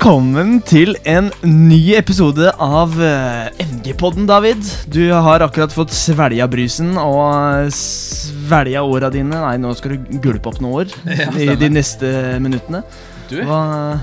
Velkommen 0.00 0.62
til 0.64 0.94
en 1.04 1.26
ny 1.44 1.92
episode 1.92 2.48
av 2.56 2.94
eh, 3.04 3.50
MG-podden, 3.60 4.24
David. 4.24 4.62
Du 4.88 5.02
har 5.12 5.42
akkurat 5.44 5.74
fått 5.76 5.92
svelga 5.92 6.46
brusen 6.48 6.94
og 6.96 7.68
svelga 7.76 8.80
åra 8.80 9.10
dine. 9.12 9.42
Nei, 9.42 9.58
nå 9.60 9.74
skal 9.76 9.98
du 9.98 10.14
gulpe 10.24 10.48
opp 10.48 10.62
noen 10.64 10.86
år 10.86 10.94
Ja, 11.20 11.26
i 11.36 11.52
de 11.52 11.68
neste 11.68 12.08
minuttene. 12.40 12.80
Du, 13.28 13.42
Hva 13.44 13.58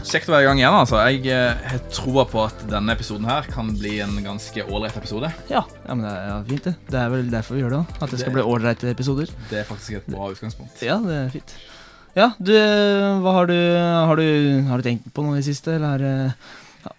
Kjekt 0.05 0.29
å 0.29 0.35
være 0.35 0.45
i 0.45 0.47
gang 0.51 0.61
igjen. 0.61 0.77
altså 0.83 1.01
Jeg 1.09 1.33
eh, 1.33 1.65
har 1.71 1.81
troa 1.89 2.27
på 2.29 2.43
at 2.45 2.61
denne 2.69 2.93
episoden 2.93 3.25
her 3.25 3.49
kan 3.49 3.73
bli 3.81 3.95
en 4.05 4.13
ganske 4.21 4.67
ålreit 4.67 5.01
episode. 5.01 5.33
Ja, 5.49 5.63
ja 5.65 5.95
men 5.97 6.05
det 6.05 6.11
er 6.13 6.29
ja, 6.29 6.37
fint, 6.51 6.69
det. 6.69 6.75
Det 6.93 7.01
er 7.01 7.09
vel 7.15 7.33
derfor 7.33 7.57
vi 7.57 7.65
gjør 7.65 7.73
det. 7.79 7.81
At 7.97 8.13
det 8.13 8.21
skal 8.21 8.37
bli 8.37 8.45
ålreite 8.45 8.93
episoder. 8.93 9.33
Det 9.49 9.63
er 9.63 9.65
faktisk 9.73 9.97
et 10.03 10.13
bra 10.13 10.29
utgangspunkt. 10.29 10.77
Ja, 10.85 11.01
det 11.01 11.23
er 11.23 11.33
fint. 11.39 11.57
Ja, 12.17 12.31
du, 12.41 12.53
hva 13.21 13.33
har 13.35 13.49
du 13.49 13.57
Har 13.77 14.17
du, 14.17 14.27
har 14.65 14.81
du 14.81 14.85
tenkt 14.87 15.11
på 15.13 15.21
noe 15.25 15.37
i 15.37 15.41
det 15.43 15.49
siste, 15.51 15.75
eller 15.77 16.01
er 16.01 16.37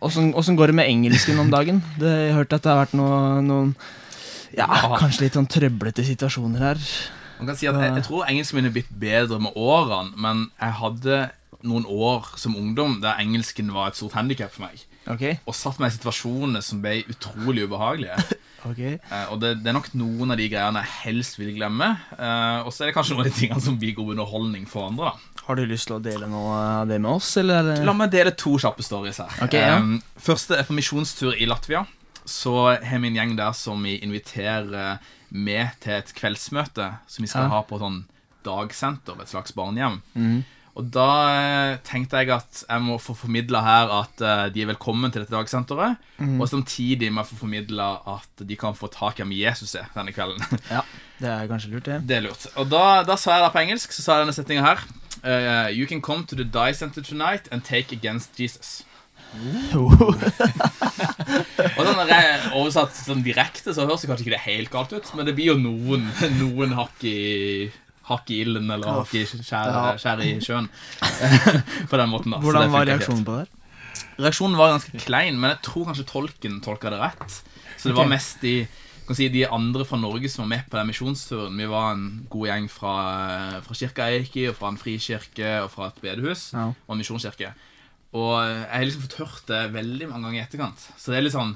Åssen 0.04 0.56
går 0.58 0.70
det 0.70 0.76
med 0.76 0.88
engelsken 0.90 1.38
om 1.40 1.48
dagen? 1.50 1.80
Det, 1.98 2.10
jeg 2.10 2.32
har 2.34 2.42
hørt 2.42 2.52
at 2.52 2.64
det 2.66 2.70
har 2.70 2.82
vært 2.82 2.96
noe, 2.98 3.40
noen 3.42 3.70
ja, 4.52 4.66
Ja. 4.68 4.98
kanskje 5.00 5.24
litt 5.26 5.38
sånn 5.38 5.48
trøblete 5.48 6.04
situasjoner 6.04 6.60
her. 6.60 6.82
Man 7.38 7.48
kan 7.50 7.56
si 7.56 7.68
at 7.70 7.78
jeg, 7.78 7.94
jeg 7.96 8.04
tror 8.08 8.26
engelsken 8.28 8.58
min 8.58 8.68
er 8.68 8.74
blitt 8.74 8.90
bedre 9.00 9.38
med 9.42 9.56
årene, 9.56 10.12
men 10.18 10.44
jeg 10.60 10.76
hadde 10.82 11.18
noen 11.66 11.86
år 11.88 12.32
som 12.38 12.56
ungdom 12.58 12.98
der 13.02 13.18
engelsken 13.22 13.72
var 13.74 13.90
et 13.90 13.98
stort 13.98 14.16
handikap 14.18 14.52
for 14.54 14.66
meg. 14.66 14.84
Ok? 15.08 15.24
Og 15.48 15.54
satt 15.56 15.78
meg 15.80 15.92
i 15.92 15.96
situasjoner 15.96 16.64
som 16.64 16.82
ble 16.84 16.98
utrolig 17.08 17.64
ubehagelige. 17.68 18.16
okay. 18.68 18.98
uh, 19.10 19.32
og 19.32 19.40
det, 19.42 19.54
det 19.62 19.70
er 19.72 19.76
nok 19.78 19.88
noen 19.96 20.34
av 20.34 20.40
de 20.40 20.48
greiene 20.52 20.82
jeg 20.84 20.94
helst 21.06 21.38
vil 21.40 21.54
glemme. 21.56 21.88
Uh, 22.18 22.66
og 22.66 22.72
så 22.74 22.84
er 22.84 22.90
det 22.90 22.96
kanskje 22.98 23.16
noen 23.16 23.24
av 23.26 23.30
de 23.30 23.36
tingene 23.38 23.64
som 23.64 23.78
blir 23.80 23.94
god 23.96 24.14
underholdning 24.16 24.66
for 24.68 24.90
andre. 24.90 25.12
da 25.14 25.44
Har 25.48 25.56
du 25.60 25.64
lyst 25.70 25.88
til 25.88 25.96
å 25.96 26.02
dele 26.04 26.28
noe 26.30 26.56
av 26.82 26.90
det 26.90 27.00
med 27.00 27.14
oss, 27.14 27.30
eller? 27.40 27.72
er 27.78 27.86
La 27.88 27.94
meg 27.96 28.12
dele 28.12 28.34
to 28.36 28.56
kjappe 28.60 28.84
stories 28.84 29.22
her. 29.24 29.38
Okay, 29.48 29.64
ja. 29.64 29.78
Em, 29.80 29.96
første 30.20 30.58
er 30.60 30.68
på 30.68 30.76
misjonstur 30.76 31.32
i 31.36 31.48
Latvia. 31.48 31.86
Så 32.28 32.52
har 32.68 33.00
vi 33.00 33.08
en 33.08 33.16
gjeng 33.16 33.36
der 33.38 33.54
som 33.56 33.80
vi 33.88 33.96
inviterer 34.04 34.98
med 35.32 35.72
til 35.80 35.96
et 35.96 36.12
kveldsmøte 36.16 36.90
som 37.08 37.24
vi 37.24 37.28
skal 37.30 37.48
Ja. 37.48 37.54
ha 37.56 37.62
på 37.64 37.76
et 37.78 37.84
sånn 37.86 38.02
dagsenter, 38.44 39.16
et 39.22 39.28
slags 39.32 39.52
barnehjem. 39.56 40.00
Mhm. 40.14 40.38
Og 40.78 40.86
da 40.94 41.06
eh, 41.26 41.76
tenkte 41.86 42.20
jeg 42.22 42.30
at 42.30 42.60
jeg 42.62 42.82
må 42.84 43.00
få 43.02 43.16
formidla 43.18 43.62
her 43.64 43.92
at 43.96 44.22
eh, 44.22 44.44
de 44.54 44.62
er 44.62 44.68
velkommen 44.70 45.10
til 45.10 45.24
dette 45.24 45.34
dagsenteret. 45.34 45.98
Mm. 46.22 46.36
Og 46.38 46.50
samtidig 46.50 47.10
må 47.10 47.24
jeg 47.24 47.32
få 47.32 47.40
formidla 47.40 47.88
at 48.14 48.44
de 48.46 48.58
kan 48.58 48.76
få 48.78 48.90
tak 48.94 49.18
i 49.18 49.24
hvem 49.24 49.34
Jesus 49.40 49.74
er 49.78 49.90
denne 49.96 50.14
kvelden. 50.14 50.44
Ja, 50.68 50.82
det 51.18 51.30
er 51.32 51.48
kanskje 51.50 51.72
lurt, 51.72 51.88
det. 51.88 51.96
Det 52.06 52.18
er 52.18 52.22
lurt. 52.28 52.44
Og 52.60 52.68
da, 52.70 53.02
da 53.02 53.16
sa 53.18 53.34
jeg 53.34 53.46
det 53.46 53.54
på 53.54 53.62
engelsk, 53.64 53.94
så 53.94 54.04
sa 54.04 54.18
jeg 54.18 54.26
denne 54.26 54.36
setninga 54.36 54.62
her. 54.62 54.84
Uh, 55.18 55.66
you 55.74 55.86
can 55.90 56.00
come 56.00 56.22
to 56.30 56.38
the 56.38 56.44
die 56.44 56.72
center 56.72 57.02
tonight 57.02 57.50
and 57.50 57.64
take 57.66 57.90
against 57.90 58.38
Jesus. 58.38 58.84
Og 59.78 61.82
sånn 61.82 61.98
når 61.98 62.12
jeg 62.12 62.52
oversatt 62.54 62.94
sånn 62.96 63.24
direkte, 63.26 63.74
så 63.74 63.84
høres 63.84 64.04
det 64.04 64.12
kanskje 64.12 64.28
ikke 64.28 64.36
det 64.36 64.46
helt 64.46 64.72
galt 64.72 64.94
ut, 64.94 65.10
men 65.18 65.28
det 65.28 65.34
blir 65.36 65.52
jo 65.52 65.58
noen, 65.60 66.06
noen 66.42 66.76
hakk 66.78 67.04
i 67.08 67.18
Hakk 68.08 68.30
i 68.32 68.40
ilden 68.44 68.70
eller 68.72 68.88
hakk 69.02 69.14
i 69.18 69.22
skjær, 69.28 69.98
skjær 70.00 70.22
i 70.24 70.32
sjøen. 70.44 70.68
på 71.90 72.00
den 72.00 72.10
måten, 72.12 72.32
da. 72.34 72.40
Hvordan 72.42 72.72
var 72.72 72.88
reaksjonen 72.88 73.24
på 73.26 73.38
det? 73.38 73.46
her? 73.46 73.54
Reaksjonen 74.18 74.58
var 74.58 74.72
ganske 74.74 75.00
klein, 75.04 75.38
men 75.38 75.52
jeg 75.54 75.62
tror 75.68 75.88
kanskje 75.90 76.06
tolken 76.08 76.60
tolka 76.64 76.90
det 76.94 77.00
rett. 77.02 77.40
Så 77.78 77.90
det 77.90 77.96
var 77.98 78.08
mest 78.10 78.40
de, 78.42 78.54
kan 79.06 79.16
si, 79.18 79.28
de 79.32 79.44
andre 79.46 79.84
fra 79.86 79.98
Norge 80.00 80.30
som 80.32 80.44
var 80.44 80.50
med 80.56 80.66
på 80.70 80.78
den 80.80 80.88
misjonsturen. 80.90 81.58
Vi 81.60 81.68
var 81.70 81.92
en 81.94 82.06
god 82.32 82.48
gjeng 82.50 82.66
fra, 82.72 82.94
fra 83.64 83.76
kirka 83.78 84.08
jeg 84.10 84.24
gikk 84.26 84.38
i, 84.42 84.46
og 84.50 84.56
fra 84.58 84.72
en 84.72 84.80
frikirke 84.80 85.52
og 85.64 85.70
fra 85.74 85.90
et 85.92 86.00
bedehus 86.02 86.48
Ja. 86.56 86.68
og 86.74 86.94
en 86.96 87.02
misjonskirke. 87.02 87.52
Og 88.18 88.32
jeg 88.40 88.64
har 88.72 88.86
liksom 88.88 89.04
fått 89.04 89.18
hørt 89.20 89.44
det 89.52 89.62
veldig 89.76 90.08
mange 90.10 90.26
ganger 90.30 90.40
i 90.40 90.44
etterkant. 90.46 90.88
Så 90.96 91.12
det 91.12 91.18
er 91.20 91.26
litt 91.28 91.36
sånn 91.36 91.54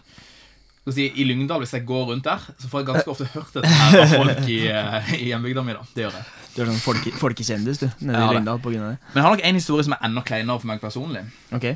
si, 0.91 1.13
I 1.15 1.25
Lyngdal, 1.29 1.61
hvis 1.63 1.71
jeg 1.77 1.85
går 1.87 2.09
rundt 2.11 2.25
der, 2.27 2.39
så 2.59 2.67
får 2.69 2.81
jeg 2.83 2.87
ganske 2.89 3.11
ofte 3.15 3.25
hørt 3.37 3.53
dette 3.55 3.69
her 3.71 4.01
av 4.03 4.09
folk 4.17 4.49
i, 4.51 4.67
eh, 4.67 5.13
i 5.21 5.29
hjembygda 5.31 5.63
mi. 5.63 5.73
da. 5.79 5.85
Det 5.95 6.03
gjør 6.09 6.17
jeg. 6.19 6.25
Du 6.57 6.63
er 6.63 6.67
sånn 6.73 6.83
folke, 6.83 7.13
folkekjendis, 7.21 7.79
du, 7.79 7.87
nede 8.01 8.19
Ja, 8.19 8.27
i. 8.33 8.35
Lyngdal 8.35 8.59
på 8.61 8.73
grunn 8.75 8.83
av 8.83 8.91
det. 8.97 8.99
Men 9.15 9.23
jeg 9.23 9.29
har 9.29 9.37
nok 9.37 9.45
en 9.47 9.55
historie 9.63 9.85
som 9.87 9.93
er 9.95 10.03
enda 10.09 10.21
kleinere 10.27 10.59
for 10.61 10.67
meg 10.67 10.81
personlig. 10.83 11.23
Ok. 11.55 11.69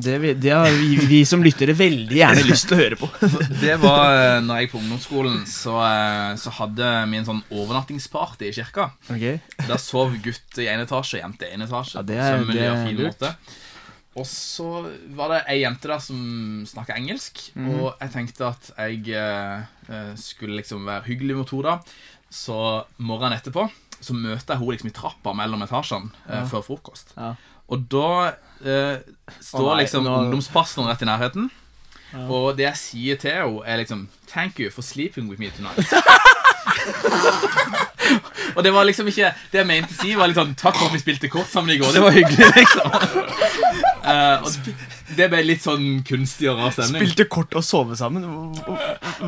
Det, 0.00 0.40
det 0.40 0.52
har 0.54 0.70
vi, 0.70 0.94
vi 1.10 1.24
som 1.28 1.42
lyttere 1.42 1.74
veldig 1.76 2.14
gjerne 2.16 2.44
lyst 2.46 2.68
til 2.70 2.76
å 2.76 2.80
høre 2.80 2.96
på. 2.96 3.08
Det 3.64 3.74
var 3.82 4.12
eh, 4.14 4.40
når 4.44 4.60
jeg 4.62 4.70
på 4.70 4.78
ungdomsskolen, 4.78 5.40
så, 5.50 5.74
eh, 5.82 6.36
så 6.40 6.52
hadde 6.60 6.92
vi 7.10 7.18
en 7.18 7.26
sånn 7.26 7.42
overnattingsparty 7.50 8.48
i 8.48 8.52
kirka. 8.54 8.90
Ok? 9.12 9.26
Der 9.66 9.80
sov 9.82 10.14
gutt 10.22 10.60
i 10.62 10.68
én 10.70 10.80
etasje 10.84 11.18
og 11.18 11.24
jente 11.26 11.48
i 11.50 11.56
én 11.56 11.64
etasje. 11.66 11.96
Ja, 11.98 12.02
det 12.06 12.16
er- 12.22 12.44
det 12.48 12.62
er 12.70 12.86
fin 12.86 13.02
måte. 13.02 13.34
Og 14.20 14.26
så 14.28 14.66
var 15.16 15.28
det 15.32 15.38
ei 15.48 15.60
jente 15.62 15.88
der 15.88 15.98
som 16.04 16.18
snakka 16.68 16.92
engelsk, 16.98 17.38
Mhm. 17.56 17.70
og 17.80 17.94
jeg 18.02 18.10
tenkte 18.12 18.46
at 18.50 18.70
jeg 18.76 19.08
eh, 19.16 19.62
eh, 19.88 20.10
skulle 20.20 20.56
liksom 20.60 20.84
være 20.86 21.02
hyggelig 21.08 21.36
mot 21.38 21.50
henne. 21.50 21.62
da. 21.62 21.78
Så 22.30 22.84
morgenen 22.98 23.38
etterpå 23.38 23.70
så 24.00 24.12
møter 24.14 24.52
jeg 24.54 24.58
henne 24.60 24.70
liksom 24.76 24.90
i 24.90 24.96
trappa 24.96 25.32
mellom 25.34 25.62
etasjene 25.64 26.10
eh, 26.28 26.36
Ja. 26.40 26.44
før 26.44 26.62
frokost. 26.68 27.14
Ja. 27.16 27.32
Og 27.70 27.88
da 27.88 28.34
eh, 28.64 28.98
står 29.40 29.60
oh, 29.70 29.74
nei, 29.76 29.82
liksom 29.84 30.04
nå- 30.04 30.18
ungdomspastoren 30.26 30.88
rett 30.90 31.02
i 31.02 31.06
nærheten. 31.08 31.50
Ja. 32.12 32.26
Og 32.28 32.56
det 32.56 32.64
jeg 32.66 32.76
sier 32.76 33.16
til 33.16 33.30
henne, 33.30 33.62
er 33.66 33.76
liksom 33.78 34.08
Thank 34.26 34.58
you 34.60 34.70
for 34.70 34.82
sleeping 34.82 35.28
with 35.30 35.40
me 35.40 35.50
tonight. 35.50 35.78
og 38.56 38.64
det 38.64 38.72
var 38.74 38.84
liksom 38.84 39.06
ikke 39.10 39.30
Det 39.52 39.58
jeg 39.60 39.66
mente 39.68 39.94
å 39.94 39.96
si, 40.00 40.14
var 40.18 40.26
litt 40.30 40.36
sånn 40.38 40.54
Takk 40.58 40.76
for 40.76 40.86
at 40.88 40.92
vi 40.96 41.00
spilte 41.02 41.28
kort 41.30 41.46
sammen 41.50 41.70
i 41.74 41.78
går. 41.80 41.92
Det 41.94 42.02
var 42.02 42.10
hyggelig, 42.10 42.52
liksom. 42.56 42.90
Eh, 44.00 44.44
og 44.44 45.16
det 45.16 45.26
ble 45.32 45.40
litt 45.44 45.64
sånn 45.64 46.00
kunstig 46.06 46.48
og 46.50 46.60
rar 46.60 46.72
stemning. 46.74 47.02
Spilte 47.02 47.26
kort 47.30 47.54
og 47.58 47.64
sove 47.66 47.96
sammen. 47.98 48.24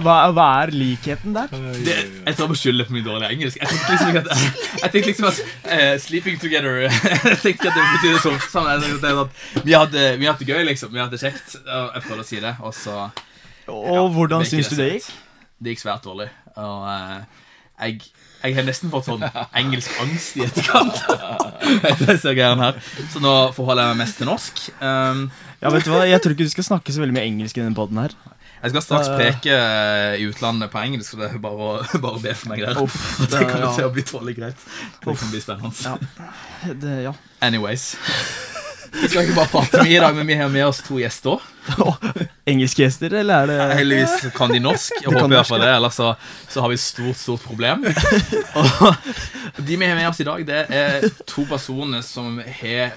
Hva, 0.05 0.17
hva 0.33 0.47
er 0.63 0.73
likheten 0.75 1.35
der? 1.37 1.51
Det, 1.53 1.97
jeg 1.97 2.37
tror 2.37 2.47
jeg 2.47 2.53
må 2.53 2.59
skylde 2.59 2.87
på 2.89 2.97
min 2.97 3.07
dårlige 3.07 3.33
engelsk. 3.37 3.61
Jeg 3.61 3.73
tenkte 3.73 3.97
liksom 3.97 4.13
ikke 4.13 4.23
at, 4.23 4.63
jeg 4.83 4.95
tenkte 4.95 5.11
liksom 5.11 5.29
at 5.31 5.43
uh, 5.43 5.95
Sleeping 6.03 6.41
together 6.43 6.81
Jeg 7.33 7.41
tenkte 7.43 7.73
at 7.73 7.77
det 7.77 7.85
betydde 7.97 8.23
sånn 8.25 8.41
sammen. 8.47 8.73
Jeg 8.73 8.87
tenkte 8.87 9.13
at 9.27 9.67
vi, 9.67 9.77
hadde, 9.77 10.07
vi 10.23 10.31
hadde 10.31 10.47
det 10.47 10.49
gøy, 10.55 10.65
liksom. 10.71 10.95
Vi 10.95 11.03
hadde 11.03 11.19
det 11.19 11.23
kjekt. 11.23 11.59
Og 11.63 11.99
jeg 11.99 12.07
prøvde 12.09 12.27
å 12.27 12.31
si 12.33 12.43
det, 12.43 12.57
og 12.63 12.77
så 12.77 12.99
Og 13.73 14.13
hvordan 14.17 14.47
syns 14.49 14.73
du 14.73 14.79
det 14.81 14.91
gikk? 14.95 15.13
Det 15.63 15.75
gikk 15.75 15.85
svært 15.85 16.07
dårlig. 16.07 16.31
Og 16.59 16.89
uh, 16.89 17.43
jeg, 17.83 18.01
jeg 18.43 18.57
har 18.59 18.67
nesten 18.67 18.91
fått 18.93 19.09
sånn 19.09 19.23
engelsk 19.61 20.03
angst 20.03 20.37
i 20.39 20.47
etterkant. 20.47 21.03
Her. 22.63 22.79
Så 23.13 23.23
nå 23.23 23.33
forholder 23.57 23.87
jeg 23.87 23.95
meg 23.95 24.03
mest 24.03 24.21
til 24.21 24.29
norsk. 24.29 24.63
Um, 24.83 25.27
Ja, 25.63 25.71
vet 25.71 25.87
du 25.87 25.93
hva? 25.95 26.03
Jeg 26.11 26.19
tror 26.23 26.35
ikke 26.35 26.47
du 26.49 26.51
skal 26.51 26.67
snakke 26.67 26.95
så 26.95 27.03
veldig 27.03 27.15
mye 27.15 27.29
engelsk 27.29 27.59
i 27.59 27.63
denne 27.63 27.77
poden 27.79 28.01
her. 28.03 28.15
jeg 28.63 28.73
skal 28.73 28.83
straks 28.83 29.11
preke 29.15 29.55
eh, 29.55 30.17
i 30.19 30.27
utlandet 30.27 30.73
på 30.73 30.81
engelsk, 30.83 31.13
så 31.13 31.21
det 31.21 31.29
er 31.29 31.43
bare 31.43 31.69
å, 31.69 31.75
bare 32.05 32.23
be 32.25 32.35
for 32.35 32.51
meg 32.51 32.65
der. 32.65 32.81
Uff, 32.83 32.97
det 33.23 33.45
kommer 33.47 33.69
ja. 33.69 33.75
til 33.79 33.87
å 33.87 33.93
bli 33.95 34.07
tålelig 34.07 34.39
greit. 34.41 34.65
Det 34.99 35.19
kan 35.23 35.31
bli 35.31 35.43
spennende. 35.45 35.75
Ja. 35.87 36.73
Det, 36.75 36.97
ja. 37.07 37.15
Anyways. 37.47 37.93
Vi 38.93 39.09
skal 39.09 39.25
ikke 39.25 39.37
bare 39.37 39.51
prate 39.51 39.83
mye 39.83 39.97
i 39.97 40.01
dag, 40.03 40.17
men 40.17 40.29
vi 40.29 40.37
har 40.37 40.51
med 40.53 40.67
oss 40.67 40.83
to 40.85 40.99
gjester. 41.01 41.41
Engelske 42.53 42.85
gjester, 42.85 43.15
eller 43.23 43.45
er 43.45 43.51
det 43.51 43.79
Heldigvis 43.79 44.27
kan 44.37 44.53
de 44.53 44.61
norsk. 44.63 44.99
Jeg 44.99 45.09
de 45.09 45.15
håper 45.15 45.33
i 45.33 45.39
hvert 45.39 45.49
fall 45.49 45.65
det, 45.65 45.71
ellers 45.77 45.97
så, 46.01 46.11
så 46.53 46.65
har 46.65 46.73
vi 46.73 46.77
et 46.79 46.85
stort, 46.85 47.21
stort 47.21 47.47
problem. 47.47 47.87
Og 48.59 49.63
de 49.63 49.79
vi 49.79 49.89
har 49.89 49.97
med 49.97 50.11
oss 50.11 50.21
i 50.21 50.29
dag, 50.29 50.45
det 50.49 50.61
er 50.69 51.09
to 51.29 51.47
personer 51.49 52.05
som 52.05 52.41
har 52.61 52.93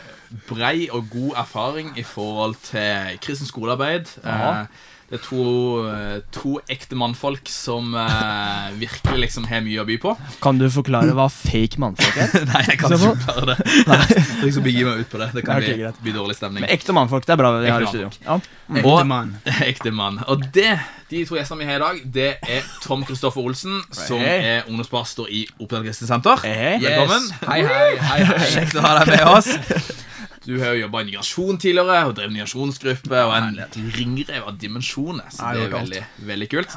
brei 0.49 0.89
og 0.91 1.07
god 1.13 1.39
erfaring 1.45 1.93
i 1.99 2.03
forhold 2.03 2.57
til 2.65 3.21
kristent 3.23 3.51
skolearbeid. 3.51 4.11
Aha. 4.25 4.51
Eh, 4.65 4.91
Det 5.05 5.19
er 5.19 5.21
to, 5.21 5.41
eh, 5.85 6.15
to 6.33 6.55
ekte 6.71 6.97
mannfolk 6.97 7.45
som 7.51 7.91
eh, 7.93 8.71
virkelig 8.79 9.19
liksom 9.27 9.43
har 9.45 9.61
mye 9.61 9.83
å 9.83 9.85
by 9.85 9.99
på. 10.01 10.13
Kan 10.41 10.57
du 10.57 10.65
forklare 10.73 11.13
hva 11.13 11.27
fake 11.29 11.77
mannfolk 11.81 12.17
er? 12.23 12.31
Nei, 12.49 12.63
jeg 12.71 12.79
kan 12.81 12.95
ikke 12.95 13.11
forklare 13.11 13.51
det. 13.51 13.57
Jeg 13.85 14.23
skal 14.25 14.49
ikke 14.49 14.63
begi 14.65 14.87
meg 14.87 15.03
ut 15.03 15.11
på 15.11 15.21
det. 15.21 15.27
Det 15.35 15.43
kan 15.45 15.61
okay, 15.61 15.75
bli, 15.77 15.91
bli 16.07 16.15
dårlig 16.15 16.37
stemning. 16.39 16.65
Men 16.65 16.73
ekte 16.73 16.95
mannfolk, 16.97 17.27
det 17.27 17.35
er 17.35 17.41
bra 17.43 17.51
vi 17.59 17.69
har 17.69 17.85
i 17.85 17.91
studio. 17.91 18.09
Ja. 18.25 18.39
Mm. 18.65 18.81
Og- 18.81 19.05
mann. 19.05 19.35
Ekte 19.69 19.93
mann. 19.93 20.17
Og 20.25 20.41
det, 20.57 20.73
de 21.11 21.21
to 21.29 21.37
gjestene 21.37 21.61
vi 21.61 21.69
har 21.69 21.77
i 21.77 21.83
dag, 21.85 22.01
det 22.17 22.31
er 22.41 22.65
Tom 22.81 23.05
Kristoffer 23.05 23.45
Olsen, 23.45 23.83
som 23.93 24.17
Hei. 24.25 24.39
er 24.55 24.71
ungdomspastor 24.71 25.29
i 25.29 25.45
Oppdal 25.59 25.85
Kristent 25.85 26.09
Senter. 26.09 26.41
Hei. 26.41 26.79
Velkommen. 26.81 27.29
Hei, 27.45 27.61
hei, 27.61 27.93
hei, 28.01 28.19
hei. 28.33 28.51
Kjekt 28.57 28.81
å 28.81 28.87
ha 28.87 28.97
deg 29.03 29.13
med 29.13 29.29
oss. 29.35 29.53
Du 30.45 30.59
har 30.61 30.75
jo 30.75 30.81
jobba 30.85 31.01
i 31.01 31.07
migrasjon 31.09 31.57
tidligere, 31.57 32.05
og 32.05 32.15
drevet 32.17 32.33
migrasjonsgruppe 32.35 33.21
og 33.25 33.33
en 33.37 33.59
ringrev 33.95 34.43
av 34.45 34.57
dimensjoner. 34.61 35.25
Så 35.33 35.51
det 35.55 35.63
er 35.65 35.71
veldig, 35.73 36.01
veldig 36.29 36.49
kult. 36.51 36.75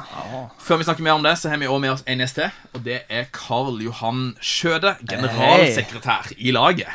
Før 0.59 0.79
vi 0.81 0.87
snakker 0.87 1.05
mer 1.05 1.17
om 1.19 1.25
det, 1.25 1.35
så 1.37 1.51
har 1.51 1.57
vi 1.61 1.67
også 1.69 1.83
med 1.83 1.93
oss 1.93 2.03
en 2.09 2.23
gjest 2.23 2.39
til, 2.39 2.49
og 2.73 2.83
det 2.87 2.99
er 3.09 3.27
Karl 3.35 3.77
Johan 3.85 4.23
Skjøde, 4.41 4.95
generalsekretær 5.09 6.31
i 6.37 6.51
laget. 6.55 6.89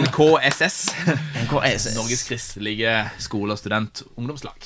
NKSS. 0.00 0.80
NKSS. 1.44 1.94
Norges 1.96 2.22
kristelige 2.28 2.96
skole- 3.18 3.52
og 3.54 3.58
student-ungdomslag. 3.62 4.58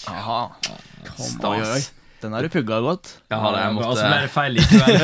Stas. 1.18 1.92
Den 2.24 2.32
har 2.32 2.40
du 2.46 2.48
pugga 2.48 2.78
godt. 2.80 3.20
Ja, 3.28 3.36
det, 3.52 3.60
jeg 3.60 3.74
måtte 3.76 4.00
ble 4.08 4.20
det 4.24 4.32
feil 4.32 4.56
likevel. 4.56 4.94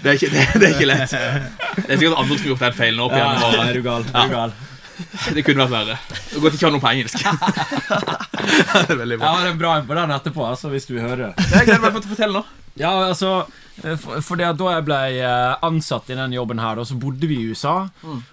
Det 0.00 0.08
er 0.08 0.14
ikke, 0.16 0.30
det, 0.32 0.40
det 0.56 0.64
er 0.64 0.72
ikke 0.74 0.88
lett. 0.88 1.12
Det 1.12 1.18
er 1.92 1.96
sikkert 2.00 2.16
andre 2.18 2.36
som 2.36 2.40
har 2.40 2.48
gjort 2.50 2.62
den 2.64 2.74
feilen 2.78 3.00
opp 3.04 3.12
igjen. 3.14 3.26
ja, 3.44 3.48
er 3.68 3.74
du 3.76 3.82
gal? 3.84 4.02
Er 4.16 4.24
du 4.30 4.34
gal? 4.34 4.50
Det 5.36 5.42
kunne 5.44 5.64
vært 5.66 5.74
verre. 5.74 5.96
Det 6.30 6.40
går 6.42 6.50
ikke 6.56 6.66
an 6.68 6.74
noe 6.76 6.84
på 6.84 6.90
engelsk. 6.90 7.16
Det 8.40 8.92
er 8.94 8.98
veldig 8.98 9.16
Jeg 9.20 9.28
har 9.28 9.46
en 9.50 9.58
bra 9.60 9.70
en 9.78 9.86
på 9.88 9.94
den 9.96 10.10
etterpå, 10.16 10.42
altså, 10.48 10.66
hvis 10.72 10.86
du 10.88 10.92
vil 10.96 11.04
høre. 11.04 11.28
Jeg 11.38 11.66
gleder 11.68 11.82
meg 11.84 11.90
til 11.94 12.08
å 12.08 12.12
fortelle 12.14 12.34
nå. 12.40 12.44
Ja, 12.80 12.92
altså 13.10 13.30
eh, 13.82 13.96
for, 14.00 14.20
for 14.24 14.34
det 14.40 14.46
at 14.46 14.58
Da 14.60 14.66
jeg 14.76 14.84
ble 14.86 14.98
eh, 15.20 15.54
ansatt 15.66 16.10
i 16.12 16.16
den 16.18 16.32
jobben 16.36 16.60
her, 16.62 16.78
da, 16.80 16.84
så 16.88 16.94
bodde 17.00 17.26
vi 17.30 17.36
i 17.42 17.48
USA. 17.52 17.76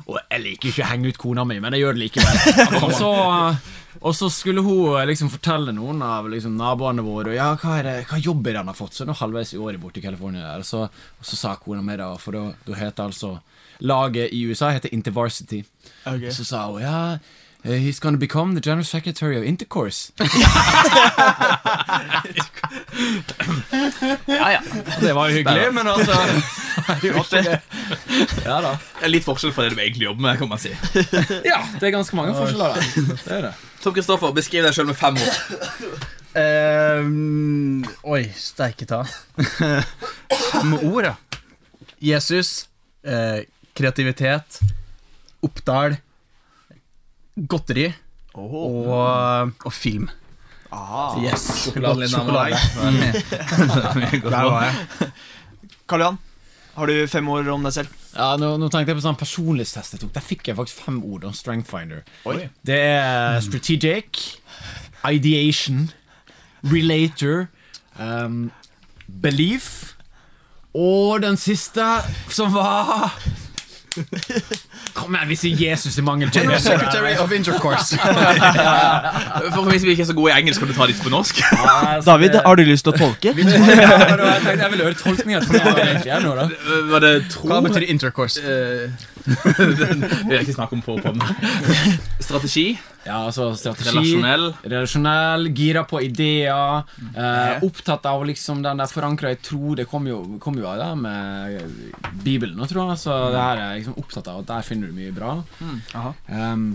Og 0.07 0.15
jeg 0.21 0.44
liker 0.44 0.71
ikke 0.71 0.85
å 0.85 0.91
henge 0.94 1.11
ut 1.11 1.19
kona 1.21 1.44
mi, 1.47 1.57
men 1.63 1.75
jeg 1.75 1.83
gjør 1.85 1.94
det 1.99 2.03
likevel. 2.05 2.35
Og 2.85 2.91
så, 2.95 3.11
eh, 3.27 3.53
og 4.01 4.15
så 4.15 4.29
skulle 4.33 4.61
hun 4.61 4.99
eh, 4.99 5.05
liksom 5.09 5.29
fortelle 5.33 5.73
noen 5.75 6.01
av 6.05 6.29
liksom, 6.29 6.57
naboene 6.59 7.05
våre 7.05 7.35
Ja, 7.35 7.51
hva, 7.57 7.77
er 7.79 7.88
det, 7.88 7.95
hva 8.11 8.19
jobb 8.21 8.47
er 8.47 8.61
han 8.61 8.71
har 8.71 8.77
fått. 8.77 8.97
Så 8.97 9.07
nå 9.07 9.15
halvveis 9.17 9.53
i 9.55 9.61
året 9.61 9.81
borte 9.81 10.01
i 10.01 10.05
California. 10.05 10.44
der, 10.45 10.63
Og 10.63 10.65
så, 10.65 10.85
og 10.88 11.25
så 11.25 11.39
sa 11.39 11.55
kona 11.61 11.81
mi 11.81 11.97
da, 11.99 12.11
for 12.21 12.38
da, 12.38 12.45
da 12.67 12.77
heter 12.77 13.09
altså 13.09 13.38
Laget 13.79 14.33
i 14.33 14.39
USA 14.49 14.71
heter 14.73 14.94
Intervarsity. 14.94 15.63
Okay. 16.05 16.31
så 16.31 16.45
sa 16.45 16.65
hun 16.71 16.81
ja 16.81 17.17
eh, 17.68 17.80
He's 17.84 18.00
gonna 18.00 18.18
become 18.18 18.56
the 18.56 18.62
general 18.62 18.86
secretary 18.86 19.38
of 19.38 19.44
Intercourse. 19.44 20.12
Ja, 24.28 24.52
ja. 24.52 24.62
Det 25.02 25.14
var 25.14 25.28
jo 25.30 25.34
hyggelig, 25.36 25.74
men 25.74 25.88
altså. 25.88 26.12
Ja 28.46 28.62
da. 28.62 28.72
Det 29.00 29.06
er 29.06 29.12
litt 29.12 29.25
forskjell 29.25 29.54
fra 29.54 29.66
det 29.66 29.75
du 29.75 29.81
egentlig 29.81 30.08
jobber 30.08 30.24
med, 30.28 30.38
kan 30.40 30.50
man 30.50 30.62
si. 30.62 30.72
Ja, 31.52 31.60
det 31.80 31.90
er 31.90 31.94
ganske 31.96 32.16
mange 32.18 32.36
forskjeller. 32.38 32.80
Det 33.25 33.34
er 33.38 33.42
det. 33.50 33.54
Tom 33.84 33.96
Kristoffer, 33.96 34.34
beskriv 34.36 34.66
deg 34.66 34.75
sjøl 34.75 34.90
med 34.90 34.98
fem 35.00 35.19
ord. 35.22 35.36
Uh, 36.38 37.02
oi, 38.14 38.24
steike 38.38 38.88
ta. 38.90 39.04
Med 40.68 40.84
ord, 40.84 41.08
ja. 41.08 41.16
Jesus, 42.04 42.68
uh, 43.08 43.40
kreativitet, 43.78 44.60
Oppdal, 45.46 45.98
godteri 47.38 47.92
og, 48.38 49.51
og 49.66 49.74
film. 49.74 50.10
Ah. 50.72 51.16
Yes. 51.24 51.45
Sjokolade. 51.63 52.10
Sjokolade. 52.10 52.57
Godt 54.22 54.34
Der 54.34 54.44
var 54.44 54.63
jeg. 54.66 55.12
Karl 55.88 56.01
Johan, 56.04 56.18
har 56.75 56.86
du 56.86 57.07
fem 57.07 57.30
ord 57.31 57.48
om 57.48 57.63
deg 57.63 57.74
selv? 57.74 57.94
Ja, 58.18 58.34
nå, 58.39 58.56
nå 58.60 58.68
tenkte 58.74 58.92
jeg 58.92 59.00
på 59.00 59.06
sånn 59.06 59.19
personlighetstest 59.19 59.95
jeg 59.95 60.01
tok. 60.04 60.13
Der 60.16 60.25
fikk 60.25 60.50
jeg 60.50 60.57
faktisk 60.57 60.84
fem 60.88 61.00
ord 61.06 61.28
om 61.30 61.36
Strength 61.38 61.72
Finder. 61.72 62.04
Oi. 62.28 62.50
Det 62.68 62.80
er 62.89 63.40
strategic, 63.45 64.40
ideation, 65.07 65.88
relator, 66.66 67.48
um, 68.01 68.50
belief 69.07 69.94
og 70.78 71.24
den 71.24 71.38
siste, 71.42 71.86
som 72.30 72.51
var 72.54 73.16
Kom 74.97 75.15
igjen, 75.15 75.27
vi 75.29 75.38
sier 75.39 75.61
Jesus 75.61 75.97
i 75.97 76.03
mangel 76.05 76.29
på 76.31 76.39
General 76.39 76.61
Secretary 76.61 77.15
of 77.21 77.31
Intercourse. 77.35 77.97
For 79.55 79.69
Hvis 79.71 79.85
vi 79.85 79.94
ikke 79.95 80.05
er 80.05 80.09
så 80.11 80.15
gode 80.17 80.33
i 80.33 80.39
engelsk, 80.41 80.61
kan 80.61 80.71
du 80.71 80.75
ta 80.77 80.88
litt 80.89 81.01
på 81.03 81.11
norsk? 81.13 81.41
David, 82.09 82.39
har 82.45 82.59
du 82.59 82.63
lyst 82.67 82.88
til 82.88 82.95
å 82.95 82.97
tolke? 82.97 83.33
jeg, 83.33 84.71
vil 84.73 84.83
høre 84.85 84.97
tolkninga 85.01 85.41
hva 87.47 87.61
betyr 87.65 87.88
intercourse? 87.89 88.41
Den 89.27 90.03
vil 90.06 90.35
jeg 90.38 90.45
ikke 90.45 90.56
snakke 90.56 90.77
om 90.77 90.83
på 90.85 90.97
podden. 91.03 91.21
Strategi. 92.24 92.68
Ja, 93.07 93.21
altså 93.25 93.50
strategi 93.56 93.94
Relasjonell. 93.94 94.50
Relasjonell, 94.63 95.47
gira 95.56 95.83
på 95.88 96.01
ideer. 96.03 96.83
Eh, 97.13 97.63
opptatt 97.68 98.07
av 98.09 98.25
liksom 98.27 98.63
den 98.65 98.81
der 98.81 98.91
forankra 98.91 99.31
i 99.31 99.39
tro. 99.39 99.75
Det 99.79 99.88
kommer 99.91 100.13
jo, 100.15 100.19
kom 100.44 100.59
jo 100.59 100.68
av 100.69 100.81
det 100.81 100.91
med 101.00 102.19
Bibelen 102.24 102.57
nå, 102.59 102.68
tror 102.68 102.91
jeg. 102.91 103.01
Så 103.06 103.15
det 103.33 103.41
her 103.44 103.63
er 103.63 103.79
liksom 103.79 103.97
opptatt 104.00 104.29
av 104.31 104.44
at 104.44 104.51
der 104.51 104.68
finner 104.68 104.91
du 104.91 104.97
mye 104.97 105.15
bra. 105.15 105.38
Um, 106.27 106.71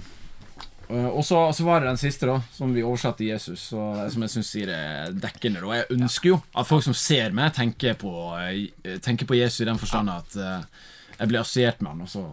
og 0.92 1.22
så, 1.24 1.38
så 1.56 1.64
var 1.64 1.80
det 1.80 1.88
den 1.88 2.00
siste, 2.00 2.28
da 2.28 2.40
som 2.52 2.72
vi 2.74 2.84
oversatte 2.84 3.22
til 3.22 3.32
Jesus. 3.32 3.70
Og, 3.76 4.00
som 4.12 4.24
jeg 4.26 4.34
syns 4.34 4.52
sier 4.52 4.72
det 4.72 5.20
dekkende. 5.22 5.64
Og 5.64 5.76
jeg 5.76 5.88
ønsker 5.96 6.34
jo 6.34 6.40
at 6.52 6.68
folk 6.68 6.84
som 6.84 6.96
ser 6.96 7.32
meg, 7.36 7.54
tenker 7.56 7.96
på, 8.00 8.12
eh, 8.40 8.98
tenker 9.04 9.28
på 9.28 9.38
Jesus 9.38 9.62
i 9.64 9.68
den 9.70 9.80
forstand 9.80 10.12
at 10.12 10.36
eh, 10.36 10.88
jeg 11.18 11.30
blir 11.30 11.40
assosiert 11.40 11.80
med 11.80 11.94
han. 11.94 12.04
Og 12.04 12.12
så 12.12 12.26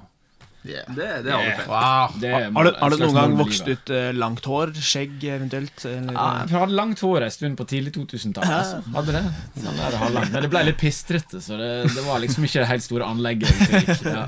Det, 0.59 0.81
det 0.91 1.31
er 1.31 1.53
feil. 1.55 1.69
Wow. 1.69 2.15
det 2.19 2.31
er 2.35 2.49
Har 2.51 2.67
du, 2.67 2.71
har 2.75 2.91
du 2.91 2.97
noen 2.99 3.15
gang 3.15 3.35
vokst 3.39 3.69
ut 3.69 3.91
uh, 3.95 4.09
langt 4.11 4.47
hår? 4.49 4.73
Skjegg 4.75 5.23
eventuelt? 5.23 5.85
Eller? 5.87 6.11
Ja, 6.17 6.25
jeg 6.43 6.57
hadde 6.57 6.75
langt 6.75 7.03
hår 7.05 7.25
en 7.29 7.33
stund 7.33 7.55
på 7.59 7.67
tidlig 7.69 7.93
2000-tall. 7.95 8.43
Altså. 8.57 8.81
Hadde 8.97 9.15
det. 9.15 9.23
Sånn. 9.63 10.19
Men 10.19 10.37
det 10.43 10.51
ble 10.51 10.65
litt 10.67 10.79
pistrete, 10.81 11.39
så 11.43 11.59
det, 11.61 11.71
det 11.95 12.03
var 12.03 12.19
liksom 12.25 12.47
ikke 12.49 12.65
det 12.65 12.69
helt 12.73 12.85
store 12.85 13.07
anlegget. 13.07 14.05
Ja. 14.09 14.27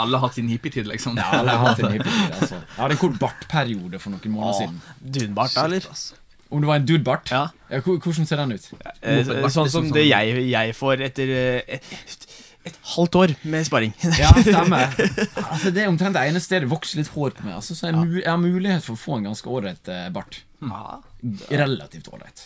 Alle 0.00 0.18
har 0.18 0.28
hatt 0.28 0.36
sin 0.36 0.48
hippietid, 0.52 0.88
liksom. 0.88 1.18
Ja, 1.20 1.28
alle 1.40 1.56
har 1.56 1.72
hatt 1.72 1.82
en 1.84 1.94
hippietid, 1.96 2.32
altså. 2.36 2.60
Jeg 2.60 2.80
hadde 2.80 2.96
en 2.96 3.04
kort 3.06 3.20
bartperiode 3.20 4.00
for 4.02 4.14
noen 4.14 4.34
måneder 4.36 4.58
siden. 4.60 4.80
Dunbart, 5.00 5.56
da, 5.56 5.68
eller? 5.68 5.86
Om 6.50 6.60
det 6.60 6.66
var 6.66 6.80
en 6.80 6.86
dudebart? 6.86 7.30
Ja. 7.30 7.42
Ja, 7.70 7.78
hvordan 7.86 8.26
ser 8.26 8.40
den 8.42 8.56
ut? 8.56 8.64
Eh, 9.06 9.28
sånn 9.54 9.68
som 9.70 9.86
det 9.94 10.08
jeg, 10.08 10.40
jeg 10.50 10.74
får 10.74 11.04
etter 11.06 11.30
eh, 11.30 11.76
et, 12.68 12.76
halvt 12.94 13.20
år 13.22 13.34
med 13.42 13.66
sparing. 13.68 13.94
Ja, 14.20 14.32
stemmer. 14.36 14.92
Altså, 15.46 15.70
det 15.72 15.84
er 15.84 15.92
omtrent 15.92 16.16
det 16.16 16.26
ene 16.28 16.42
stedet 16.42 16.66
det 16.66 16.72
vokser 16.72 17.00
litt 17.00 17.12
hår 17.14 17.32
på 17.38 17.46
meg. 17.46 17.56
Altså, 17.60 17.76
så 17.78 17.88
jeg, 17.88 17.96
ja. 17.96 18.24
jeg 18.24 18.30
har 18.30 18.42
mulighet 18.42 18.84
for 18.84 18.98
å 18.98 19.00
få 19.00 19.20
en 19.20 19.30
ganske 19.30 19.54
ålreit 19.56 19.88
eh, 19.92 20.10
bart. 20.12 20.42
Relativt 21.48 22.12
ålreit. 22.12 22.44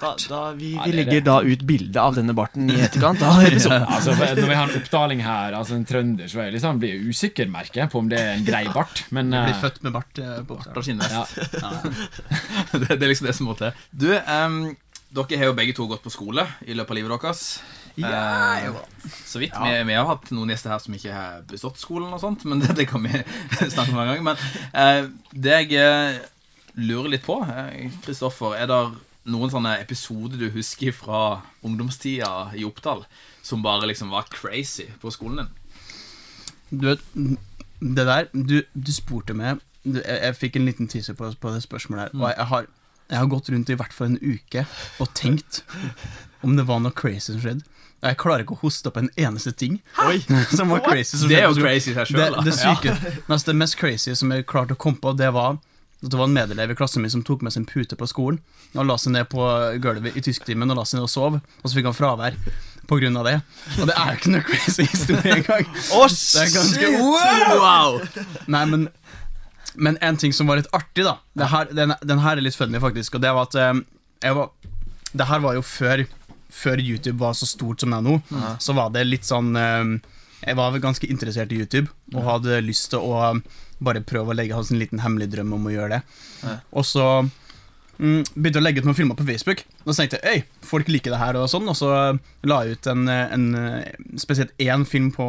Da, 0.00 0.14
da, 0.30 0.38
vi, 0.56 0.70
vi 0.72 0.78
er 0.80 0.94
legger 0.96 1.24
da 1.26 1.34
ut 1.44 1.60
bilde 1.68 2.00
av 2.00 2.14
denne 2.16 2.32
barten 2.36 2.70
i 2.72 2.78
etterkant. 2.86 3.20
Altså, 3.24 4.14
Når 4.16 4.48
vi 4.48 4.56
har 4.56 4.70
en 4.70 4.78
oppdaling 4.78 5.20
her, 5.24 5.56
altså 5.58 5.76
en 5.76 5.84
trønder, 5.88 6.28
så 6.30 6.46
jeg 6.46 6.54
liksom, 6.56 6.80
blir 6.80 7.02
usikker, 7.04 7.50
merke 7.52 7.84
på 7.92 8.00
om 8.00 8.08
det 8.08 8.22
er 8.22 8.32
en 8.38 8.46
grei 8.46 8.64
bart. 8.72 9.04
Men 9.12 9.34
Blir 9.34 9.52
eh, 9.52 9.60
født 9.60 9.82
med 9.84 9.92
bart 9.98 10.22
eh, 10.22 10.40
på 10.40 10.56
bart 10.56 10.80
og 10.80 10.86
skinnvest. 10.86 11.36
ja. 11.60 11.74
det. 12.80 12.94
Det 12.94 13.02
er 13.02 13.10
liksom 13.12 13.28
det 13.28 13.36
som 13.36 13.50
må 13.50 13.58
til. 13.60 13.76
Du, 13.92 14.08
um, 14.08 14.58
dere 15.14 15.40
har 15.42 15.52
jo 15.52 15.58
begge 15.60 15.76
to 15.76 15.88
gått 15.90 16.04
på 16.06 16.12
skole 16.12 16.46
i 16.64 16.74
løpet 16.74 16.94
av 16.94 17.00
livet 17.02 17.16
deres. 17.18 17.44
Eh, 17.96 18.74
så 19.24 19.38
vidt. 19.38 19.54
Vi, 19.64 19.82
vi 19.86 19.94
har 19.94 20.06
hatt 20.08 20.30
noen 20.34 20.50
gjester 20.50 20.72
her 20.74 20.82
som 20.82 20.94
ikke 20.96 21.14
har 21.14 21.42
bestått 21.50 21.78
skolen, 21.78 22.10
og 22.14 22.22
sånt 22.22 22.42
Men 22.48 22.62
det, 22.62 22.74
det 22.80 22.88
kan 22.90 23.04
vi 23.04 23.22
snakke 23.70 23.92
om 23.92 24.00
en 24.02 24.10
gang. 24.10 24.24
Men 24.26 24.40
uh, 24.74 25.10
det 25.30 25.58
jeg 25.68 25.78
eh, 25.78 26.22
lurer 26.74 27.12
litt 27.14 27.26
på, 27.26 27.38
Kristoffer 28.06 28.56
Er 28.58 28.70
det 28.70 28.80
noen 29.30 29.52
sånne 29.52 29.78
episoder 29.80 30.40
du 30.40 30.50
husker 30.52 30.92
fra 30.92 31.20
ungdomstida 31.64 32.50
i 32.58 32.66
Oppdal 32.66 33.06
som 33.44 33.62
bare 33.64 33.86
liksom 33.88 34.10
var 34.12 34.26
crazy 34.32 34.88
på 35.00 35.12
skolen 35.12 35.44
din? 35.44 35.52
Du 36.74 36.88
vet, 36.90 37.04
det 37.78 38.06
der 38.08 38.28
Du, 38.32 38.58
du 38.72 38.92
spurte 38.92 39.36
meg 39.36 39.62
jeg, 39.84 40.00
jeg 40.00 40.36
fikk 40.40 40.56
en 40.56 40.64
liten 40.64 40.88
teaser 40.88 41.16
på, 41.16 41.28
på 41.36 41.50
det 41.52 41.60
spørsmålet 41.60 42.06
her. 42.06 42.12
Og 42.16 42.22
jeg, 42.24 42.36
jeg, 42.38 42.46
har, 42.48 42.68
jeg 43.10 43.18
har 43.20 43.26
gått 43.28 43.50
rundt 43.52 43.72
i 43.72 43.76
hvert 43.76 43.92
fall 43.92 44.14
en 44.14 44.20
uke 44.22 44.62
og 44.96 45.10
tenkt 45.12 45.60
om 46.40 46.56
det 46.56 46.64
var 46.68 46.80
noe 46.80 46.96
crazy 46.96 47.34
som 47.34 47.42
skjedde. 47.42 47.73
Jeg 48.04 48.18
klarer 48.20 48.44
ikke 48.44 48.56
å 48.58 48.62
hoste 48.62 48.90
opp 48.90 48.98
en 49.00 49.10
eneste 49.16 49.52
ting 49.56 49.78
som 50.56 50.72
var 50.72 50.82
crazy. 50.84 51.16
som 51.18 51.28
Det 51.30 51.38
er 51.40 51.46
jo 51.48 51.54
crazy 51.56 51.92
i 51.92 51.94
seg 51.96 52.10
Det, 52.12 52.26
sjøl. 52.28 52.40
det 52.44 52.56
syke 52.58 52.96
Mens 53.30 53.44
det 53.48 53.54
mest 53.56 53.78
crazy 53.80 54.14
som 54.18 54.32
jeg 54.34 54.44
klarte 54.50 54.76
å 54.76 54.80
komme 54.80 55.00
på, 55.00 55.14
det 55.16 55.30
var 55.34 55.56
at 56.04 56.10
det 56.12 56.18
var 56.20 56.28
en 56.28 56.34
medelev 56.36 56.74
i 56.74 56.76
klassen 56.76 57.00
min 57.00 57.08
som 57.12 57.22
tok 57.24 57.40
med 57.40 57.54
seg 57.54 57.62
en 57.62 57.70
pute 57.70 57.96
på 57.96 58.06
skolen 58.10 58.42
og 58.74 58.84
la 58.90 58.96
seg 59.00 59.14
ned 59.14 59.28
på 59.32 59.40
gulvet 59.80 60.18
i 60.18 60.22
tysktimen 60.26 60.68
og 60.74 60.76
la 60.76 60.84
seg 60.84 60.98
ned 60.98 61.06
og 61.06 61.12
sov, 61.12 61.38
og 61.38 61.64
så 61.64 61.78
fikk 61.78 61.86
han 61.88 61.96
fravær 61.96 62.36
av 62.90 63.24
det. 63.24 63.38
Og 63.80 63.86
det 63.88 63.94
er 63.96 64.10
jo 64.10 64.18
ikke 64.18 64.32
noe 64.34 64.44
crazy 64.44 64.84
historie 64.84 65.38
engang. 65.38 65.64
Det 65.64 66.42
er 66.42 66.50
ganske 66.52 66.90
Wow! 67.00 68.02
Nei, 68.52 68.64
men 68.68 68.88
Men 69.74 69.96
en 70.04 70.16
ting 70.20 70.32
som 70.36 70.46
var 70.46 70.60
litt 70.60 70.68
artig, 70.76 71.06
da 71.06 71.16
det 71.34 71.48
her, 71.50 71.70
den, 71.72 71.94
den 72.04 72.20
her 72.22 72.36
er 72.36 72.44
litt 72.44 72.54
funny, 72.58 72.78
faktisk. 72.78 73.16
Og 73.16 73.24
det 73.24 73.32
var 73.34 73.48
at 73.48 73.56
jeg 74.22 74.36
var, 74.36 74.50
Det 75.16 75.26
her 75.30 75.40
var 75.40 75.54
jo 75.56 75.62
før, 75.62 76.04
før 76.54 76.82
YouTube 76.82 77.18
var 77.20 77.36
så 77.38 77.48
stort 77.50 77.82
som 77.82 77.94
det 77.94 78.00
er 78.00 78.06
nå. 78.06 78.18
Så 78.62 78.76
var 78.76 78.92
det 78.94 79.06
litt 79.08 79.26
sånn 79.28 79.54
eh, 79.58 79.94
Jeg 80.44 80.58
var 80.58 80.76
ganske 80.82 81.08
interessert 81.10 81.52
i 81.52 81.60
YouTube 81.62 81.88
og 82.14 82.26
hadde 82.28 82.60
lyst 82.64 82.92
til 82.92 83.02
å 83.02 83.34
bare 83.84 84.04
prøve 84.06 84.32
å 84.32 84.36
legge 84.38 84.54
hans 84.56 84.70
en 84.70 84.80
liten 84.80 85.02
hemmelig 85.02 85.32
drøm 85.32 85.56
om 85.56 85.66
å 85.66 85.72
gjøre 85.72 85.98
det. 85.98 86.20
Og 86.76 86.86
så 86.86 87.06
mm, 87.24 88.22
begynte 88.36 88.58
jeg 88.58 88.62
å 88.62 88.64
legge 88.64 88.84
ut 88.84 88.88
noen 88.88 88.98
filmer 88.98 89.18
på 89.18 89.26
Facebook. 89.28 89.64
Og 89.84 89.90
så 89.90 90.02
tenkte 90.02 90.20
jeg 90.22 90.44
øy, 90.44 90.46
folk 90.64 90.92
liker 90.92 91.12
det 91.14 91.20
her, 91.20 91.40
og 91.40 91.50
sånn 91.52 91.68
Og 91.68 91.76
så 91.76 91.90
la 92.46 92.62
jeg 92.64 92.78
ut 92.78 92.90
en, 92.92 93.08
en 93.10 93.48
spesielt 94.20 94.54
én 94.62 94.86
film 94.88 95.10
på 95.16 95.26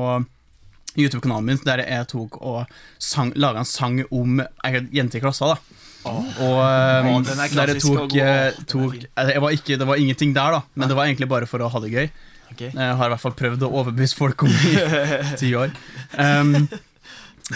YouTube-kanalen 0.95 1.49
min 1.49 1.63
der 1.65 1.83
jeg 1.83 2.07
tok 2.11 2.37
og 2.39 2.77
sang, 3.03 3.33
laga 3.35 3.63
en 3.63 3.67
sang 3.67 3.99
om 4.11 4.39
ei 4.63 4.85
jente 4.95 5.19
i 5.19 5.23
klassa. 5.23 5.55
da 5.55 5.84
Og 6.05 6.59
um, 6.61 7.25
er 7.25 7.53
der 7.55 7.73
jeg 7.73 7.81
tok, 7.81 8.15
eh, 8.21 8.57
tok 8.69 8.95
eh, 9.01 9.31
jeg 9.33 9.41
var 9.41 9.55
ikke, 9.55 9.77
Det 9.81 9.87
var 9.89 10.01
ingenting 10.01 10.35
der, 10.35 10.59
da 10.59 10.61
men 10.75 10.91
det 10.91 10.97
var 10.97 11.09
egentlig 11.09 11.29
bare 11.31 11.49
for 11.49 11.63
å 11.65 11.69
ha 11.71 11.81
det 11.81 11.91
gøy. 11.93 12.09
Okay. 12.53 12.69
Jeg 12.69 12.97
har 12.99 13.09
i 13.09 13.13
hvert 13.15 13.23
fall 13.23 13.35
prøvd 13.35 13.65
å 13.65 13.71
overbevise 13.81 14.17
folk 14.17 14.45
om 14.45 14.51
i 14.53 14.75
ti 15.41 15.49
år. 15.57 15.73
Um, 16.13 16.67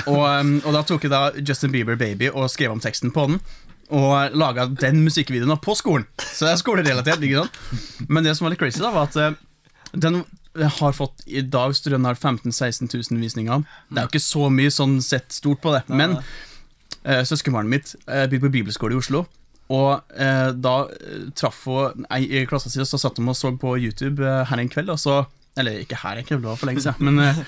og, 0.05 0.23
um, 0.25 0.55
og 0.63 0.73
da 0.75 0.83
tok 0.85 1.05
jeg 1.05 1.13
da 1.13 1.21
Justin 1.37 1.73
Bieber 1.73 1.99
Baby 1.99 2.31
og 2.33 2.49
skrev 2.51 2.73
om 2.73 2.81
teksten 2.83 3.13
på 3.15 3.27
den. 3.29 3.39
og 3.89 4.35
laga 4.37 4.67
den 4.69 4.99
musikkvideoen 5.01 5.57
på 5.61 5.73
skolen. 5.77 6.05
Så 6.21 6.45
det 6.45 6.51
er 6.53 6.59
skolerelatert. 6.61 7.23
ikke 7.25 7.45
sant? 7.45 8.09
Men 8.09 8.25
det 8.25 8.35
som 8.37 8.45
var 8.45 8.53
litt 8.53 8.61
crazy, 8.61 8.81
da 8.83 8.91
var 8.93 9.09
at 9.09 9.17
eh, 9.17 9.37
den 9.93 10.23
har 10.59 10.93
fått 10.93 11.23
I 11.25 11.41
dag 11.41 11.73
så 11.75 11.83
tror 11.83 11.95
jeg 11.95 11.99
den 11.99 12.09
har 12.09 12.17
15 12.17 12.51
000-16 12.51 13.13
000 13.13 13.23
visninger. 13.23 13.63
Det 13.89 13.97
er 13.97 14.05
jo 14.05 14.11
ikke 14.11 14.25
så 14.25 14.49
mye 14.53 14.73
sånn 14.73 14.99
sett 15.05 15.33
stort 15.33 15.61
på 15.63 15.73
det. 15.73 15.83
Men 15.89 16.17
eh, 17.03 17.23
søskenbarnet 17.27 17.69
mitt 17.71 17.95
eh, 18.07 18.25
begynte 18.27 18.47
på 18.47 18.55
bibelskole 18.59 18.95
i 18.95 18.99
Oslo. 18.99 19.25
Og 19.69 20.15
eh, 20.17 20.51
da 20.57 20.75
eh, 20.89 21.25
traff 21.37 21.63
hun 21.69 22.05
ei 22.09 22.23
i 22.25 22.45
klassen 22.49 22.73
sin, 22.73 22.81
og 22.85 22.89
så 22.89 23.01
satt 23.01 23.19
hun 23.21 23.29
og 23.29 23.37
så 23.37 23.51
på 23.61 23.75
YouTube 23.77 24.25
eh, 24.25 24.45
her 24.49 24.61
en 24.61 24.71
kveld. 24.71 24.89
Og 24.89 25.01
så, 25.01 25.23
eller 25.59 25.83
ikke 25.83 25.99
her 26.03 26.17
en 26.17 26.25
kveld, 26.25 26.41
det 26.41 26.49
var 26.49 26.61
for 26.61 26.71
lenge 26.71 26.85
siden. 26.85 27.05
Men, 27.05 27.19
eh, 27.27 27.43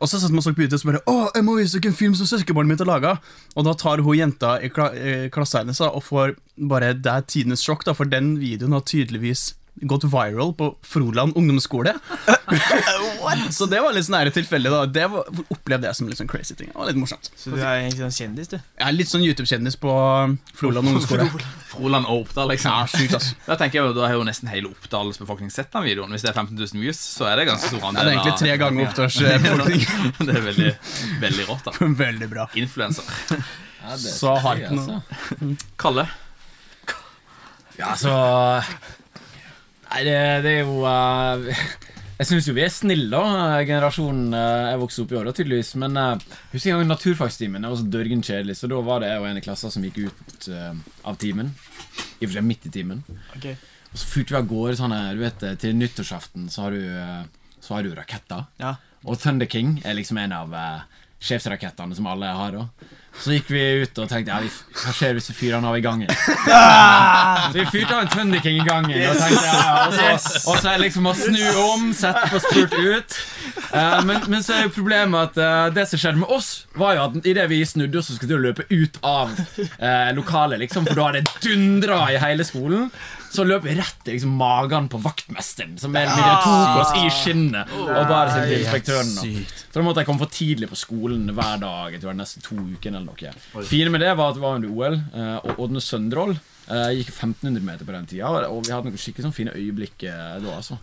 og 0.00 0.08
så 0.08 0.20
satt 0.20 0.32
hun 0.32 0.40
og 0.40 0.44
så 0.44 0.52
på 0.56 0.64
YouTube 0.64 0.80
og 0.80 0.82
så 0.84 0.90
bare 0.90 1.04
Å, 1.08 1.30
jeg 1.36 1.46
må 1.46 1.56
vise 1.56 1.78
dere 1.78 1.92
en 1.92 1.96
film 1.96 2.18
som 2.18 2.28
søskenbarnet 2.28 2.74
mitt 2.74 2.84
har 2.84 2.90
laga. 2.90 3.14
Og 3.56 3.64
da 3.68 3.76
tar 3.76 4.04
hun 4.04 4.18
jenta 4.18 4.58
i 4.60 4.68
kla 4.72 4.90
klassen 5.32 5.64
hennes 5.64 5.80
og 5.88 6.02
får 6.04 6.36
bare 6.70 6.92
Det 6.96 7.14
er 7.14 7.24
tidenes 7.28 7.64
sjokk, 7.64 7.86
da, 7.88 7.96
for 7.96 8.08
den 8.08 8.34
videoen 8.40 8.76
har 8.76 8.84
tydeligvis 8.84 9.54
gått 9.90 10.04
viral 10.12 10.50
på 10.58 10.70
Froland 10.84 11.32
ungdomsskole. 11.38 11.94
så 13.54 13.66
det 13.70 13.80
var 13.82 13.94
litt 13.94 14.06
sånn 14.06 14.16
her 14.18 14.30
tilfeldig. 14.34 14.70
da 14.72 14.80
Det 14.86 15.06
var, 15.12 15.28
opplevde 15.54 15.88
jeg 15.88 15.96
som 15.98 16.08
litt 16.10 16.18
sånn 16.20 16.28
crazy 16.30 16.54
ting. 16.58 16.68
Det 16.72 16.76
var 16.78 16.90
litt 16.90 16.98
morsomt. 17.00 17.30
Så 17.38 17.52
du 17.54 17.58
er 17.60 17.84
egentlig 17.84 18.02
sånn 18.04 18.16
kjendis, 18.18 18.50
du. 18.52 18.56
Jeg 18.58 18.86
er 18.88 18.96
litt 18.96 19.10
sånn 19.12 19.24
YouTube-kjendis 19.24 19.78
på 19.80 19.94
Froland 20.58 20.90
ungdomsskole. 20.90 21.28
Froland 21.70 22.08
og 22.10 22.24
Oppdal, 22.26 22.50
liksom. 22.52 22.74
Ja, 22.74 22.86
sykt, 22.90 23.14
ass. 23.20 23.30
Da 23.46 23.56
tenker 23.60 23.80
jeg 23.80 23.86
jo, 23.88 23.94
da 23.96 24.08
har 24.08 24.16
jo 24.18 24.24
nesten 24.26 24.50
hele 24.50 24.72
Oppdals 24.72 25.20
befolkning 25.22 25.52
sett 25.54 25.70
den 25.72 25.86
videoen. 25.86 26.10
Hvis 26.14 26.26
det 26.26 26.32
er 26.32 26.38
15 26.40 26.56
000 26.58 26.82
views, 26.82 26.98
så 27.00 27.28
er 27.30 27.40
det 27.40 27.48
ganske 27.50 27.70
stor 27.70 27.84
Ja, 27.86 27.92
det 27.94 28.06
er 28.06 28.12
egentlig 28.16 28.38
tre 28.42 28.56
ganger 28.60 28.88
Oppdals 28.90 29.20
befolkning. 29.22 29.86
Det 30.30 30.34
er 30.36 30.44
veldig, 30.44 30.70
veldig 31.22 31.44
rått, 31.48 31.68
da. 31.70 31.90
Veldig 32.04 32.28
bra. 32.34 32.48
Influenser. 32.58 33.04
Ja, 33.80 33.94
Så 33.96 34.34
har 34.44 34.58
jeg 34.60 34.66
ikke 34.68 34.76
noe- 34.76 34.98
altså. 35.00 35.54
Kalle. 35.80 36.02
Ja, 37.78 37.94
så 37.96 38.12
Nei, 39.90 40.02
det, 40.06 40.18
det 40.44 40.52
er 40.54 40.60
jo 40.62 40.82
uh, 40.86 41.62
Jeg 42.20 42.28
syns 42.28 42.46
jo 42.50 42.54
vi 42.54 42.62
er 42.66 42.72
snille, 42.72 43.08
da, 43.10 43.62
generasjonen 43.64 44.34
uh, 44.36 44.68
jeg 44.68 44.80
vokste 44.82 45.04
opp 45.06 45.14
i 45.14 45.18
år, 45.18 45.30
da, 45.30 45.34
tydeligvis. 45.38 45.72
Men 45.80 45.96
uh, 45.96 46.36
husker 46.52 46.74
en 46.74 46.82
gang 46.82 46.90
naturfagstimen. 46.90 47.64
Det 47.64 47.72
var 47.72 47.80
så 47.80 47.88
dørgen 47.94 48.24
kjedelig, 48.26 48.58
så 48.60 48.68
da 48.70 48.82
var 48.84 49.00
det 49.00 49.08
jeg 49.08 49.22
og 49.22 49.28
en 49.30 49.40
i 49.40 49.44
klassen 49.46 49.72
som 49.72 49.86
gikk 49.88 50.02
ut 50.04 50.48
uh, 50.52 50.74
av 51.08 51.16
timen. 51.22 51.54
I 52.20 52.26
og 52.26 52.28
for 52.28 52.36
seg 52.36 52.46
midt 52.46 52.68
i 52.68 52.74
timen. 52.74 53.00
Okay. 53.38 53.56
Og 53.90 53.98
så 53.98 54.10
fyrte 54.12 54.36
vi 54.36 54.40
av 54.42 54.50
gårde 54.52 54.76
sånn 54.78 54.94
du 55.16 55.24
vet, 55.24 55.46
til 55.64 55.74
nyttårsaften 55.80 56.50
så 56.52 56.66
har 56.66 56.76
du, 56.76 57.30
så 57.64 57.74
har 57.74 57.88
du 57.88 57.96
raketter. 57.96 58.44
Ja. 58.60 58.76
Og 59.08 59.16
Thunder 59.18 59.48
King 59.50 59.78
er 59.80 59.96
liksom 59.96 60.20
en 60.20 60.36
av 60.36 60.54
sjefsrakettene 61.24 61.96
som 61.96 62.06
alle 62.06 62.28
har. 62.36 62.54
da 62.54 62.99
Så 63.20 63.34
gikk 63.34 63.50
vi 63.52 63.60
ut 63.82 63.98
og 64.00 64.06
tenkte 64.08 64.32
ja, 64.32 64.38
vi, 64.40 64.48
hva 64.80 64.92
skjer 64.96 65.16
hvis 65.16 65.28
vi 65.32 65.34
fyrer 65.36 65.58
den 65.58 65.66
av 65.68 65.76
i 65.76 65.82
gangen? 65.84 66.08
Så 66.14 67.52
vi 67.56 67.66
fyrte 67.68 67.96
av 67.96 68.04
en 68.04 68.12
Thunder 68.12 68.46
i 68.48 68.54
gangen. 68.64 68.96
Og 69.10 69.20
tenkte 69.20 69.44
ja, 69.44 69.74
og 69.84 69.96
så, 69.96 70.40
og 70.46 70.60
så 70.62 70.72
er 70.72 70.82
liksom 70.86 71.10
å 71.10 71.14
snu 71.18 71.42
om, 71.66 71.90
sette 71.96 72.24
på 72.32 72.40
spurt 72.46 72.78
ut. 72.78 73.18
Uh, 73.74 74.00
men, 74.08 74.24
men 74.30 74.42
så 74.46 74.56
er 74.56 74.66
jo 74.66 74.74
problemet 74.78 75.30
at 75.30 75.40
uh, 75.42 75.68
det 75.74 75.86
som 75.90 76.00
skjedde 76.00 76.22
med 76.22 76.32
oss, 76.32 76.50
var 76.78 76.96
jo 76.96 77.06
at 77.08 77.28
idet 77.28 77.46
vi 77.50 77.60
snudde 77.66 78.00
oss, 78.00 78.08
så 78.08 78.16
skulle 78.16 78.38
vi 78.38 78.48
løpe 78.48 78.68
ut 78.70 79.00
av 79.06 79.34
uh, 79.36 80.10
lokalet, 80.16 80.62
liksom, 80.64 80.88
for 80.88 80.96
da 80.96 81.10
hadde 81.10 81.24
det 81.26 81.50
dundra 81.50 82.06
i 82.14 82.20
hele 82.22 82.46
skolen. 82.46 82.88
Så 83.30 83.44
løp 83.46 83.62
vi 83.62 83.76
rett 83.78 84.08
i 84.08 84.16
liksom, 84.16 84.32
magen 84.34 84.88
på 84.90 84.98
vaktmesteren, 84.98 85.76
som 85.78 85.92
mer 85.94 86.08
eller 86.08 86.16
mindre 86.18 86.38
tok 86.42 86.80
oss 86.80 86.96
i 86.98 87.10
skinnet. 87.14 87.76
Og 87.78 88.08
bare 88.10 88.40
til 88.40 88.56
inspektøren. 88.56 89.12
Så 89.70 89.76
da 89.76 89.84
måtte 89.86 90.02
jeg 90.02 90.08
komme 90.08 90.24
for 90.24 90.34
tidlig 90.34 90.66
på 90.72 90.78
skolen 90.80 91.28
hver 91.36 91.60
dag. 91.62 91.94
Jeg 91.94 92.02
tror 92.02 92.10
det 92.10 92.24
nesten 92.24 92.42
to 92.42 92.58
uker 92.58 92.96
eller 93.00 93.10
noe 93.10 93.64
Fine 93.66 93.92
med 93.92 94.04
det 94.04 94.12
var 94.18 94.30
at 94.30 94.38
det 94.38 94.44
var 94.44 94.60
under 94.60 94.70
OL, 94.76 94.96
eh, 95.00 95.36
og 95.42 95.64
Ådne 95.66 95.82
Søndrål 95.84 96.36
eh, 96.68 96.90
gikk 96.98 97.12
1500 97.12 97.64
meter 97.64 97.88
på 97.88 97.94
den 97.94 98.08
tida. 98.10 98.30
Og 98.50 98.64
vi 98.66 98.74
hadde 98.74 98.90
noen 98.90 99.00
skikkelig 99.00 99.28
sånn 99.28 99.36
fine 99.36 99.54
øyeblikk 99.56 100.04
eh, 100.08 100.36
da, 100.42 100.56
altså. 100.58 100.78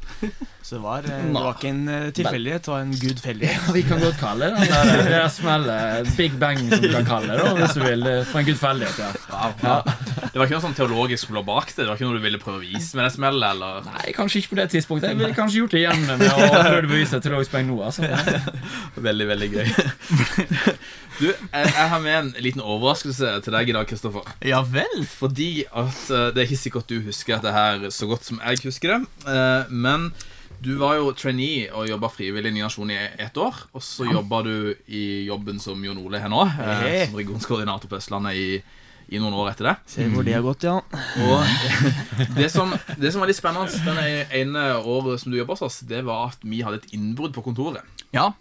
Så 0.68 0.78
det 0.78 0.82
var, 0.84 1.06
eh, 1.08 1.26
det 1.28 1.44
var 1.46 1.58
ikke 1.58 1.72
en 1.72 1.84
tilfeldighet, 2.18 2.66
det 2.66 2.74
var 2.74 2.86
en 2.86 2.96
gudfeldighet. 3.02 3.70
Vi 3.78 3.84
kan 3.88 4.02
godt 4.04 4.20
kalle 4.22 4.52
det 4.52 4.68
den 4.68 4.74
der, 4.74 5.04
det 5.12 5.24
smellet. 5.36 6.12
Big 6.18 6.38
bang, 6.42 6.62
som 6.72 6.84
du 6.84 6.90
kan 6.94 7.08
kalle 7.08 7.38
det, 7.40 7.50
hvis 7.62 7.78
du 7.78 7.84
vil. 7.86 8.08
For 8.32 8.42
en 8.42 8.50
gudfeldighet, 8.50 9.04
ja. 9.04 9.52
ja. 9.64 9.78
Det 10.28 10.40
var 10.40 10.48
ikke 10.48 10.58
noe 10.58 10.66
sånn 10.68 10.78
teologisk 10.78 11.32
blå 11.32 11.44
bak 11.48 11.72
det? 11.72 11.84
Det 11.84 11.90
var 11.90 12.00
ikke 12.00 12.10
noe 12.10 12.20
du 12.20 12.26
ville 12.26 12.42
prøve 12.42 12.62
å 12.62 12.66
vise 12.66 12.98
med 12.98 13.08
det 13.08 13.14
smellet? 13.16 13.48
eller? 13.52 13.82
Nei, 13.88 14.14
kanskje 14.16 14.42
ikke 14.42 14.56
på 14.56 14.60
det 14.62 14.70
tidspunktet. 14.74 15.12
Jeg 15.12 15.20
ville 15.22 15.38
kanskje 15.38 15.62
gjort 15.62 15.76
det 15.76 15.84
igjen 15.84 16.06
med 16.08 16.24
å 16.28 16.38
prøve 16.38 16.84
å 16.84 16.92
bevise 16.92 17.22
teologisk 17.24 17.54
poeng 17.54 17.70
nå. 17.70 17.78
Altså. 17.88 18.08
Veldig, 19.08 19.28
veldig 19.30 19.48
gøy. 19.54 19.68
Du, 21.18 21.26
jeg, 21.26 21.70
jeg 21.74 21.90
har 21.90 22.02
med 22.04 22.16
en 22.20 22.28
liten 22.46 22.62
overraskelse 22.62 23.32
til 23.46 23.56
deg 23.56 23.72
i 23.72 23.74
dag, 23.74 23.88
Kristoffer. 23.90 24.28
Ja 24.46 24.60
vel? 24.62 25.02
Fordi 25.10 25.50
at 25.78 26.00
eh, 26.10 26.30
det 26.34 26.42
er 26.42 26.48
ikke 26.48 26.60
sikkert 26.64 26.90
du 26.90 26.98
husker 27.06 27.38
dette 27.38 27.54
her 27.54 27.88
så 27.94 28.08
godt 28.10 28.26
som 28.28 28.40
jeg 28.42 28.64
husker 28.66 28.96
det. 28.96 29.00
eh, 29.30 29.70
Men 29.70 30.10
du 30.64 30.72
var 30.82 30.96
jo 30.98 31.12
trainee 31.14 31.68
og 31.70 31.86
jobba 31.86 32.10
frivillig 32.10 32.50
i 32.56 32.64
Nasjon 32.64 32.90
i 32.90 32.98
ett 32.98 33.38
år. 33.38 33.60
Og 33.78 33.84
så 33.86 34.08
jobba 34.10 34.40
du 34.48 34.74
i 34.90 35.04
jobben 35.28 35.60
som 35.62 35.84
Jon 35.86 36.00
Ole 36.02 36.18
har 36.24 36.32
nå, 36.34 36.42
eh, 36.48 37.06
som 37.12 37.20
regionskoordinator 37.20 37.92
på 37.92 38.00
Østlandet 38.00 38.34
i, 38.42 38.48
i 39.14 39.22
noen 39.22 39.38
år 39.38 39.52
etter 39.52 39.70
det. 39.70 39.76
Se 39.94 40.08
hvor 40.10 40.26
det 40.26 40.34
har 40.34 40.42
gått, 40.48 40.66
ja. 40.66 40.80
Og 40.82 41.46
det 42.40 42.50
som, 42.52 42.74
det 42.98 43.14
som 43.14 43.22
var 43.22 43.30
litt 43.30 43.38
spennende 43.38 43.86
denne 43.86 44.08
ene 44.42 44.66
året 44.82 45.22
som 45.22 45.32
du 45.32 45.38
jobba 45.38 45.54
hos 45.60 45.62
oss, 45.70 45.80
det 45.86 46.02
var 46.10 46.32
at 46.32 46.42
vi 46.42 46.64
hadde 46.66 46.82
et 46.82 46.90
innbrudd 46.98 47.38
på 47.38 47.46
kontoret. 47.46 47.86
Ja. 48.16 48.32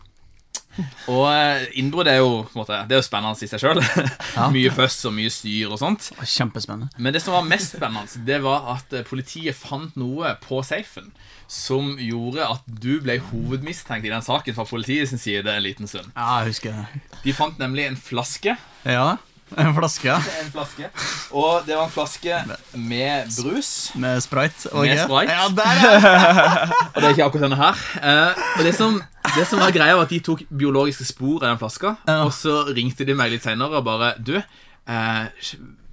Og 1.12 1.24
eh, 1.30 1.66
innbrudd 1.80 2.10
er 2.10 2.20
jo, 2.20 2.42
måte, 2.56 2.78
det 2.88 2.96
er 2.96 3.00
jo 3.00 3.06
spennende 3.06 3.46
i 3.46 3.50
seg 3.50 3.62
sjøl. 3.62 3.80
mye 4.56 4.72
føss 4.74 4.98
og 5.08 5.14
mye 5.16 5.32
styr 5.32 5.72
og 5.72 5.80
sånt. 5.80 6.10
Kjempespennende. 6.22 6.90
Men 6.98 7.16
det 7.16 7.22
som 7.24 7.36
var 7.36 7.46
mest 7.48 7.76
spennende, 7.76 8.24
det 8.28 8.40
var 8.44 8.68
at 8.76 8.96
eh, 8.96 9.06
politiet 9.06 9.56
fant 9.58 9.96
noe 10.00 10.36
på 10.42 10.60
safen 10.66 11.12
som 11.50 11.94
gjorde 12.02 12.42
at 12.42 12.64
du 12.66 12.96
ble 13.04 13.20
hovedmistenkt 13.28 14.06
i 14.06 14.10
den 14.10 14.24
saken 14.24 14.56
fra 14.56 14.66
politiet 14.66 15.10
sin 15.10 15.22
side 15.22 15.52
en 15.52 15.62
liten 15.62 15.90
stund. 15.90 16.10
Ja, 16.16 16.40
jeg 16.42 16.56
husker 16.56 16.74
det. 16.74 17.04
De 17.22 17.34
fant 17.36 17.60
nemlig 17.62 17.86
en 17.86 17.98
flaske. 18.00 18.56
Ja, 18.86 19.16
en 19.54 19.74
flaske. 19.76 20.10
En 20.42 20.50
flaske. 20.50 20.88
Og 21.30 21.62
det 21.66 21.76
var 21.76 21.84
en 21.86 21.92
flaske 21.94 22.40
med 22.74 23.30
brus. 23.38 23.70
med 23.94 24.20
sprite. 24.24 24.72
Og 24.72 24.86
Med. 24.86 24.98
Sprite. 25.04 25.32
Ja. 25.32 25.46
Og 26.94 27.00
det 27.00 27.04
er 27.04 27.14
ikke 27.14 27.28
akkurat 27.28 27.46
denne 27.46 27.60
her. 27.60 27.80
Eh, 28.02 28.42
og 28.58 28.64
det 28.66 28.74
som, 28.74 28.98
det 29.36 29.46
som 29.46 29.60
var 29.62 29.70
greia, 29.74 29.94
var 29.94 30.06
at 30.08 30.12
de 30.14 30.20
tok 30.24 30.42
biologiske 30.50 31.04
spor 31.06 31.44
av 31.44 31.52
den 31.54 31.60
flaska. 31.62 31.94
Og 32.24 32.32
så 32.34 32.64
ringte 32.74 33.06
de 33.06 33.14
meg 33.14 33.30
litt 33.34 33.44
seinere 33.46 33.78
og 33.80 33.86
bare 33.86 34.14
Du, 34.18 34.34
eh, 34.36 35.24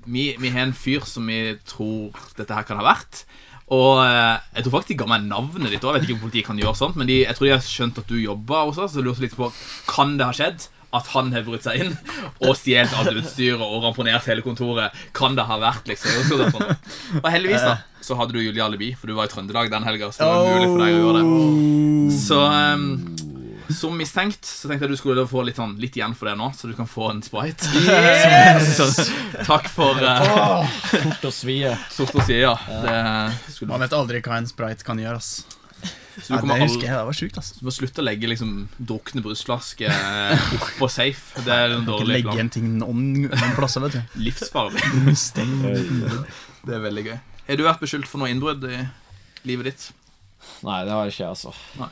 vi, 0.05 0.35
vi 0.39 0.49
har 0.51 0.65
en 0.67 0.73
fyr 0.75 1.05
som 1.07 1.27
vi 1.27 1.55
tror 1.69 2.11
dette 2.39 2.53
her 2.55 2.65
kan 2.67 2.79
ha 2.81 2.85
vært. 2.89 3.23
Og 3.73 4.01
eh, 4.03 4.37
jeg 4.57 4.65
tror 4.65 4.79
faktisk 4.79 4.93
de 4.93 4.99
ga 5.03 5.09
meg 5.13 5.27
navnet 5.29 5.71
ditt 5.71 5.83
òg. 5.85 5.95
Vet 5.97 6.07
ikke 6.07 6.17
om 6.17 6.25
politiet 6.25 6.47
kan 6.49 6.59
gjøre 6.59 6.75
sånt, 6.77 6.97
men 6.99 7.07
de, 7.09 7.21
jeg 7.23 7.35
tror 7.37 7.47
de 7.47 7.53
har 7.55 7.63
skjønt 7.67 8.01
at 8.01 8.09
du 8.09 8.17
jobba 8.19 8.65
hos 8.67 8.79
oss. 8.81 8.93
Så 8.95 9.01
jeg 9.01 9.07
lurte 9.07 9.23
litt 9.23 9.37
på 9.39 9.51
Kan 9.89 10.17
det 10.19 10.27
ha 10.29 10.35
skjedd 10.35 10.67
at 10.93 11.09
han 11.15 11.31
har 11.33 11.45
brutt 11.47 11.65
seg 11.65 11.81
inn 11.81 11.95
og 12.43 12.53
stjålet 12.59 12.93
alt 12.99 13.17
utstyret 13.17 13.63
og 13.63 13.81
ramponert 13.87 14.27
hele 14.29 14.45
kontoret? 14.45 14.93
Kan 15.15 15.37
det 15.39 15.47
ha 15.49 15.57
vært, 15.61 15.89
liksom? 15.89 16.53
Og 17.23 17.29
heldigvis 17.33 17.65
da 17.65 17.79
så 18.03 18.17
hadde 18.19 18.35
du 18.35 18.41
gyldig 18.43 18.59
alibi, 18.59 18.89
for 18.99 19.07
du 19.07 19.15
var 19.15 19.29
i 19.29 19.31
Trøndelag 19.31 19.69
den 19.71 19.85
helga. 19.87 20.11
Så 20.11 20.23
det 20.23 20.27
var 20.27 20.57
mulig 20.57 20.71
for 20.73 20.81
deg 20.83 20.95
å 20.95 21.03
gjøre 21.03 21.21
det. 21.21 22.17
Så 22.19 22.39
um, 22.43 22.87
som 23.73 23.95
mistenkt 23.97 24.45
så 24.45 24.69
tenkte 24.69 24.87
jeg 24.87 24.93
du 24.93 24.99
skulle 24.99 25.25
få 25.29 25.45
litt, 25.47 25.57
sånn, 25.59 25.77
litt 25.81 25.95
igjen 25.97 26.15
for 26.17 26.29
det 26.29 26.35
nå, 26.39 26.49
så 26.57 26.69
du 26.69 26.75
kan 26.77 26.89
få 26.89 27.09
en 27.13 27.23
sprite. 27.25 27.69
Så, 28.77 28.89
takk 29.47 29.69
for 29.71 29.97
uh, 30.03 30.67
Fort 30.91 31.27
og 31.29 31.33
svie. 31.35 31.73
sort 31.93 32.13
og 32.15 32.25
svie, 32.27 32.43
Ja. 32.43 32.55
Det 32.83 33.67
Man 33.69 33.83
vet 33.83 33.95
aldri 33.95 34.21
hva 34.23 34.41
en 34.41 34.49
sprite 34.49 34.85
kan 34.85 34.99
gjøre. 34.99 35.21
ass 35.23 35.62
Så 36.21 36.27
du 36.29 36.35
ja, 36.35 36.41
Det 36.45 36.59
husker 36.61 36.85
jeg, 36.85 36.93
det 36.93 37.05
var 37.07 37.17
sjukt. 37.17 37.37
altså. 37.41 37.55
du 37.57 37.65
må 37.65 37.73
slutte 37.73 38.03
å 38.03 38.05
legge 38.05 38.29
liksom 38.29 38.51
drukne 38.77 39.23
brusflasker 39.25 39.89
eh, 39.93 40.43
oppå 40.59 40.89
safe. 40.91 41.41
Det 41.45 41.53
er 41.55 41.73
en 41.79 41.87
dårlig 41.87 42.19
legge 42.19 42.29
plan. 42.29 42.43
en 42.45 42.51
ting 42.53 42.67
noen, 42.77 43.29
plasser, 43.57 43.81
vet 43.87 43.97
du. 43.97 44.01
Livsfarlig. 44.27 44.81
Det 46.63 46.71
er 46.77 46.79
veldig 46.85 47.03
gøy. 47.09 47.17
Har 47.49 47.59
du 47.59 47.63
vært 47.65 47.81
beskyldt 47.83 48.07
for 48.07 48.21
noe 48.21 48.29
innbrudd 48.31 48.63
i 48.69 48.77
livet 49.49 49.65
ditt? 49.71 49.89
Nei, 50.63 50.77
det 50.87 50.93
har 50.95 51.09
jeg 51.09 51.15
ikke, 51.17 51.31
altså. 51.33 51.51
Nei. 51.81 51.89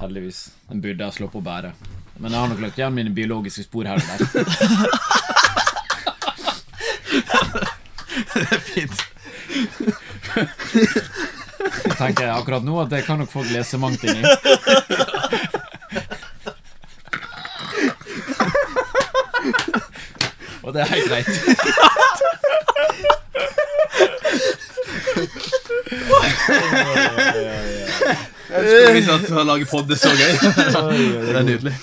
Heldigvis. 0.00 0.40
Den 0.70 0.80
burde 0.82 1.06
jeg 1.06 1.14
slå 1.20 1.28
på 1.30 1.38
å 1.38 1.46
bære. 1.46 1.70
Men 2.18 2.34
jeg 2.34 2.40
har 2.42 2.48
nok 2.50 2.62
lagt 2.64 2.78
igjen 2.80 2.96
mine 2.96 3.12
biologiske 3.14 3.62
spor 3.68 3.86
her 3.86 3.96
og 3.98 4.06
der. 4.10 4.18
Det 8.32 8.48
er 8.48 8.60
fint. 8.64 8.98
Jeg 11.62 11.96
tenker 11.98 12.32
akkurat 12.32 12.64
nå 12.66 12.80
at 12.82 12.90
det 12.92 13.04
kan 13.06 13.18
nok 13.22 13.30
folk 13.32 13.50
lese 13.52 13.78
mangt 13.80 14.02
inn 14.04 14.18
i. 14.18 14.24
Og 20.62 20.74
det 20.74 20.80
er 20.82 20.90
helt 20.94 21.08
greit. 21.10 21.28
Jeg 28.52 28.62
skulle 28.68 28.92
vise 28.94 29.12
at 29.16 29.30
å 29.32 29.44
lage 29.48 29.66
pod 29.70 29.90
er 29.90 29.98
så 30.00 30.12
gøy. 30.12 30.32
Det 30.42 31.36
er 31.36 31.46
nydelig. 31.46 31.74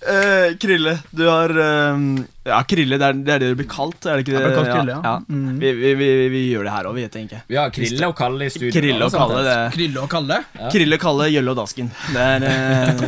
Eh, 0.00 0.56
Krille, 0.56 0.98
du 1.10 1.26
har 1.26 1.50
uh, 1.50 2.20
Ja, 2.42 2.62
Krille, 2.64 2.96
det 2.96 3.04
er, 3.04 3.18
det 3.20 3.32
er 3.34 3.42
det 3.42 3.48
du 3.52 3.58
blir 3.58 3.66
kalt, 3.68 3.98
er 4.08 4.16
det 4.16 4.24
ikke 4.24 4.32
det? 4.32 4.40
Jeg 4.46 4.54
kalt 4.56 4.70
Krille, 4.72 4.94
ja. 4.94 5.00
ja. 5.04 5.16
Mm. 5.28 5.58
Vi, 5.60 5.72
vi, 5.76 5.90
vi, 5.98 6.06
vi 6.32 6.40
gjør 6.48 6.64
det 6.64 6.72
her 6.72 6.88
òg, 6.88 6.94
vi, 6.96 7.04
tenker 7.12 7.36
jeg. 7.36 7.44
Vi 7.52 7.58
har 7.60 7.74
Krille 7.74 8.08
og 8.08 8.14
Kalle 8.16 8.46
i 8.48 8.54
studio. 8.54 8.72
Krille 8.78 9.04
og. 9.04 9.12
Kalle, 9.12 9.42
det 9.44 9.56
Krille 9.74 10.00
og 10.00 10.08
Kalle. 10.14 10.38
Krille, 10.72 10.98
Kalle, 11.02 11.26
Gjølle 11.34 11.52
og 11.52 11.60
Dasken. 11.60 11.90
Det 12.14 12.24
er 12.24 12.46
eh, 12.48 13.02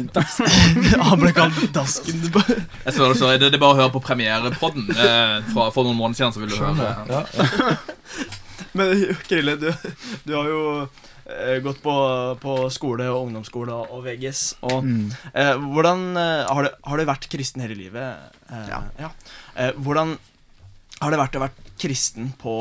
Han 1.08 1.22
ble 1.22 1.32
kalt 1.38 1.62
Dasken. 1.72 2.26
Jeg 2.84 2.96
svarer 2.98 3.16
det, 3.16 3.30
det, 3.40 3.48
det 3.54 3.56
er 3.56 3.64
bare 3.64 3.78
å 3.78 3.80
høre 3.80 3.94
på 3.94 4.04
premierepodden 4.10 4.92
eh, 4.92 5.38
fra, 5.48 5.70
for 5.72 5.88
noen 5.88 5.96
måneder 5.96 6.20
siden. 6.20 6.36
Så 6.36 6.44
vil 6.44 6.52
du 6.52 6.60
høre 6.60 7.24
Men 8.76 9.16
Krille, 9.30 9.56
du, 9.60 9.70
du 10.28 10.36
har 10.36 10.52
jo 10.52 10.60
gått 11.64 11.80
på, 11.82 11.92
på 12.42 12.56
skole 12.74 13.06
og 13.12 13.26
ungdomsskole 13.28 13.72
og 13.90 14.04
VGS. 14.06 14.42
Og 14.62 14.84
Mm. 14.84 15.12
eh, 15.34 15.54
hvordan 15.56 16.02
eh, 16.16 16.46
har, 16.48 16.62
du, 16.68 16.70
har 16.90 16.96
du 16.98 17.04
vært 17.08 17.28
kristen 17.32 17.62
hele 17.64 17.76
livet? 17.78 18.32
Eh, 18.50 18.68
Ja. 19.00 19.10
Eh, 19.56 19.72
hvordan 19.78 20.16
har 21.00 21.10
det 21.10 21.18
vært 21.18 21.36
å 21.38 21.44
være 21.44 21.76
kristen 21.82 22.32
på, 22.38 22.54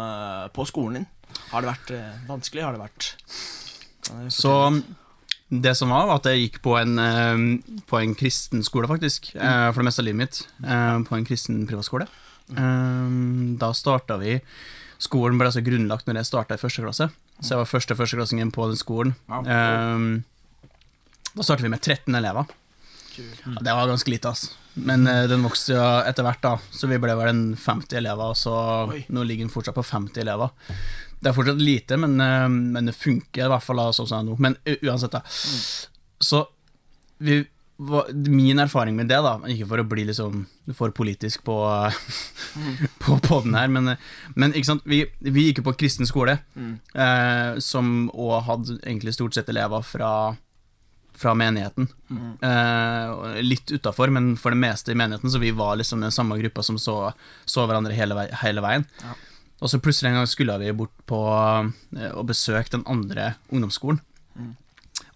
eh, 0.00 0.48
på 0.56 0.66
skolen 0.66 0.94
din? 1.00 1.06
Har 1.52 1.62
det 1.62 1.70
vært 1.72 1.90
eh, 1.94 2.12
vanskelig? 2.28 2.62
Har 2.64 2.72
det 2.72 2.82
vært 2.82 3.14
Så 4.34 4.82
det 5.50 5.74
som 5.76 5.90
var, 5.92 6.06
var 6.08 6.18
at 6.18 6.26
jeg 6.30 6.40
gikk 6.48 6.60
på 6.64 6.74
en, 6.80 6.98
eh, 6.98 7.80
på 7.86 8.00
en 8.00 8.14
kristen 8.18 8.62
skole, 8.66 8.88
faktisk. 8.90 9.34
eh, 9.36 9.70
For 9.72 9.82
det 9.82 9.88
meste 9.90 10.00
av 10.02 10.08
livet 10.08 10.22
mitt. 10.24 10.46
eh, 10.64 10.98
På 11.06 11.16
en 11.16 11.24
kristen 11.24 11.66
privatskole. 11.68 12.06
Eh, 12.56 13.56
Da 13.58 13.72
starta 13.72 14.18
vi 14.18 14.40
Skolen 15.04 15.36
ble 15.38 15.48
altså 15.50 15.60
grunnlagt 15.64 16.06
når 16.06 16.16
jeg 16.22 16.26
starta 16.30 16.54
i 16.54 16.60
første 16.60 16.80
klasse. 16.82 17.10
Så 17.44 17.52
jeg 17.52 17.60
var 17.60 17.68
første 17.68 17.96
førsteklassingen 17.98 18.50
på 18.54 18.66
den 18.70 18.78
skolen. 18.80 19.14
Um, 19.28 20.24
Da 21.34 21.42
startet 21.44 21.66
vi 21.66 21.72
med 21.72 21.82
13 21.82 22.14
elever. 22.14 22.48
Ja, 23.18 23.60
det 23.60 23.74
var 23.76 23.90
ganske 23.90 24.10
lite, 24.10 24.30
ass. 24.32 24.46
Men 24.74 25.04
uh, 25.06 25.26
den 25.30 25.44
vokste 25.44 25.76
jo 25.76 25.82
etter 26.08 26.24
hvert, 26.26 26.40
da. 26.42 26.54
Så 26.74 26.88
vi 26.90 26.98
ble 27.02 27.14
vel 27.18 27.30
en 27.30 27.42
50 27.60 27.98
elever, 28.00 28.32
så 28.38 28.54
Oi. 28.90 29.02
nå 29.12 29.26
ligger 29.26 29.46
den 29.46 29.52
fortsatt 29.52 29.76
på 29.76 29.84
50 29.86 30.24
elever. 30.24 30.54
Det 31.20 31.30
er 31.30 31.36
fortsatt 31.36 31.60
lite, 31.62 31.98
men, 32.00 32.16
uh, 32.22 32.48
men 32.48 32.88
det 32.90 32.96
funker 32.96 33.44
i 33.46 33.52
hvert 33.52 33.66
fall 33.66 33.82
sånn 33.92 34.08
som 34.08 34.16
det 34.16 34.22
er 34.22 34.28
nå. 34.30 34.38
Men 34.40 34.58
uansett, 34.88 35.14
da. 35.14 35.22
Så 36.24 36.46
vi, 37.24 37.42
min 38.14 38.58
erfaring 38.62 38.94
med 38.94 39.08
det, 39.10 39.18
da, 39.24 39.32
ikke 39.50 39.66
for 39.66 39.82
å 39.82 39.86
bli 39.90 40.04
liksom 40.06 40.44
for 40.78 40.92
politisk 40.94 41.42
på, 41.44 41.56
på, 43.02 43.16
på 43.24 43.40
den 43.44 43.56
her, 43.58 43.68
men, 43.72 43.96
men 44.38 44.54
vi, 44.86 45.00
vi 45.18 45.48
gikk 45.48 45.58
jo 45.62 45.66
på 45.70 45.76
kristen 45.82 46.06
skole, 46.06 46.38
Mm. 46.54 46.76
eh, 46.94 47.58
som 47.58 48.08
òg 48.14 48.44
hadde 48.46 48.76
egentlig 48.84 49.14
stort 49.16 49.34
sett 49.34 49.48
elever 49.50 49.82
fra, 49.82 50.12
fra 51.18 51.34
menigheten. 51.34 51.88
Eh, 52.40 53.42
litt 53.42 53.74
utafor, 53.74 54.10
men 54.14 54.36
for 54.38 54.54
det 54.54 54.62
meste 54.62 54.94
i 54.94 54.98
menigheten, 54.98 55.30
så 55.34 55.42
vi 55.42 55.50
var 55.50 55.76
liksom 55.80 56.00
den 56.06 56.14
samme 56.14 56.38
gruppa 56.38 56.62
som 56.62 56.78
så, 56.78 57.10
så 57.44 57.66
hverandre 57.66 57.94
hele, 57.98 58.14
vei, 58.14 58.28
hele 58.44 58.62
veien. 58.64 58.86
Ja. 59.02 59.16
Og 59.64 59.70
så 59.70 59.78
plutselig 59.82 60.10
en 60.12 60.20
gang 60.20 60.26
skulle 60.30 60.56
vi 60.62 60.72
bort 60.78 60.94
på 61.10 61.20
eh, 61.98 62.10
og 62.14 62.26
besøke 62.30 62.70
den 62.78 62.86
andre 62.90 63.32
ungdomsskolen. 63.50 64.00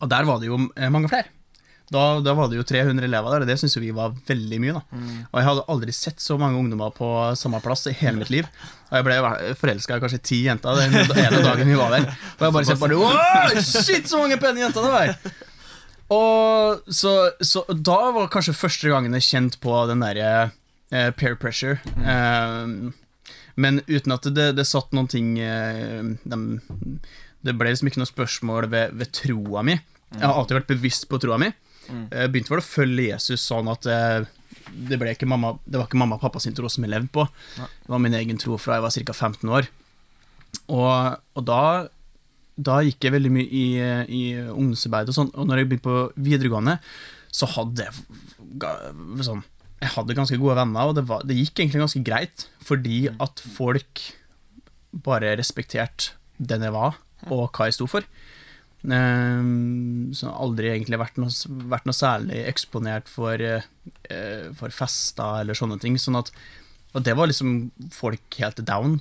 Og 0.03 0.07
der 0.11 0.27
var 0.27 0.39
det 0.43 0.47
jo 0.51 0.59
eh, 0.75 0.91
mange 0.95 1.11
flere. 1.11 1.31
Da, 1.89 2.21
da 2.21 2.35
var 2.37 2.51
det 2.51 2.59
jo 2.59 2.67
300 2.69 3.07
elever 3.07 3.33
der, 3.33 3.45
og 3.45 3.49
det 3.49 3.57
syns 3.61 3.79
vi 3.81 3.91
var 3.97 4.13
veldig 4.29 4.59
mye. 4.61 4.75
da 4.77 4.83
Og 5.31 5.39
jeg 5.41 5.47
hadde 5.47 5.65
aldri 5.73 5.95
sett 5.97 6.21
så 6.21 6.37
mange 6.41 6.61
ungdommer 6.61 6.93
på 6.93 7.09
samme 7.41 7.61
plass 7.65 7.87
i 7.89 7.95
hele 7.97 8.21
mitt 8.21 8.33
liv. 8.33 8.49
Og 8.91 8.99
jeg 8.99 9.07
ble 9.07 9.55
forelska 9.61 9.97
i 9.97 10.03
kanskje 10.05 10.21
ti 10.31 10.43
jenter 10.45 10.77
den 10.83 10.97
ene 11.25 11.43
dagen 11.45 11.69
vi 11.71 11.79
var 11.79 11.95
der. 11.97 12.09
Og 12.39 12.47
jeg 12.47 12.57
bare 12.59 12.79
bare 12.83 13.01
Wow, 13.01 13.61
Shit, 13.65 14.09
så 14.11 14.21
mange 14.21 14.37
pene 14.41 14.67
jenter 14.67 14.85
det 14.85 14.93
var! 14.93 15.15
Og 16.09 16.93
så, 16.95 17.13
så 17.45 17.65
da 17.69 17.99
var 18.17 18.31
kanskje 18.33 18.57
første 18.57 18.89
gangen 18.93 19.17
jeg 19.19 19.27
kjente 19.27 19.61
på 19.61 19.75
den 19.91 20.01
derre 20.05 20.31
eh, 20.93 21.11
peer 21.17 21.37
pressure. 21.41 21.77
Eh, 22.01 22.93
men 23.59 23.81
uten 23.89 24.15
at 24.15 24.29
det, 24.33 24.53
det 24.57 24.69
satt 24.69 24.95
noen 24.97 25.09
ting 25.11 25.35
eh, 25.43 26.05
de, 26.25 26.39
Det 27.45 27.57
ble 27.59 27.73
liksom 27.73 27.91
ikke 27.91 28.01
noe 28.05 28.13
spørsmål 28.13 28.69
ved, 28.73 28.95
ved 29.01 29.13
troa 29.17 29.65
mi. 29.67 29.77
Jeg 30.15 30.25
har 30.25 30.37
alltid 30.41 30.61
vært 30.63 30.71
bevisst 30.71 31.09
på 31.11 31.21
troa 31.21 31.37
mi. 31.41 31.51
Jeg 31.89 32.33
begynte 32.33 32.53
vel 32.53 32.63
å 32.63 32.67
følge 32.67 33.09
Jesus 33.11 33.45
sånn 33.49 33.71
at 33.73 33.89
eh, 33.89 34.29
det, 34.69 34.99
mamma, 35.27 35.55
det 35.65 35.81
var 35.81 35.87
ikke 35.89 36.01
mamma 36.01 36.19
og 36.19 36.25
pappa 36.25 36.41
sin 36.43 36.57
tro 36.57 36.69
som 36.71 36.85
jeg 36.85 36.93
levde 36.93 37.13
på. 37.15 37.25
Det 37.57 37.93
var 37.93 38.03
min 38.03 38.17
egen 38.19 38.41
tro 38.41 38.59
fra 38.61 38.79
jeg 38.79 38.85
var 38.87 39.13
ca. 39.13 39.17
15 39.29 39.55
år. 39.59 39.71
Og, 40.69 41.21
og 41.39 41.47
da, 41.49 41.63
da 42.57 42.81
gikk 42.85 43.07
jeg 43.07 43.15
veldig 43.17 43.33
mye 43.33 43.49
i, 43.49 43.67
i 44.09 44.23
ungdomsarbeid 44.41 45.13
og 45.13 45.17
sånn. 45.17 45.33
Og 45.35 45.49
når 45.49 45.63
jeg 45.63 45.71
begynte 45.71 45.89
på 45.89 46.27
videregående, 46.29 46.79
så 47.35 47.49
hadde 47.53 47.85
jeg 47.89 49.25
sånn 49.27 49.43
Jeg 49.83 49.93
hadde 49.95 50.17
ganske 50.17 50.39
gode 50.41 50.57
venner, 50.59 50.89
og 50.91 50.97
det, 50.97 51.05
var, 51.07 51.25
det 51.29 51.37
gikk 51.39 51.61
egentlig 51.61 51.85
ganske 51.85 52.05
greit. 52.07 52.49
Fordi 52.67 53.07
at 53.15 53.43
folk 53.57 54.09
bare 54.93 55.37
respekterte 55.39 56.17
den 56.39 56.65
jeg 56.67 56.75
var, 56.75 56.99
og 57.29 57.49
hva 57.53 57.69
jeg 57.69 57.77
sto 57.77 57.87
for. 57.91 58.07
Um, 58.87 60.13
så 60.15 60.29
jeg 60.29 60.31
har 60.31 60.45
aldri 60.45 60.71
egentlig 60.71 61.01
vært 61.01 61.19
noe, 61.19 61.33
vært 61.73 61.89
noe 61.89 61.97
særlig 61.97 62.45
eksponert 62.47 63.11
for, 63.11 63.35
eh, 63.43 64.49
for 64.59 64.75
fester 64.75 65.43
eller 65.43 65.59
sånne 65.59 65.81
ting. 65.83 65.99
Sånn 65.99 66.19
at, 66.21 66.31
og 66.95 67.05
det 67.05 67.17
var 67.19 67.31
liksom 67.31 67.71
folk 67.95 68.39
helt 68.39 68.63
down 68.67 69.01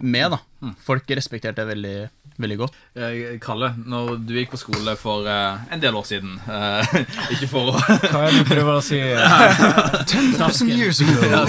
med, 0.00 0.32
da. 0.34 0.72
Folk 0.82 1.10
respekterte 1.14 1.62
det 1.62 1.68
veldig, 1.68 1.96
veldig 2.42 2.56
godt. 2.58 2.78
Eh, 2.98 3.36
Kalle, 3.42 3.72
når 3.86 4.16
du 4.26 4.34
gikk 4.34 4.50
på 4.54 4.60
skole 4.60 4.96
for 4.98 5.26
eh, 5.30 5.66
en 5.74 5.82
del 5.82 5.94
år 5.98 6.06
siden 6.08 6.32
eh, 6.42 6.96
Ikke 7.36 7.48
for 7.50 7.70
å 7.70 7.76
Hva 7.76 8.24
er 8.24 8.34
det 8.34 8.40
du 8.40 8.50
prøver 8.50 8.72
å 8.72 8.82
si? 8.84 8.98
years 10.72 11.02
ago. 11.04 11.14
Ja, 11.30 11.44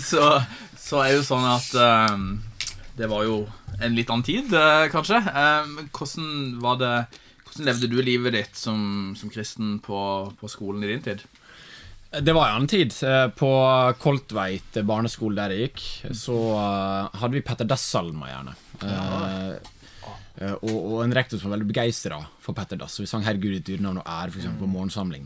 så, 0.00 0.26
så 0.80 1.04
er 1.04 1.14
jo 1.16 1.22
sånn 1.26 1.46
at 1.50 1.70
eh, 1.78 2.18
Det 2.96 3.08
var 3.10 3.24
jo 3.26 3.40
en 3.82 3.94
litt 3.96 4.10
annen 4.10 4.24
tid, 4.24 4.52
eh, 4.56 4.86
kanskje. 4.92 5.18
Eh, 5.20 5.88
hvordan 5.92 6.60
var 6.64 6.78
det 6.80 6.94
Hvordan 7.46 7.66
levde 7.70 7.88
du 7.88 8.00
livet 8.02 8.34
ditt 8.34 8.56
som, 8.58 9.14
som 9.16 9.30
kristen 9.32 9.78
på, 9.80 9.98
på 10.36 10.48
skolen 10.50 10.82
i 10.84 10.88
din 10.90 11.04
tid? 11.04 11.22
Det 12.20 12.32
var 12.34 12.48
en 12.48 12.56
annen 12.56 12.68
tid. 12.68 12.92
Eh, 13.06 13.28
På 13.38 13.48
Koltveit 14.02 14.76
barneskole 14.84 15.36
der 15.38 15.54
jeg 15.54 15.68
gikk, 15.70 15.84
så 16.16 16.36
hadde 17.14 17.32
vi 17.36 17.44
Petter 17.46 17.68
Dass-salmer, 17.68 18.28
gjerne. 18.32 18.54
Ja. 18.82 19.06
eh, 20.40 20.56
og, 20.60 20.74
og 20.76 20.98
en 21.04 21.14
rektor 21.16 21.40
som 21.40 21.48
var 21.48 21.56
veldig 21.56 21.70
begeistra 21.70 22.18
for 22.44 22.56
Petter 22.56 22.76
Dass. 22.76 22.98
Vi 23.00 23.06
sang 23.08 23.24
'Herregud 23.24 23.56
ditt 23.56 23.68
dyrenavn 23.70 24.02
og 24.02 24.04
ære' 24.04 24.32
for 24.34 24.40
eksempel, 24.42 24.66
på 24.66 24.72
morgensamling. 24.74 25.24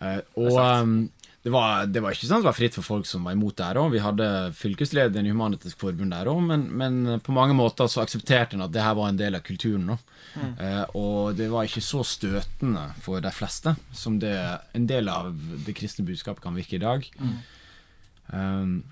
Eh, 0.00 0.20
og 0.38 1.08
det 1.42 1.50
var, 1.50 1.86
det 1.88 2.02
var 2.04 2.12
ikke 2.12 2.26
sånn 2.28 2.42
at 2.42 2.44
det 2.44 2.50
var 2.50 2.56
fritt 2.58 2.74
for 2.76 2.84
folk 2.84 3.06
som 3.08 3.24
var 3.24 3.32
imot 3.32 3.56
det 3.56 3.64
her 3.64 3.78
òg. 3.80 3.94
Vi 3.94 4.02
hadde 4.04 4.26
fylkeslederen 4.58 5.24
i 5.24 5.30
Human-Etisk 5.32 5.80
Forbund 5.80 6.12
der 6.12 6.28
òg, 6.28 6.42
men, 6.44 6.66
men 6.76 7.22
på 7.24 7.32
mange 7.32 7.56
måter 7.56 7.88
så 7.88 8.02
aksepterte 8.02 8.58
en 8.58 8.66
at 8.66 8.74
det 8.74 8.84
her 8.84 8.98
var 8.98 9.08
en 9.08 9.20
del 9.20 9.38
av 9.38 9.44
kulturen. 9.46 9.88
Mm. 10.36 10.50
Eh, 10.60 10.82
og 11.00 11.38
det 11.38 11.48
var 11.48 11.64
ikke 11.64 11.84
så 11.84 12.02
støtende 12.04 12.90
for 13.00 13.24
de 13.24 13.32
fleste 13.32 13.72
som 13.96 14.18
det 14.20 14.34
en 14.76 14.84
del 14.90 15.08
av 15.08 15.32
det 15.64 15.72
kristne 15.78 16.04
budskapet 16.04 16.44
kan 16.44 16.58
virke 16.58 16.76
i 16.76 16.82
dag. 16.82 17.08
Um, 18.28 18.82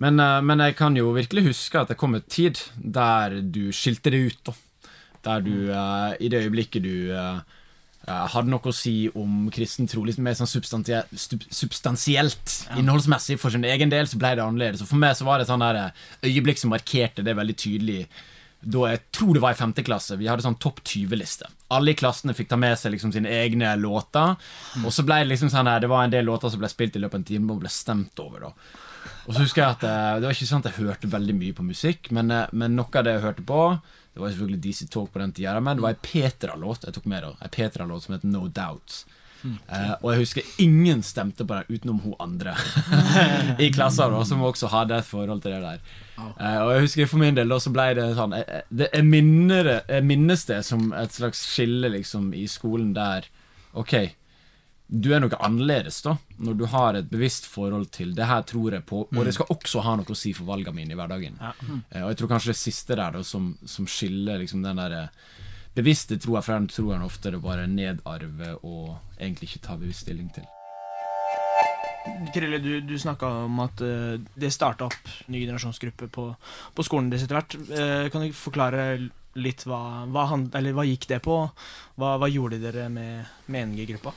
men, 0.00 0.20
eh, 0.20 0.40
men 0.48 0.64
jeg 0.64 0.78
kan 0.80 0.96
jo 0.96 1.12
virkelig 1.16 1.50
huske 1.50 1.82
at 1.82 1.92
det 1.92 1.98
kom 2.00 2.16
en 2.16 2.24
tid 2.24 2.62
der 2.76 3.42
du 3.44 3.68
skilte 3.76 4.14
det 4.16 4.22
ut. 4.32 4.40
da 4.48 4.56
Der 5.28 5.44
du 5.44 5.54
eh, 5.68 6.16
i 6.24 6.32
det 6.32 6.40
øyeblikket 6.40 6.88
du 6.88 7.12
eh, 8.06 8.22
det 8.22 8.32
hadde 8.34 8.52
noe 8.52 8.70
å 8.70 8.74
si 8.74 8.94
om 9.18 9.48
kristen 9.54 9.88
tro, 9.90 10.04
litt 10.06 10.20
mer 10.22 10.36
sånn 10.38 10.50
substansielt 10.50 11.10
substansielt, 11.50 12.54
innholdsmessig. 12.78 13.38
For 13.42 13.54
sin 13.54 13.66
egen 13.66 13.92
del 13.92 14.08
så 14.10 14.20
ble 14.20 14.36
det 14.38 14.44
annerledes. 14.44 14.84
Og 14.84 14.92
for 14.92 15.02
meg 15.02 15.18
så 15.18 15.26
var 15.26 15.38
det 15.38 15.46
et 15.46 15.52
sånn 15.52 15.64
der 15.66 15.82
eh, 15.82 16.06
øyeblikk 16.30 16.62
som 16.62 16.74
markerte 16.74 17.26
det 17.26 17.36
veldig 17.38 17.58
tydelig. 17.58 18.00
Da 18.66 18.88
jeg 18.90 19.02
tror 19.14 19.36
det 19.36 19.42
var 19.44 19.54
i 19.54 19.58
femte 19.58 19.84
klasse. 19.86 20.16
Vi 20.18 20.30
hadde 20.30 20.46
sånn 20.46 20.58
topp 20.62 20.80
20-liste. 20.86 21.50
Alle 21.76 21.92
i 21.92 21.98
klassene 21.98 22.34
fikk 22.34 22.48
ta 22.50 22.58
med 22.58 22.78
seg 22.80 22.94
liksom 22.94 23.12
sine 23.14 23.30
egne 23.42 23.74
låter. 23.78 24.34
Og 24.82 24.90
så 24.94 25.04
ble 25.06 25.20
det 25.22 25.30
liksom 25.34 25.52
sånn 25.52 25.68
her 25.70 25.82
Det 25.82 25.90
var 25.92 26.06
en 26.06 26.14
del 26.14 26.26
låter 26.26 26.50
som 26.50 26.62
ble 26.62 26.70
spilt 26.72 26.96
i 26.96 27.02
løpet 27.02 27.18
av 27.18 27.22
en 27.22 27.30
time 27.30 27.54
og 27.54 27.62
ble 27.62 27.72
stemt 27.72 28.24
over. 28.24 28.48
da 28.48 28.82
og 29.26 29.34
så 29.34 29.42
husker 29.42 29.62
jeg 29.62 29.74
at 29.76 29.84
eh, 29.86 30.16
Det 30.18 30.26
var 30.26 30.36
ikke 30.36 30.48
sånn 30.48 30.64
at 30.64 30.68
jeg 30.70 30.86
hørte 30.86 31.10
veldig 31.10 31.34
mye 31.38 31.54
på 31.56 31.66
musikk, 31.66 32.10
men, 32.14 32.32
men 32.52 32.76
noe 32.78 32.90
av 32.90 33.06
det 33.06 33.16
jeg 33.16 33.24
hørte 33.26 33.46
på 33.46 33.60
Det 34.16 34.22
var 34.24 34.32
selvfølgelig 34.32 34.62
DC 34.64 34.86
Talk 34.88 35.10
på 35.12 35.20
den 35.20 35.32
tida, 35.36 35.58
men 35.60 35.76
det 35.76 35.84
var 35.84 35.92
ei 35.92 36.00
Petra-låt 36.00 36.86
jeg 36.88 36.96
tok 36.96 37.04
med. 37.12 37.22
da 37.26 37.34
Ei 37.44 37.50
Petra-låt 37.52 38.06
som 38.06 38.14
het 38.16 38.24
No 38.24 38.46
Doubt. 38.48 39.02
Eh, 39.46 39.90
og 40.00 40.08
jeg 40.10 40.22
husker 40.24 40.46
ingen 40.64 41.02
stemte 41.06 41.44
på 41.46 41.54
den 41.54 41.76
utenom 41.76 41.98
hun 42.02 42.14
andre 42.18 42.54
i 43.62 43.68
klassen, 43.70 44.10
da, 44.16 44.22
som 44.26 44.40
også 44.42 44.70
hadde 44.72 44.96
et 44.98 45.06
forhold 45.06 45.42
til 45.44 45.52
det 45.54 45.60
der. 45.62 45.84
Uh, 46.16 46.62
og 46.64 46.70
jeg 46.72 46.86
husker 46.86 47.10
for 47.12 47.20
min 47.20 47.36
del 47.36 47.52
da 47.52 47.58
så 47.62 47.70
ble 47.76 47.84
det 47.98 48.06
sånn 48.16 48.32
jeg- 48.40 48.62
det, 48.72 48.88
jeg, 48.96 49.04
minner 49.06 49.68
jeg 49.84 50.06
minnes 50.08 50.46
det 50.48 50.62
som 50.66 50.88
et 50.96 51.12
slags 51.14 51.44
skille 51.52 51.92
liksom 51.92 52.32
i 52.34 52.46
skolen 52.50 52.94
der 52.96 53.28
Ok, 53.76 53.92
du 54.86 55.08
er 55.14 55.22
noe 55.22 55.38
annerledes 55.42 55.98
da 56.04 56.14
når 56.46 56.58
du 56.58 56.64
har 56.70 56.98
et 56.98 57.08
bevisst 57.10 57.48
forhold 57.50 57.88
til 57.94 58.12
det 58.14 58.28
her 58.30 58.44
tror 58.46 58.76
jeg 58.76 58.86
på, 58.86 59.02
og 59.10 59.24
det 59.26 59.34
skal 59.34 59.50
også 59.50 59.82
ha 59.82 59.96
noe 59.98 60.14
å 60.14 60.18
si 60.18 60.32
for 60.36 60.46
valgene 60.46 60.76
mine 60.76 60.94
i 60.94 60.98
hverdagen. 60.98 61.38
Eh, 61.42 62.02
og 62.04 62.12
jeg 62.12 62.20
tror 62.20 62.30
kanskje 62.36 62.52
det 62.52 62.60
siste 62.60 62.98
der 62.98 63.16
da 63.18 63.22
som, 63.26 63.54
som 63.66 63.88
skiller 63.90 64.38
liksom 64.42 64.62
den 64.62 64.78
der 64.78 64.94
eh, 65.00 65.24
bevisste 65.76 66.20
troa 66.22 66.42
fra 66.44 66.60
den 66.60 66.70
troen 66.70 67.02
ofte 67.04 67.34
det 67.34 67.42
bare 67.42 67.66
nedarver 67.66 68.60
og 68.62 68.94
egentlig 69.18 69.50
ikke 69.50 69.64
ta 69.66 69.80
bevisst 69.80 70.06
stilling 70.06 70.30
til. 70.36 70.46
Krille, 72.30 72.60
du, 72.62 72.78
du 72.86 72.94
snakka 73.02 73.28
om 73.48 73.58
at 73.64 73.82
eh, 73.82 74.22
det 74.38 74.54
starta 74.54 74.86
opp 74.86 75.14
ny 75.26 75.42
generasjonsgruppe 75.42 76.12
på, 76.14 76.30
på 76.76 76.86
skolen 76.86 77.10
deres 77.10 77.26
etter 77.26 77.40
hvert. 77.40 78.12
Kan 78.14 78.22
du 78.22 78.36
forklare 78.38 78.90
litt 79.36 79.62
hva, 79.68 79.78
hva, 80.10 80.26
han, 80.32 80.46
eller 80.56 80.72
hva 80.76 80.84
gikk 80.88 81.06
det 81.10 81.18
på? 81.24 81.36
Hva, 82.00 82.14
hva 82.20 82.28
gjorde 82.28 82.58
dere 82.60 82.88
med, 82.92 83.26
med 83.52 83.68
NG-gruppa? 83.70 84.12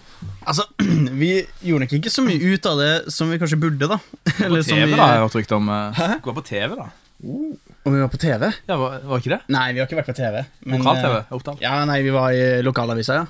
Altså, 0.47 0.65
vi 1.21 1.31
gjorde 1.63 1.85
nok 1.85 1.93
ikke 1.99 2.11
så 2.13 2.23
mye 2.25 2.39
ut 2.55 2.65
av 2.71 2.79
det 2.81 2.91
som 3.15 3.29
vi 3.31 3.39
kanskje 3.41 3.59
burde, 3.61 3.87
da. 3.91 3.99
På 3.99 4.43
Eller 4.47 4.63
som 4.65 4.75
TV, 4.79 4.85
vi- 4.91 4.97
da, 4.97 5.03
har 5.05 5.17
jeg 5.19 5.25
hørt 5.27 5.37
rykte 5.41 5.59
om. 5.59 5.69
eh, 5.75 5.99
Hæ? 5.99 6.09
Gå 6.25 6.35
på 6.39 6.45
TV, 6.49 6.75
da. 6.79 6.89
Om 7.19 7.93
vi 7.95 7.99
var 7.99 8.07
på 8.13 8.17
TV? 8.21 8.47
Ja, 8.67 8.75
var, 8.79 8.99
var 9.03 9.19
ikke 9.19 9.31
det? 9.33 9.41
Nei, 9.51 9.65
vi 9.75 9.81
har 9.81 9.87
ikke 9.89 9.97
vært 9.99 10.11
på 10.11 10.15
TV. 10.19 10.37
men, 10.63 10.79
Lokal-TV? 10.79 11.17
eh, 11.19 11.63
Ja, 11.63 11.73
nei, 11.87 11.97
vi 12.05 12.13
var 12.15 12.31
i 12.31 12.61
lokalavisa, 12.63 13.17
ja. 13.19 13.25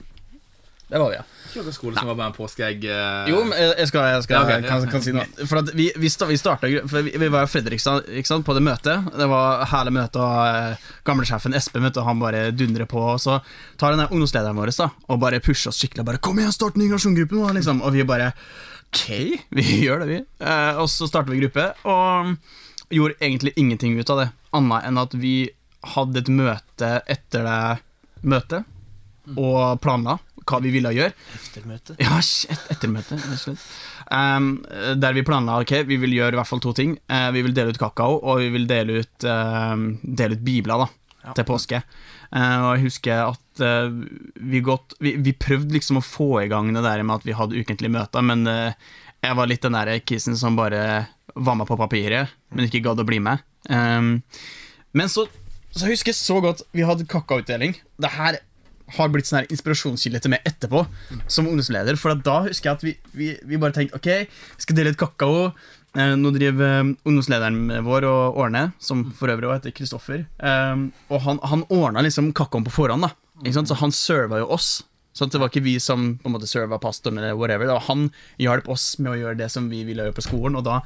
Det 0.90 0.98
var 0.98 1.12
vi, 1.12 1.18
ja. 1.20 1.24
Ikke 1.50 1.64
noen 1.66 1.74
skole 1.74 1.98
som 1.98 2.10
var 2.10 2.16
bare 2.18 2.30
en 2.32 2.36
påskeegg 2.36 2.86
eh, 2.90 3.28
Jo, 3.30 3.42
men 3.46 3.58
jeg 3.58 3.74
jeg 3.78 3.90
skal, 3.92 4.08
jeg 4.10 4.26
skal 4.26 4.36
Ja, 4.36 4.42
ok, 4.46 4.66
kan, 4.66 4.84
ja. 4.86 4.90
kan 4.94 5.04
si 5.06 5.14
noe. 5.14 5.26
For 5.50 5.62
at 5.62 5.70
vi, 5.78 5.88
vi, 6.02 6.10
sta, 6.10 6.28
vi 6.30 6.38
starta 6.38 6.70
for 6.90 7.06
vi, 7.06 7.14
vi 7.22 7.30
var 7.34 7.46
i 7.46 7.50
Fredrikstad 7.50 8.10
ikke 8.10 8.30
sant, 8.30 8.46
på 8.46 8.56
det 8.58 8.64
møtet. 8.66 9.10
Det 9.18 9.28
var 9.30 9.66
hele 9.70 9.94
møtet, 9.94 10.18
og 10.22 10.40
eh, 10.46 10.88
gamlesjefen 11.10 11.58
Espen 11.58 11.86
møtte, 11.86 12.02
og 12.02 12.10
han 12.10 12.22
bare 12.22 12.48
dundrer 12.58 12.90
på. 12.90 13.02
Og 13.14 13.22
så 13.22 13.38
tar 13.82 13.94
den 13.94 14.02
der 14.04 14.14
ungdomslederen 14.14 14.58
vår 14.58 14.74
da, 14.78 14.90
og 15.10 15.22
bare 15.22 15.42
pusher 15.46 15.70
oss 15.70 15.82
skikkelig. 15.82 16.06
og 16.06 16.10
Bare 16.10 16.22
'Kom 16.26 16.42
igjen, 16.42 16.54
start 16.54 16.78
en 16.78 16.84
ny 16.84 16.90
generasjongruppe 16.90 17.38
nå!' 17.38 17.54
Liksom. 17.60 17.82
Og 17.86 17.94
vi 17.94 18.04
bare 18.04 18.34
Ok, 18.90 19.06
vi 19.58 19.68
gjør 19.86 20.02
det, 20.02 20.08
vi. 20.10 20.20
Eh, 20.42 20.74
og 20.82 20.90
så 20.90 21.06
starter 21.10 21.34
vi 21.34 21.44
gruppe, 21.44 21.70
og 21.86 22.36
gjorde 22.90 23.20
egentlig 23.22 23.54
ingenting 23.56 24.00
ut 24.00 24.10
av 24.10 24.24
det. 24.24 24.30
Annet 24.58 24.90
enn 24.90 24.98
at 24.98 25.14
vi 25.14 25.36
hadde 25.94 26.24
et 26.24 26.30
møte 26.34 26.90
etter 27.06 27.46
det 27.46 27.62
møtet, 28.26 28.66
og 29.38 29.78
planla 29.84 30.18
hva 30.48 30.60
vi 30.64 30.72
ville 30.74 30.92
gjøre. 30.96 31.14
Eftermøte? 31.36 31.96
Ja, 32.02 32.20
et 32.20 32.72
ettermøte. 32.76 33.18
Um, 34.12 34.50
der 35.00 35.18
vi 35.18 35.24
planla 35.28 35.60
ok, 35.64 35.74
vi 35.90 35.98
vil 36.02 36.16
gjøre 36.18 36.36
i 36.36 36.40
hvert 36.40 36.50
fall 36.50 36.62
to 36.64 36.74
ting. 36.78 36.96
Uh, 37.12 37.30
vi 37.36 37.44
vil 37.46 37.56
dele 37.58 37.74
ut 37.74 37.82
kakao, 37.82 38.20
og 38.22 38.42
vi 38.44 38.50
vil 38.54 38.68
dele 38.70 39.02
ut, 39.04 39.28
uh, 39.28 39.76
dele 40.04 40.38
ut 40.40 40.46
bibler 40.46 40.86
da, 40.86 40.90
Ja. 41.20 41.34
til 41.36 41.44
påske. 41.50 41.82
Uh, 42.32 42.58
og 42.64 42.70
jeg 42.78 42.84
husker 42.86 43.26
at 43.26 43.62
eh, 43.66 43.90
vi, 44.40 44.62
godt, 44.64 44.94
vi, 45.04 45.16
vi 45.20 45.34
prøvde 45.36 45.74
liksom 45.76 45.98
å 46.00 46.06
få 46.06 46.28
i 46.46 46.48
gang 46.48 46.70
det 46.72 46.84
der 46.86 47.02
med 47.04 47.18
at 47.18 47.26
vi 47.28 47.36
hadde 47.36 47.58
ukentlige 47.60 47.92
møter, 47.92 48.24
men 48.24 48.46
jeg 48.48 49.36
var 49.36 49.50
litt 49.50 49.66
den 49.66 49.76
der 49.76 49.92
kisen 50.00 50.38
som 50.40 50.56
bare 50.56 51.10
var 51.36 51.58
med 51.60 51.68
på 51.68 51.76
papiret, 51.80 52.32
men 52.56 52.70
ikke 52.70 52.84
gadd 52.86 53.02
å 53.04 53.08
bli 53.10 53.20
med. 53.20 53.44
Um, 53.68 54.22
men 54.96 55.12
så, 55.12 55.26
så 55.76 55.90
husker 55.90 56.14
jeg 56.14 56.22
så 56.22 56.40
godt 56.46 56.64
vi 56.72 56.86
hadde 56.88 57.08
kakaoutdeling. 57.10 57.76
Det 58.00 58.14
her 58.16 58.40
har 58.98 59.12
blitt 59.14 59.30
sånn 59.30 59.48
inspirasjonskilde 59.50 60.22
til 60.24 60.34
meg 60.34 60.46
etterpå, 60.48 60.86
som 61.28 61.50
ungdomsleder. 61.50 61.98
For 62.00 62.18
da 62.26 62.42
husker 62.48 62.72
jeg 62.72 62.78
at 62.78 62.86
vi, 62.88 62.96
vi, 63.18 63.30
vi 63.46 63.60
bare 63.62 63.76
tenkte 63.76 64.00
ok, 64.00 64.10
vi 64.30 64.66
skal 64.66 64.80
dele 64.80 64.94
ut 64.94 65.00
kakao. 65.00 65.50
Eh, 65.98 66.14
nå 66.20 66.34
driver 66.36 66.68
eh, 66.82 66.92
ungdomslederen 67.10 67.80
vår 67.86 68.06
og 68.10 68.42
ordner, 68.44 68.74
som 68.82 69.08
for 69.18 69.32
øvrig 69.32 69.50
også 69.50 69.60
heter 69.60 69.78
Kristoffer. 69.78 70.26
Eh, 70.38 70.86
og 71.10 71.26
han, 71.26 71.42
han 71.52 71.66
ordna 71.74 72.06
liksom 72.06 72.34
kakaoen 72.38 72.68
på 72.68 72.76
forhånd, 72.82 73.08
da. 73.08 73.16
Så 73.56 73.80
han 73.80 73.96
serva 73.96 74.42
jo 74.42 74.52
oss. 74.54 74.82
Så 75.16 75.26
det 75.26 75.40
var 75.42 75.50
ikke 75.50 75.66
vi 75.66 75.80
som 75.82 76.14
på 76.22 76.30
en 76.30 76.36
måte 76.36 76.48
serva 76.48 76.78
pastoren, 76.80 77.18
eller 77.20 77.38
whatever. 77.38 77.68
Det 77.68 77.88
han 77.90 78.10
hjalp 78.40 78.70
oss 78.72 78.94
med 79.02 79.14
å 79.14 79.18
gjøre 79.18 79.40
det 79.42 79.50
som 79.52 79.72
vi 79.72 79.82
ville 79.88 80.06
gjøre 80.06 80.20
på 80.20 80.30
skolen. 80.30 80.60
Og 80.60 80.68
da 80.68 80.84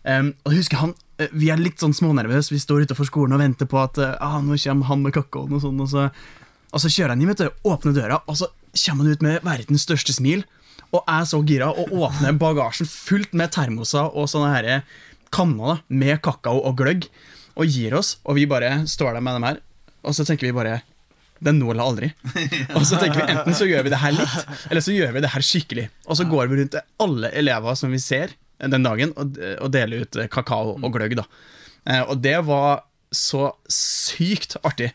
Um, 0.00 0.30
og 0.48 0.54
husker 0.56 0.78
han 0.80 0.94
eh, 1.20 1.28
Vi 1.36 1.50
er 1.52 1.60
litt 1.60 1.82
sånn 1.82 1.92
smånervøse. 1.92 2.54
Vi 2.54 2.62
står 2.62 2.86
utafor 2.88 3.04
skolen 3.04 3.36
og 3.36 3.42
venter 3.42 3.68
på 3.68 3.76
at 3.82 3.98
ah, 4.00 4.38
nå 4.40 4.56
kommer 4.62 4.88
han 4.88 5.02
med 5.04 5.12
kakaoen, 5.12 5.52
og 5.58 5.60
sånn. 5.60 5.82
Og 5.84 5.90
så, 5.92 6.06
og 6.70 6.82
så 6.82 6.90
kjører 6.90 7.14
han 7.14 7.22
inn, 7.22 7.30
vet 7.32 7.42
du, 7.42 7.62
åpner 7.66 7.96
døra, 7.96 8.20
og 8.30 8.38
så 8.38 8.50
kommer 8.84 9.06
han 9.06 9.16
ut 9.16 9.24
med 9.26 9.46
verdens 9.46 9.86
største 9.86 10.14
smil. 10.14 10.44
Og 10.90 11.04
er 11.06 11.26
så 11.28 11.38
gira 11.46 11.68
og 11.70 11.92
åpner 11.94 12.34
bagasjen 12.38 12.88
fullt 12.90 13.34
med 13.38 13.52
termoser 13.54 14.10
og 14.10 14.26
sånne 14.30 14.54
her 14.56 14.68
kanner 15.34 15.76
da, 15.76 15.76
med 15.86 16.18
kakao 16.24 16.62
og 16.66 16.78
gløgg, 16.80 17.06
og 17.54 17.70
gir 17.70 17.94
oss. 17.98 18.16
Og 18.26 18.38
vi 18.38 18.48
bare 18.50 18.80
står 18.90 19.14
der 19.14 19.22
med 19.24 19.38
dem 19.38 19.46
her, 19.46 19.60
og 20.02 20.16
så 20.16 20.26
tenker 20.26 20.48
vi 20.48 20.56
bare 20.56 20.80
det 21.40 21.54
er 21.54 21.56
nå 21.56 21.70
eller 21.72 21.86
aldri. 21.88 22.08
Og 22.76 22.82
så 22.84 22.98
tenker 23.00 23.22
vi 23.22 23.32
enten 23.32 23.54
så 23.56 23.64
gjør 23.64 23.86
vi 23.86 23.92
det 23.94 24.00
her 24.02 24.12
litt, 24.12 24.50
eller 24.68 24.82
så 24.84 24.92
gjør 24.92 25.14
vi 25.14 25.22
det 25.24 25.30
her 25.32 25.44
skikkelig. 25.48 25.86
Og 26.04 26.18
så 26.18 26.26
går 26.28 26.50
vi 26.50 26.58
rundt 26.58 26.74
til 26.74 26.82
alle 27.00 27.30
elever 27.40 27.78
som 27.80 27.94
vi 27.96 28.00
ser 28.02 28.34
den 28.60 28.84
dagen, 28.84 29.14
og, 29.16 29.38
og 29.56 29.70
deler 29.72 30.04
ut 30.04 30.18
kakao 30.34 30.74
og 30.76 30.90
gløgg. 30.92 31.16
da. 31.16 31.24
Eh, 31.88 32.02
og 32.02 32.20
det 32.20 32.36
var 32.44 32.82
så 33.08 33.54
sykt 33.72 34.58
artig. 34.60 34.90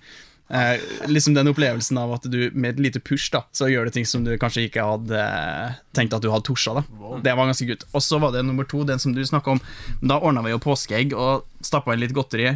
Eh, 0.49 0.79
liksom 1.09 1.33
den 1.33 1.49
opplevelsen 1.49 1.97
av 1.97 2.11
at 2.19 2.27
du 2.29 2.51
med 2.53 2.75
et 2.75 2.81
lite 2.85 2.99
push 3.01 3.31
da 3.33 3.41
så 3.55 3.65
gjør 3.65 3.87
du 3.87 3.95
ting 3.95 4.05
som 4.05 4.21
du 4.21 4.35
kanskje 4.37 4.67
ikke 4.67 4.83
hadde 4.85 5.17
eh, 5.17 5.79
tenkt 5.97 6.13
at 6.13 6.21
du 6.21 6.29
hadde 6.29 6.45
torsa. 6.45 6.75
da 6.77 6.83
Det 7.25 7.33
var 7.33 7.49
ganske 7.49 7.67
gutt. 7.71 7.87
Og 7.93 8.05
så 8.05 8.19
var 8.21 8.35
det 8.35 8.45
nummer 8.45 8.67
to, 8.69 8.83
den 8.85 9.01
som 9.01 9.15
du 9.15 9.23
snakka 9.25 9.55
om. 9.55 9.63
Da 10.05 10.19
ordna 10.19 10.45
vi 10.45 10.53
jo 10.53 10.61
påskeegg 10.61 11.17
og 11.17 11.47
stappa 11.65 11.95
inn 11.95 12.03
litt 12.03 12.13
godteri 12.15 12.53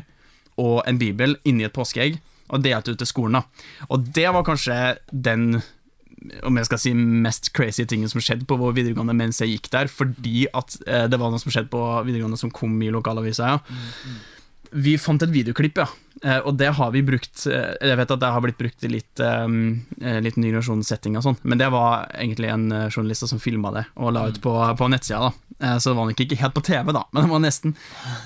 og 0.59 0.83
en 0.89 0.99
bibel 1.01 1.37
inni 1.47 1.65
et 1.65 1.73
påskeegg 1.73 2.19
og 2.49 2.63
delte 2.65 2.93
ut 2.93 3.01
til 3.01 3.09
skolen. 3.09 3.39
da 3.39 3.85
Og 3.89 4.05
det 4.13 4.29
var 4.33 4.45
kanskje 4.45 4.97
den 5.11 5.61
om 6.43 6.57
jeg 6.59 6.67
skal 6.67 6.81
si 6.81 6.91
mest 6.93 7.53
crazy 7.55 7.85
tingen 7.87 8.09
som 8.11 8.19
skjedde 8.19 8.47
på 8.47 8.57
vår 8.59 8.73
videregående 8.75 9.15
mens 9.15 9.39
jeg 9.39 9.53
gikk 9.55 9.69
der, 9.71 9.87
fordi 9.87 10.49
at 10.51 10.75
eh, 10.85 11.05
det 11.07 11.19
var 11.19 11.31
noe 11.31 11.39
som 11.41 11.53
skjedde 11.53 11.71
på 11.71 11.79
videregående 12.03 12.39
som 12.39 12.51
kom 12.51 12.75
i 12.83 12.91
lokalavisa. 12.91 13.53
Ja. 13.55 14.17
Vi 14.69 14.97
fant 15.01 15.23
et 15.25 15.31
videoklipp, 15.33 15.79
ja. 15.79 15.87
Eh, 16.23 16.39
og 16.43 16.57
det 16.59 16.73
har 16.75 16.91
vi 16.91 17.01
brukt 17.05 17.45
eh, 17.47 17.75
Jeg 17.79 17.95
vet 17.95 18.11
at 18.11 18.19
det 18.19 18.31
har 18.33 18.43
blitt 18.43 18.57
brukt 18.59 18.83
i 18.83 18.91
litt, 18.91 19.21
eh, 19.23 20.17
litt 20.19 20.39
ny 20.39 20.49
generasjonssetting 20.49 21.15
og 21.15 21.23
sånn, 21.23 21.37
men 21.47 21.61
det 21.61 21.69
var 21.71 22.09
egentlig 22.11 22.49
en 22.51 22.67
journalist 22.89 23.27
som 23.29 23.39
filma 23.39 23.71
det 23.75 23.85
og 23.95 24.13
la 24.15 24.25
ut 24.27 24.39
på, 24.43 24.51
på 24.51 24.89
nettsida. 24.91 25.29
da 25.29 25.75
Så 25.79 25.91
det 25.91 25.97
var 25.97 26.09
nok 26.09 26.23
ikke 26.25 26.39
helt 26.41 26.55
på 26.57 26.65
TV, 26.65 26.91
da, 26.95 27.05
men 27.11 27.25
det 27.25 27.31
var 27.31 27.43
nesten. 27.43 27.75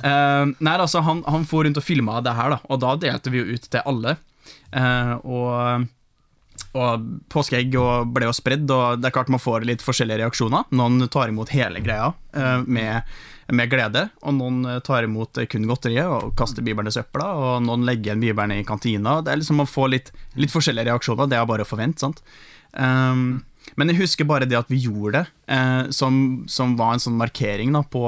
Nei, 0.03 0.75
altså, 0.77 1.03
han, 1.05 1.23
han 1.29 1.45
for 1.49 1.65
rundt 1.65 1.79
og 1.79 1.85
filma 1.85 2.21
det 2.25 2.35
her, 2.37 2.55
da, 2.55 2.61
og 2.69 2.81
da 2.83 2.95
delte 3.01 3.33
vi 3.33 3.41
jo 3.41 3.57
ut 3.57 3.67
til 3.69 3.83
alle. 3.89 4.17
Og 5.23 5.91
og 6.77 7.03
påskeegg 7.29 7.75
og 7.77 8.13
ble 8.13 8.25
jo 8.25 8.33
spredd, 8.33 8.69
og 8.73 9.01
det 9.01 9.09
er 9.09 9.13
klart 9.13 9.29
man 9.29 9.41
får 9.41 9.65
litt 9.69 9.83
forskjellige 9.85 10.23
reaksjoner. 10.23 10.65
Noen 10.73 11.05
tar 11.13 11.29
imot 11.29 11.51
hele 11.53 11.81
greia 11.85 12.11
med, 12.65 13.13
med 13.51 13.71
glede, 13.71 14.07
og 14.23 14.37
noen 14.37 14.63
eh, 14.69 14.81
tar 14.85 15.07
imot 15.07 15.41
eh, 15.41 15.49
kun 15.51 15.67
godteriet 15.67 16.07
og 16.07 16.35
kaster 16.39 16.65
bibelen 16.65 16.91
i 16.91 16.95
søpla, 16.95 17.31
og 17.35 17.63
noen 17.67 17.83
legger 17.87 18.13
igjen 18.13 18.23
bibelen 18.23 18.55
i 18.55 18.67
kantina. 18.67 19.19
Det 19.21 19.33
er 19.33 19.41
liksom 19.41 19.59
Man 19.63 19.69
får 19.69 19.89
litt, 19.91 20.13
litt 20.39 20.53
forskjellige 20.53 20.91
reaksjoner, 20.91 21.31
det 21.31 21.39
er 21.39 21.49
bare 21.49 21.67
å 21.67 21.69
forvente, 21.69 22.05
sant. 22.05 22.23
Um, 22.73 23.43
men 23.79 23.89
jeg 23.89 24.01
husker 24.03 24.27
bare 24.27 24.47
det 24.49 24.57
at 24.57 24.69
vi 24.69 24.81
gjorde 24.85 25.23
det, 25.23 25.23
eh, 25.55 25.89
som, 25.95 26.43
som 26.51 26.75
var 26.77 26.93
en 26.93 27.01
sånn 27.01 27.17
markering 27.17 27.73
da, 27.73 27.81
på, 27.81 28.03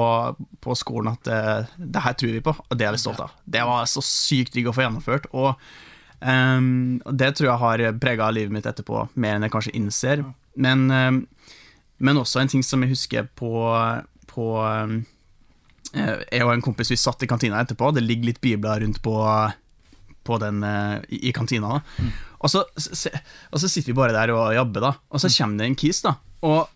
på 0.62 0.76
skolen 0.78 1.14
at 1.14 1.30
eh, 1.32 1.72
det 1.76 2.02
her 2.04 2.16
tror 2.18 2.34
vi 2.36 2.44
på, 2.44 2.54
og 2.54 2.78
det 2.78 2.86
er 2.86 2.94
vi 2.94 3.02
stolt 3.02 3.22
av. 3.24 3.34
Det 3.44 3.64
var 3.66 3.88
så 3.90 4.04
sykt 4.04 4.54
digg 4.56 4.68
å 4.70 4.74
få 4.76 4.84
gjennomført. 4.84 5.30
og 5.32 5.54
eh, 6.20 6.60
det 7.22 7.32
tror 7.38 7.50
jeg 7.50 7.62
har 7.64 7.86
prega 8.02 8.30
livet 8.34 8.54
mitt 8.54 8.68
etterpå, 8.68 9.08
mer 9.14 9.38
enn 9.38 9.48
jeg 9.48 9.56
kanskje 9.56 9.76
innser. 9.80 10.24
Men, 10.56 10.86
um, 10.88 11.20
men 11.98 12.20
også 12.20 12.40
en 12.40 12.52
ting 12.52 12.62
som 12.64 12.84
jeg 12.84 12.94
husker 12.94 13.26
på, 13.36 13.50
på 14.30 14.46
um, 14.62 15.02
Jeg 15.96 16.44
og 16.44 16.52
en 16.52 16.64
kompis 16.64 16.92
vi 16.92 16.98
satt 17.00 17.24
i 17.24 17.30
kantina 17.30 17.62
etterpå. 17.62 17.92
Det 17.96 18.04
ligger 18.04 18.30
litt 18.30 18.40
bibler 18.44 18.82
rundt 18.84 19.00
på, 19.04 19.16
på 20.26 20.38
den 20.42 20.62
uh, 20.66 21.02
i, 21.08 21.32
kantina. 21.36 21.78
Da. 21.78 22.08
Og, 22.38 22.52
så, 22.52 22.64
og 23.50 23.60
så 23.62 23.68
sitter 23.68 23.92
vi 23.92 23.98
bare 23.98 24.16
der 24.16 24.34
og 24.34 24.54
jabber, 24.56 24.90
da. 24.90 24.94
Og 25.10 25.22
så 25.22 25.32
kommer 25.32 25.62
det 25.62 25.70
en 25.70 25.78
kis, 25.78 26.02
da. 26.04 26.16
Og, 26.46 26.66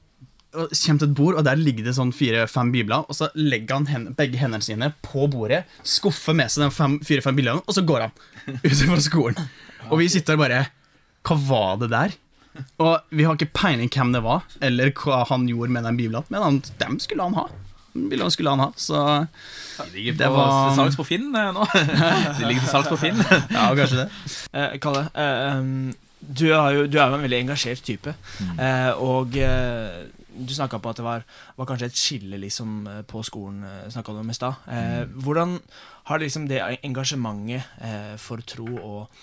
og 0.56 0.72
kommer 0.72 1.02
til 1.02 1.10
et 1.10 1.16
bord, 1.18 1.36
og 1.38 1.46
der 1.46 1.60
ligger 1.60 1.86
det 1.86 1.96
sånn 1.98 2.14
fire-fem 2.16 2.72
bibler. 2.74 3.04
Og 3.06 3.18
så 3.18 3.30
legger 3.38 3.80
han 3.80 3.90
hen, 3.90 4.08
begge 4.18 4.40
hendene 4.40 4.64
sine 4.64 4.92
på 5.06 5.28
bordet, 5.30 5.62
skuffer 5.86 6.36
med 6.36 6.52
seg 6.52 6.66
de 6.66 6.90
fire-fem 7.06 7.38
biblene, 7.38 7.62
og 7.66 7.76
så 7.76 7.84
går 7.86 8.08
han 8.08 8.16
ut 8.66 8.82
fra 8.86 9.00
skolen. 9.04 9.52
Og 9.90 10.00
vi 10.02 10.10
sitter 10.12 10.36
bare 10.40 10.66
Hva 11.26 11.36
var 11.46 11.78
det 11.80 11.90
der? 11.92 12.18
Og 12.82 13.14
vi 13.14 13.24
har 13.24 13.36
ikke 13.36 13.54
peiling 13.54 13.90
hvem 13.92 14.12
det 14.14 14.22
var, 14.24 14.44
eller 14.64 14.90
hva 14.98 15.22
han 15.30 15.46
gjorde 15.48 15.74
med 15.74 15.86
den 15.86 15.98
bibelen. 16.00 16.26
Men 16.32 16.42
han, 16.42 16.62
dem 16.80 16.98
skulle 17.02 17.26
han 17.28 17.36
ha. 17.38 17.46
Biblene 17.94 18.30
skulle 18.30 18.52
han 18.54 18.60
ha, 18.62 18.68
så 18.78 19.00
De 19.80 19.86
ligger 19.96 20.14
Det 20.20 20.28
på 20.28 20.36
var- 20.36 20.68
til 20.70 20.76
salgs 20.78 20.96
på 21.00 21.06
Finn 21.08 21.34
eh, 21.34 21.50
nå. 21.56 21.64
De 22.38 22.46
ligger 22.46 22.62
til 22.62 22.70
salgs 22.70 22.88
på 22.92 22.98
Finn. 23.00 23.18
Ja, 23.50 23.66
kanskje 23.74 24.04
det. 24.04 24.08
Eh, 24.52 24.78
Kalle, 24.82 25.02
eh, 25.14 25.60
du, 26.20 26.46
er 26.52 26.76
jo, 26.76 26.86
du 26.86 26.98
er 27.00 27.08
jo 27.10 27.16
en 27.18 27.24
veldig 27.26 27.40
engasjert 27.46 27.82
type. 27.86 28.14
Eh, 28.60 28.90
og 29.02 29.34
eh, 29.40 30.04
du 30.40 30.52
snakka 30.54 30.78
på 30.80 30.92
at 30.92 31.00
det 31.00 31.04
var, 31.04 31.24
var 31.58 31.66
kanskje 31.68 31.88
et 31.90 31.98
skille 31.98 32.38
liksom, 32.44 32.76
eh, 32.86 33.00
på 33.10 33.24
skolen, 33.26 33.64
snakka 33.90 34.14
du 34.14 34.20
om 34.22 34.30
i 34.30 34.36
stad. 34.38 34.60
Eh, 34.70 35.02
hvordan 35.24 35.56
har 36.12 36.22
liksom 36.22 36.46
det 36.50 36.60
engasjementet 36.86 37.66
eh, 37.82 38.14
for 38.20 38.40
tro 38.46 38.68
og 38.78 39.22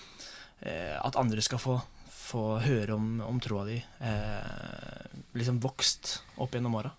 eh, 0.60 0.94
at 1.00 1.16
andre 1.20 1.40
skal 1.44 1.58
få, 1.62 1.78
få 2.12 2.44
høre 2.66 2.94
om, 2.98 3.08
om 3.24 3.40
troa 3.40 3.64
di, 3.70 3.78
eh, 4.04 5.12
liksom 5.38 5.62
vokst 5.64 6.18
opp 6.42 6.52
gjennom 6.58 6.76
åra? 6.82 6.92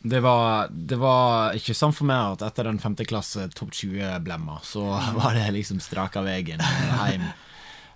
Det 0.00 0.20
var, 0.22 0.68
det 0.70 0.96
var 1.00 1.56
ikke 1.58 1.74
sant 1.74 1.96
for 1.96 2.06
meg 2.06 2.36
at 2.36 2.44
etter 2.46 2.68
den 2.68 2.78
femte 2.78 3.06
klasse 3.08 3.48
topp 3.50 3.72
20-blemma, 3.74 4.60
så 4.62 4.84
var 5.18 5.34
det 5.34 5.48
liksom 5.56 5.80
straka 5.82 6.22
veien 6.26 6.62
hjem. 6.62 7.26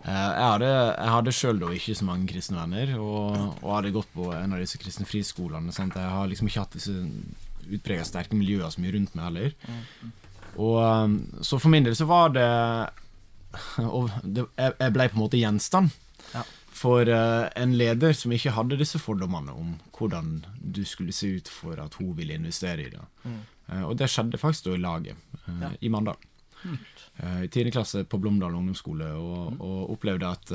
Eh, 0.03 0.11
jeg 0.11 0.49
hadde, 0.49 0.71
jeg 0.73 1.13
hadde 1.15 1.35
sjøl 1.37 1.63
ikke 1.77 1.95
så 1.95 2.09
mange 2.09 2.27
kristne 2.33 2.59
venner, 2.59 2.97
og, 2.99 3.37
og 3.63 3.69
hadde 3.77 3.95
gått 3.95 4.11
på 4.17 4.33
en 4.35 4.57
av 4.57 4.63
disse 4.63 4.81
kristne 4.83 5.07
friskolene. 5.07 5.75
Sant? 5.75 5.95
Jeg 5.99 6.11
har 6.11 6.27
liksom 6.31 6.51
ikke 6.51 6.65
hatt 6.65 6.75
disse 6.75 6.97
utprega 7.71 8.05
sterke 8.07 8.35
miljøer 8.35 8.73
så 8.75 8.83
mye 8.83 8.97
rundt 8.97 9.15
meg 9.15 9.29
heller. 9.29 9.55
Og 10.59 10.81
um, 10.83 11.15
Så 11.41 11.61
for 11.63 11.73
min 11.73 11.87
del 11.87 11.95
så 11.97 12.09
var 12.11 12.35
det, 12.35 12.49
det 14.35 14.49
jeg 14.59 14.95
ble 14.97 15.07
på 15.13 15.19
en 15.19 15.23
måte 15.23 15.41
gjenstand 15.41 15.95
Ja. 16.33 16.43
For 16.83 17.07
uh, 17.07 17.47
en 17.57 17.77
leder 17.79 18.15
som 18.19 18.33
ikke 18.35 18.53
hadde 18.57 18.79
disse 18.81 18.99
fordommene 18.99 19.55
om 19.55 19.77
hvordan 19.95 20.33
du 20.59 20.83
skulle 20.89 21.15
se 21.15 21.29
ut 21.39 21.51
for 21.53 21.79
at 21.79 21.95
hun 22.01 22.13
ville 22.19 22.35
investere 22.35 22.89
i 22.89 22.91
det. 22.91 23.03
Eh, 23.71 23.85
og 23.87 23.95
det 24.01 24.09
skjedde 24.11 24.41
faktisk 24.43 24.67
da 24.67 24.75
i 24.75 24.83
laget 24.83 25.17
uh, 25.47 25.61
Ja. 25.63 25.71
i 25.81 25.91
Mandal. 25.95 26.19
Eh, 26.67 27.45
I 27.45 27.49
tiende 27.53 27.71
klasse 27.75 28.03
på 28.05 28.19
Blomdal 28.19 28.55
ungdomsskole, 28.59 29.13
og, 29.15 29.61
og 29.63 29.93
opplevde 29.95 30.27
at 30.35 30.53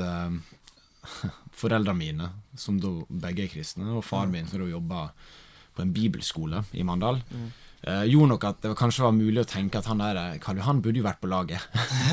foreldrene 1.60 1.96
mine, 1.98 2.28
som 2.58 2.78
da 2.82 2.90
begge 3.08 3.46
er 3.46 3.52
kristne, 3.52 3.88
og 3.96 4.04
faren 4.04 4.32
min, 4.34 4.48
som 4.50 4.60
da 4.60 4.68
jobba 4.68 5.06
på 5.76 5.84
en 5.84 5.92
bibelskole 5.94 6.64
i 6.74 6.84
Mandal, 6.84 7.20
eh, 7.82 8.04
gjorde 8.10 8.32
nok 8.32 8.46
at 8.48 8.62
det 8.64 8.72
kanskje 8.78 9.04
var 9.04 9.16
mulig 9.16 9.42
å 9.42 9.48
tenke 9.48 9.80
at 9.80 9.88
han 9.90 10.02
der 10.02 10.20
eh, 10.22 10.38
Karl 10.42 10.60
Johan 10.60 10.82
burde 10.84 11.02
jo 11.02 11.06
vært 11.06 11.20
på 11.22 11.30
laget. 11.30 11.68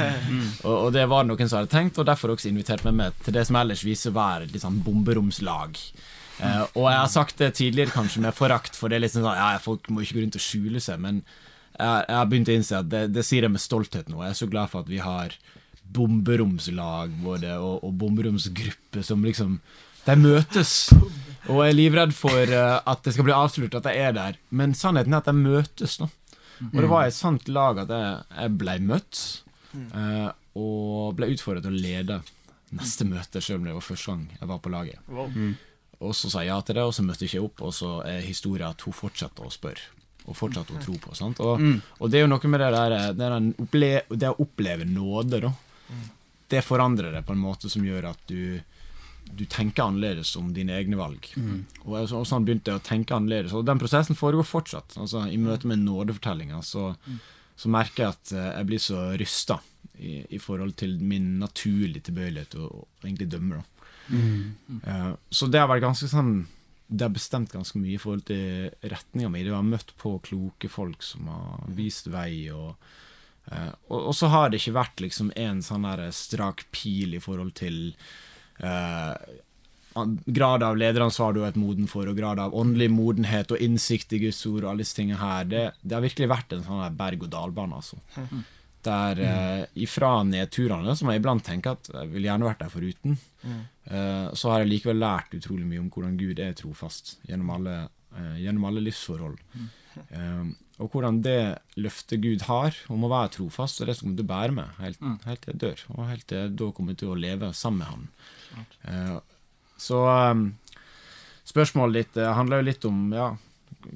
og, 0.67 0.75
og 0.75 0.91
det 0.95 1.08
var 1.12 1.25
det 1.25 1.32
noen 1.32 1.49
som 1.49 1.62
hadde 1.62 1.73
tenkt, 1.73 1.99
og 2.01 2.10
derfor 2.10 2.36
også 2.36 2.51
invitert 2.51 2.86
meg 2.88 2.97
med 2.99 3.23
til 3.25 3.38
det 3.38 3.45
som 3.49 3.60
ellers 3.62 3.86
viser 3.88 4.13
å 4.13 4.19
være 4.19 4.51
litt 4.51 4.65
sånn 4.65 4.84
bomberomslag. 4.86 5.80
Uh, 6.36 6.65
og 6.75 6.89
jeg 6.89 6.99
har 6.99 7.12
sagt 7.13 7.39
det 7.39 7.54
tidligere 7.56 7.95
kanskje 7.95 8.21
med 8.25 8.36
forakt, 8.36 8.75
for 8.75 8.91
det 8.91 8.97
er 8.97 9.06
litt 9.06 9.13
sånn 9.13 9.23
ja, 9.23 9.54
folk 9.63 9.88
må 9.88 10.04
ikke 10.04 10.17
gå 10.17 10.23
rundt 10.25 10.36
og 10.36 10.43
skjule 10.43 10.82
seg, 10.84 10.99
men 10.99 11.21
jeg, 11.23 12.01
jeg 12.10 12.17
har 12.17 12.28
begynt 12.32 12.51
å 12.51 12.56
innse 12.56 12.80
at 12.82 12.89
det, 12.91 13.04
det 13.15 13.23
sier 13.23 13.47
jeg 13.47 13.54
med 13.54 13.63
stolthet 13.63 14.12
nå. 14.12 14.19
Jeg 14.23 14.36
er 14.36 14.39
så 14.41 14.49
glad 14.51 14.71
for 14.71 14.84
at 14.84 14.91
vi 14.91 14.99
har 15.04 15.36
bomberomslag 15.95 17.13
både, 17.23 17.56
og, 17.62 17.84
og 17.86 17.93
bomberomsgrupper 18.01 19.06
som 19.06 19.23
liksom 19.25 19.60
De 20.06 20.15
møtes. 20.21 20.91
Og 21.45 21.60
jeg 21.62 21.73
er 21.73 21.77
livredd 21.77 22.13
for 22.17 22.41
eh, 22.49 22.77
at 22.89 23.03
det 23.05 23.13
skal 23.13 23.27
bli 23.27 23.36
avslørt 23.36 23.75
at 23.77 23.89
jeg 23.91 24.01
er 24.08 24.15
der, 24.17 24.38
men 24.49 24.73
sannheten 24.77 25.13
er 25.13 25.21
at 25.21 25.29
jeg 25.29 25.38
møtes. 25.41 25.99
nå 26.01 26.08
Og 26.71 26.79
det 26.81 26.89
var 26.89 27.05
et 27.05 27.13
sant 27.17 27.47
lag 27.51 27.77
at 27.84 27.91
jeg, 27.93 28.15
jeg 28.39 28.55
ble 28.62 28.77
møtt, 28.88 29.21
eh, 29.75 30.29
og 30.55 31.13
ble 31.17 31.29
utfordret 31.36 31.65
til 31.67 31.75
å 31.75 31.84
lede 31.84 32.21
neste 32.75 33.05
møte, 33.08 33.41
selv 33.43 33.60
om 33.62 33.67
det 33.69 33.75
var 33.75 33.86
første 33.86 34.12
gang 34.12 34.23
jeg 34.39 34.47
var 34.49 34.60
på 34.63 34.71
laget. 34.73 34.99
Og 36.05 36.15
så 36.17 36.29
sa 36.31 36.41
jeg 36.43 36.49
ja 36.51 36.58
til 36.65 36.75
det, 36.79 36.84
og 36.84 36.93
så 36.95 37.03
møtte 37.05 37.23
jeg 37.23 37.31
ikke 37.36 37.45
opp, 37.45 37.62
og 37.69 37.73
så 37.75 37.91
er 38.08 38.25
historien 38.25 38.71
at 38.73 38.81
hun 38.84 38.95
fortsetter 38.95 39.45
å 39.45 39.51
spørre. 39.53 39.86
Og 40.25 40.34
fortsatte 40.36 40.73
å 40.73 40.81
tro 40.81 40.95
på. 40.97 41.13
sant? 41.13 41.38
Og, 41.45 41.62
og 42.01 42.10
det 42.10 42.17
er 42.17 42.23
jo 42.25 42.31
noe 42.31 42.49
med 42.49 42.60
det 42.63 42.71
der 42.73 42.95
det, 43.13 43.27
er 43.27 43.36
opple 43.62 43.89
det 44.10 44.31
å 44.31 44.39
oppleve 44.41 44.88
nåde, 44.89 45.39
da. 45.45 45.51
Det 46.49 46.63
forandrer 46.65 47.13
det 47.13 47.21
på 47.25 47.34
en 47.36 47.41
måte 47.41 47.69
som 47.69 47.86
gjør 47.86 48.08
at 48.12 48.23
du 48.29 48.58
du 49.25 49.45
tenker 49.45 49.83
annerledes 49.83 50.35
om 50.39 50.53
dine 50.53 50.73
egne 50.77 50.95
valg. 50.99 51.27
Og, 51.85 52.07
så- 52.09 52.19
og 52.21 52.25
sånn 52.29 52.45
begynte 52.45 52.71
jeg 52.71 52.79
å 52.79 52.85
tenke 52.88 53.15
annerledes. 53.15 53.53
Og 53.53 53.65
den 53.65 53.79
prosessen 53.79 54.15
foregår 54.15 54.45
fortsatt. 54.47 54.95
Altså, 54.97 55.25
I 55.31 55.38
møte 55.38 55.67
med 55.67 55.79
nådefortellinga 55.83 56.61
så, 56.63 56.95
så 57.57 57.69
merker 57.69 58.03
jeg 58.03 58.13
at 58.13 58.31
eh, 58.33 58.51
jeg 58.59 58.65
blir 58.69 58.79
så 58.79 59.17
rysta 59.17 59.59
i, 59.99 60.25
i 60.35 60.38
forhold 60.39 60.75
til 60.77 60.97
min 60.99 61.39
naturlige 61.39 62.03
tilbøyelighet 62.09 62.49
til 62.55 62.67
å 62.67 62.85
egentlig 63.03 63.29
dømme. 63.31 63.61
Da. 63.61 63.63
Uh, 64.85 65.15
så 65.33 65.47
det 65.49 65.57
har 65.59 65.67
vært 65.71 65.81
ganske 65.81 66.05
sånn 66.11 66.45
Det 66.85 67.01
har 67.07 67.09
bestemt 67.15 67.49
ganske 67.49 67.79
mye 67.81 67.95
i 67.95 67.97
forhold 67.97 68.25
til 68.29 68.69
retninga 68.85 69.31
mi. 69.33 69.41
Det 69.43 69.49
har 69.55 69.63
møtt 69.65 69.95
på 69.97 70.19
kloke 70.21 70.69
folk 70.69 71.01
som 71.01 71.25
har 71.27 71.65
vist 71.73 72.07
vei. 72.13 72.49
og 72.53 72.75
Eh, 73.45 73.69
og, 73.93 74.07
og 74.09 74.15
så 74.17 74.25
har 74.33 74.49
det 74.49 74.57
ikke 74.57 74.71
vært 74.73 75.01
liksom 75.03 75.27
en 75.38 75.59
sånn 75.61 75.83
der 75.85 76.07
strak 76.17 76.63
pil 76.73 77.13
i 77.13 77.19
forhold 77.21 77.51
til 77.53 77.93
grad 80.25 80.63
av 80.63 80.77
lederansvar 80.77 81.33
du 81.35 81.41
er 81.45 81.55
moden 81.59 81.87
for, 81.87 82.07
og 82.09 82.17
grad 82.17 82.39
av 82.43 82.55
åndelig 82.55 82.89
modenhet 82.91 83.53
og 83.55 83.61
innsikt 83.63 84.13
i 84.15 84.19
Guds 84.25 84.41
ord 84.49 84.63
og 84.63 84.73
alle 84.73 84.83
disse 84.83 84.97
tingene 84.97 85.21
her. 85.21 85.47
Det, 85.47 85.63
det 85.81 85.95
har 85.95 86.03
virkelig 86.03 86.31
vært 86.31 86.55
en 86.55 86.65
sånn 86.67 86.97
berg-og-dal-bane, 86.99 87.79
altså. 87.79 88.01
Der 88.85 89.19
eh, 89.25 89.61
ifra 89.81 90.19
nedturene, 90.27 90.93
som 90.93 91.09
jeg 91.09 91.17
iblant 91.21 91.41
tenker 91.47 91.73
at 91.73 91.87
jeg 91.89 92.11
ville 92.11 92.27
gjerne 92.27 92.45
vært 92.45 92.59
der 92.61 92.73
foruten, 92.73 93.15
eh, 93.47 94.27
så 94.37 94.51
har 94.51 94.61
jeg 94.61 94.73
likevel 94.75 94.99
lært 95.01 95.33
utrolig 95.39 95.65
mye 95.65 95.81
om 95.81 95.89
hvordan 95.89 96.19
Gud 96.19 96.43
er 96.43 96.53
trofast 96.59 97.15
gjennom 97.25 97.49
alle, 97.55 97.79
eh, 98.19 98.35
gjennom 98.43 98.67
alle 98.69 98.83
livsforhold. 98.85 99.39
Eh, 100.11 100.45
og 100.83 100.91
hvordan 100.91 101.21
det 101.23 101.39
løftet 101.79 102.21
Gud 102.21 102.45
har 102.49 102.75
om 102.91 103.07
å 103.07 103.09
være 103.09 103.37
trofast, 103.39 103.79
er 103.79 103.89
det 103.89 103.97
som 103.97 104.09
kommer 104.09 104.19
til 104.19 104.27
å 104.27 104.33
bære 104.35 104.55
meg 104.59 104.79
helt, 104.83 105.05
helt 105.23 105.41
til 105.45 105.53
jeg 105.53 105.61
dør. 105.63 105.85
Og 105.95 106.09
helt 106.11 106.27
til 106.27 106.41
jeg 106.43 106.55
da 106.59 106.71
kommer 106.75 106.99
til 106.99 107.13
å 107.13 107.19
leve 107.25 107.53
sammen 107.55 107.79
med 107.81 107.87
Han. 107.93 108.09
Eh, 108.84 109.15
så 109.77 110.01
eh, 110.12 110.43
spørsmålet 111.45 112.01
ditt 112.01 112.21
eh, 112.23 112.34
handler 112.38 112.62
jo 112.62 112.69
litt 112.69 112.89
om 112.89 113.08
ja, 113.15 113.29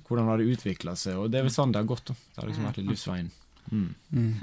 hvordan 0.07 0.31
har 0.31 0.41
det 0.41 0.55
utvikla 0.55 0.95
seg, 0.99 1.19
og 1.19 1.31
det 1.31 1.41
er 1.41 1.47
vel 1.47 1.53
sånn 1.53 1.73
det 1.73 1.81
har 1.81 1.89
gått. 1.89 2.09
da. 2.11 2.17
Det 2.17 2.41
har 2.41 2.49
liksom 2.51 2.69
vært 2.69 2.81
litt 2.81 2.91
livsveien. 2.93 3.29
Mm. 3.69 3.89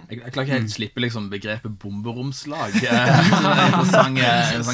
Jeg, 0.06 0.20
jeg 0.20 0.30
klarer 0.30 0.44
ikke 0.46 0.54
helt 0.54 0.70
slippe 0.70 1.02
liksom 1.02 1.24
begrepet 1.32 1.72
bomberomslag. 1.82 2.76
Er 2.86 3.72
interessant, 3.72 4.20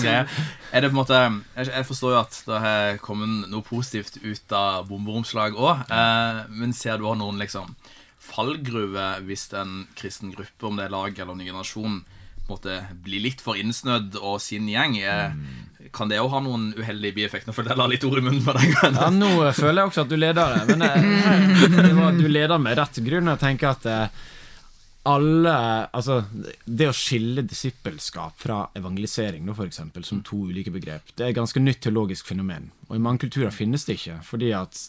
eh. 0.05 0.43
Er 0.73 0.85
det 0.85 0.91
på 0.91 0.93
en 0.93 0.99
måte 0.99 1.21
Jeg, 1.57 1.71
jeg 1.71 1.87
forstår 1.89 2.13
jo 2.13 2.19
at 2.21 2.37
det 2.51 2.61
har 2.61 3.01
kommet 3.05 3.49
noe 3.49 3.65
positivt 3.65 4.19
ut 4.21 4.57
av 4.57 4.91
bomberomslag 4.91 5.57
òg, 5.57 5.87
eh, 5.89 6.43
men 6.53 6.77
ser 6.77 7.01
du 7.01 7.09
også 7.09 7.23
noen 7.23 7.41
liksom 7.41 7.73
fallgruve 8.23 9.07
hvis 9.27 9.49
en 9.59 9.87
kristen 9.99 10.35
gruppe, 10.35 10.67
om 10.69 10.77
det 10.79 10.87
er 10.87 10.95
lag 10.95 11.17
eller 11.17 11.39
ny 11.39 11.49
generasjon, 11.49 12.03
måte 12.51 12.81
bli 13.05 13.21
litt 13.23 13.43
for 13.45 13.59
innsnødd 13.61 14.19
og 14.21 14.41
sin 14.43 14.69
gjeng? 14.71 14.99
Mm. 14.99 15.45
Kan 15.93 16.11
det 16.11 16.21
òg 16.23 16.31
ha 16.33 16.41
noen 16.45 16.71
uheldige 16.79 17.17
bieffekter? 17.21 17.55
For 17.55 17.67
det 17.67 17.77
la 17.79 17.89
litt 17.91 18.05
ord 18.09 18.21
i 18.21 18.25
munnen 18.25 18.45
på 18.45 18.55
deg. 18.57 18.77
Ja, 18.83 19.09
nå 19.13 19.33
føler 19.53 19.83
jeg 19.83 19.91
også 19.91 20.05
at 20.07 20.13
du 20.13 20.19
leder 20.19 20.55
det, 20.57 20.77
men 20.77 20.87
eh, 20.87 21.67
det 21.89 21.97
var, 21.99 22.15
du 22.17 22.29
leder 22.31 22.63
med 22.63 22.79
rett 22.79 23.03
grunn. 23.05 23.31
Jeg 23.35 23.43
tenker 23.43 23.75
at 23.75 23.89
eh, 23.91 24.23
alle 25.11 25.55
Altså, 25.93 26.23
det 26.65 26.89
å 26.89 26.97
skille 26.97 27.45
disippelskap 27.47 28.39
fra 28.41 28.65
evangelisering, 28.79 29.49
for 29.55 29.69
eksempel, 29.69 30.07
som 30.07 30.23
to 30.25 30.45
ulike 30.51 30.73
begrep, 30.75 31.15
det 31.17 31.27
er 31.27 31.33
et 31.33 31.41
ganske 31.41 31.63
nytt 31.63 31.83
teologisk 31.85 32.31
fenomen. 32.31 32.71
Og 32.89 32.97
i 32.97 33.03
mange 33.03 33.27
kulturer 33.27 33.53
finnes 33.55 33.85
det 33.89 33.99
ikke, 33.99 34.21
fordi 34.27 34.53
at 34.57 34.87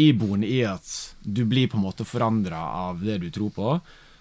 iboende 0.00 0.48
i 0.48 0.62
at 0.64 0.86
du 1.20 1.42
blir 1.44 1.68
på 1.68 1.76
en 1.76 1.84
måte 1.84 2.06
forandra 2.08 2.62
av 2.86 3.02
det 3.04 3.18
du 3.24 3.28
tror 3.34 3.50
på, 3.56 3.74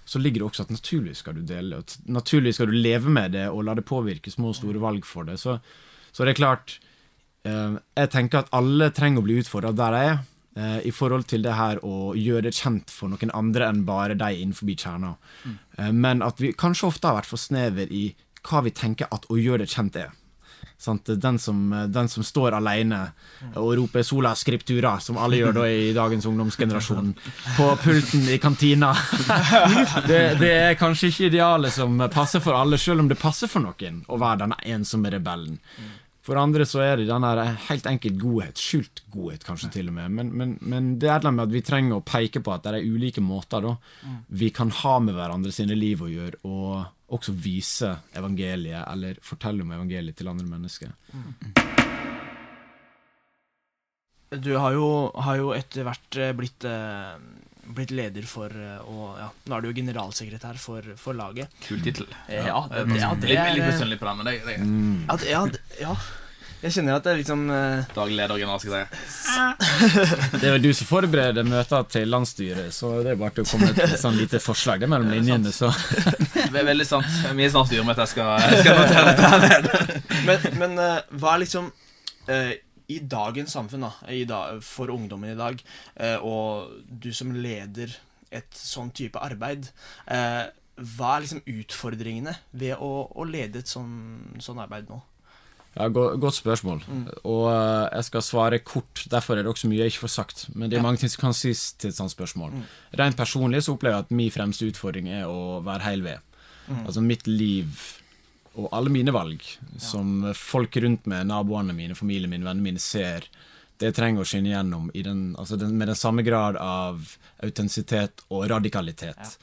så 0.09 0.19
ligger 0.19 0.41
det 0.41 0.47
også 0.47 0.65
at 0.65 0.71
naturlig 0.73 1.11
skal 1.19 1.35
du 1.37 1.43
dele, 1.45 1.83
at 1.83 1.93
naturlig 2.09 2.55
skal 2.57 2.71
du 2.71 2.73
leve 2.73 3.11
med 3.13 3.35
det 3.37 3.45
og 3.51 3.61
la 3.67 3.75
det 3.77 3.85
påvirke 3.85 4.31
små 4.33 4.49
og 4.49 4.57
store 4.57 4.81
valg 4.81 5.05
for 5.05 5.27
det. 5.27 5.35
Så, 5.37 5.59
så 6.09 6.25
det 6.25 6.33
er 6.33 6.39
klart 6.39 6.79
eh, 7.45 7.77
Jeg 7.77 8.09
tenker 8.15 8.41
at 8.41 8.49
alle 8.57 8.89
trenger 8.89 9.21
å 9.21 9.27
bli 9.27 9.37
utfordra 9.43 9.69
der 9.77 9.93
de 9.93 10.01
er, 10.07 10.17
eh, 10.57 10.79
i 10.89 10.93
forhold 10.95 11.27
til 11.29 11.45
det 11.45 11.53
her 11.53 11.83
å 11.85 12.15
gjøre 12.17 12.47
det 12.47 12.55
kjent 12.57 12.89
for 12.89 13.13
noen 13.13 13.35
andre 13.37 13.69
enn 13.69 13.83
bare 13.85 14.17
de 14.17 14.31
innenfor 14.41 14.73
kjerna. 14.73 15.13
Eh, 15.77 15.91
men 15.93 16.25
at 16.25 16.41
vi 16.41 16.55
kanskje 16.57 16.89
ofte 16.89 17.11
har 17.11 17.19
vært 17.19 17.29
for 17.29 17.45
snever 17.45 17.93
i 17.93 18.07
hva 18.49 18.63
vi 18.65 18.73
tenker 18.73 19.13
at 19.13 19.29
å 19.29 19.37
gjøre 19.37 19.61
det 19.67 19.75
kjent 19.75 20.01
er. 20.07 20.09
Sant? 20.79 21.09
Den, 21.19 21.39
som, 21.39 21.87
den 21.91 22.07
som 22.09 22.23
står 22.23 22.55
alene 22.55 23.01
og 23.55 23.73
roper 23.77 24.03
'sola 24.03 24.31
scriptura', 24.35 24.99
som 25.03 25.17
alle 25.17 25.41
gjør 25.41 25.57
da 25.59 25.65
i 25.67 25.93
dagens 25.93 26.25
ungdomsgenerasjon, 26.25 27.13
på 27.57 27.67
pulten 27.83 28.29
i 28.29 28.37
kantina. 28.37 28.93
Det, 30.09 30.39
det 30.39 30.51
er 30.51 30.77
kanskje 30.79 31.09
ikke 31.11 31.27
idealet 31.27 31.73
som 31.73 31.99
passer 32.13 32.39
for 32.39 32.55
alle, 32.55 32.77
selv 32.77 33.03
om 33.03 33.09
det 33.09 33.19
passer 33.19 33.51
for 33.51 33.61
noen 33.61 34.03
å 34.07 34.17
være 34.17 34.45
den 34.45 34.55
ensomme 34.75 35.11
rebellen. 35.11 35.59
For 36.29 36.37
andre 36.37 36.65
så 36.69 36.81
er 36.85 36.99
det 37.01 37.07
den 37.09 37.23
der 37.25 37.39
helt 37.71 37.87
enkelt 37.89 38.19
godhet, 38.21 38.59
skjult 38.61 38.99
godhet 39.09 39.41
kanskje 39.47 39.71
til 39.73 39.87
og 39.89 39.95
med, 39.97 40.11
men, 40.13 40.27
men, 40.37 40.51
men 40.61 40.89
det 41.01 41.09
er 41.09 41.23
noe 41.25 41.33
med 41.33 41.47
at 41.47 41.55
vi 41.55 41.61
trenger 41.65 41.97
å 41.97 42.03
peke 42.05 42.43
på 42.45 42.53
at 42.53 42.67
det 42.67 42.75
er 42.77 42.85
ulike 42.85 43.23
måter 43.25 43.65
da 43.65 43.71
vi 44.29 44.51
kan 44.53 44.69
ha 44.83 44.99
med 45.01 45.17
hverandre 45.17 45.49
sine 45.55 45.73
liv 45.73 46.03
å 46.05 46.11
gjøre, 46.11 46.37
og 46.45 46.85
også 47.17 47.33
vise 47.33 47.95
evangeliet, 48.13 48.83
eller 48.93 49.17
fortelle 49.25 49.65
om 49.65 49.73
evangeliet 49.73 50.19
til 50.21 50.29
andre 50.29 50.45
mennesker. 50.45 50.93
Du 54.29 54.51
har 54.61 54.75
jo, 54.77 54.87
har 55.25 55.39
jo 55.41 55.49
etter 55.57 55.87
hvert 55.87 56.17
eh, 56.21 56.35
blitt, 56.37 56.61
eh, 56.69 57.15
blitt 57.73 57.89
leder 57.97 58.27
for 58.29 58.53
eh, 58.53 58.77
og 58.85 59.17
ja, 59.17 59.31
Nå 59.49 59.57
er 59.57 59.63
du 59.65 59.71
jo 59.71 59.77
generalsekretær 59.79 60.59
for, 60.61 60.85
for 61.01 61.17
laget. 61.17 61.49
Kul 61.65 61.81
tittel. 61.81 62.05
Ja, 62.29 62.61
det- 62.69 62.85
ja, 63.01 63.09
det 63.17 63.33
er- 63.33 63.55
litt 63.57 63.65
misunnelig 63.71 63.97
på 63.97 64.05
den, 64.05 64.21
men 64.21 64.29
det, 64.29 64.35
det 64.45 64.59
Ja, 64.61 65.17
det, 65.17 65.31
ja, 65.33 65.41
det, 65.49 65.63
ja. 65.81 65.95
Jeg 66.59 66.73
kjenner 66.75 66.97
at 66.99 67.05
det 67.05 67.11
er 67.13 67.19
liksom 67.21 67.43
Daglig 67.95 68.17
leder 68.19 68.33
og 68.35 68.41
generalsekretær. 68.41 68.87
Det 70.39 70.43
er 70.49 70.55
vel 70.57 70.63
du 70.65 70.69
som 70.75 70.87
forbereder 70.89 71.45
møter 71.47 71.85
til 71.93 72.09
landsstyret, 72.11 72.73
så 72.75 72.89
det 73.05 73.13
er 73.13 73.19
bare 73.21 73.31
til 73.37 73.45
å 73.45 73.49
komme 73.53 73.69
med 73.71 73.79
et 73.85 74.01
sånn 74.01 74.17
lite 74.19 74.41
forslag. 74.43 74.81
Det 74.81 74.89
er 74.89 74.91
mellom 74.91 75.11
linjene, 75.13 75.53
så 75.55 75.69
Ve- 76.51 76.65
Veldig 76.67 76.87
sant. 76.89 77.07
Vi 77.37 77.45
er 77.45 77.53
snart 77.53 77.69
styremøte. 77.71 78.03
Jeg 78.03 78.11
skal, 78.11 78.33
jeg 78.43 78.63
skal 78.65 78.81
notere 78.81 79.05
dette 79.13 79.29
her 79.31 79.45
ned. 79.45 79.69
Men, 80.27 80.47
men 80.59 80.75
uh, 80.83 81.15
hva 81.21 81.37
er 81.37 81.43
liksom 81.45 81.69
uh, 81.71 82.51
I 82.91 82.99
dagens 83.15 83.55
samfunn, 83.55 83.85
da, 83.87 83.91
i 84.11 84.25
da, 84.27 84.41
for 84.65 84.91
ungdommen 84.91 85.31
i 85.31 85.37
dag, 85.39 85.59
eh, 85.95 86.17
og 86.25 86.73
du 86.89 87.11
som 87.15 87.31
leder 87.37 87.93
et 88.33 88.49
sånn 88.57 88.89
type 88.97 89.17
arbeid, 89.21 89.67
hva 90.09 91.11
er 91.15 91.21
liksom 91.23 91.39
utfordringene 91.53 92.33
ved 92.57 92.75
å, 92.81 92.89
å 93.13 93.25
lede 93.29 93.61
et 93.61 93.69
sånn, 93.69 93.93
sånn 94.41 94.59
arbeid 94.65 94.89
nå? 94.89 94.97
Ja, 95.79 95.87
Godt 95.95 96.35
spørsmål. 96.35 96.81
Og 97.23 97.45
eh, 97.53 97.85
jeg 97.95 98.07
skal 98.09 98.25
svare 98.25 98.59
kort, 98.59 99.05
derfor 99.11 99.37
er 99.39 99.45
det 99.45 99.51
også 99.53 99.69
mye 99.71 99.79
jeg 99.85 99.93
ikke 99.93 100.03
får 100.07 100.11
sagt. 100.17 100.41
Men 100.53 100.69
det 100.69 100.77
er 100.79 100.83
mange 100.83 100.99
ting 100.99 101.11
som 101.13 101.21
kan 101.29 101.37
sies 101.37 101.69
til 101.79 101.93
et 101.93 101.95
sånt 101.95 102.11
spørsmål. 102.11 102.57
Rent 102.99 103.15
personlig 103.17 103.63
så 103.63 103.77
opplever 103.77 103.95
jeg 103.95 104.07
at 104.09 104.11
min 104.19 104.33
fremste 104.33 104.67
utfordring 104.67 105.07
er 105.21 105.29
å 105.29 105.61
være 105.63 105.85
heil 105.87 106.03
ved. 106.03 106.25
Altså 106.83 107.01
mitt 107.01 107.25
liv 107.27 107.79
og 108.59 108.67
alle 108.75 108.91
mine 108.91 109.13
valg, 109.15 109.39
som 109.79 110.25
folk 110.35 110.75
rundt 110.83 111.05
meg, 111.07 111.23
naboene 111.29 111.73
mine, 111.73 111.95
familien 111.95 112.29
min, 112.29 112.43
vennene 112.43 112.65
mine, 112.65 112.81
ser, 112.83 113.23
det 113.79 113.93
trenger 113.95 114.25
å 114.25 114.27
skinne 114.27 114.51
gjennom 114.51 114.89
i 114.97 115.03
den, 115.05 115.21
altså 115.39 115.55
med 115.63 115.87
den 115.87 115.95
samme 115.95 116.25
grad 116.27 116.57
av 116.59 116.99
autentisitet 117.45 118.25
og 118.27 118.49
radikalitet. 118.51 119.37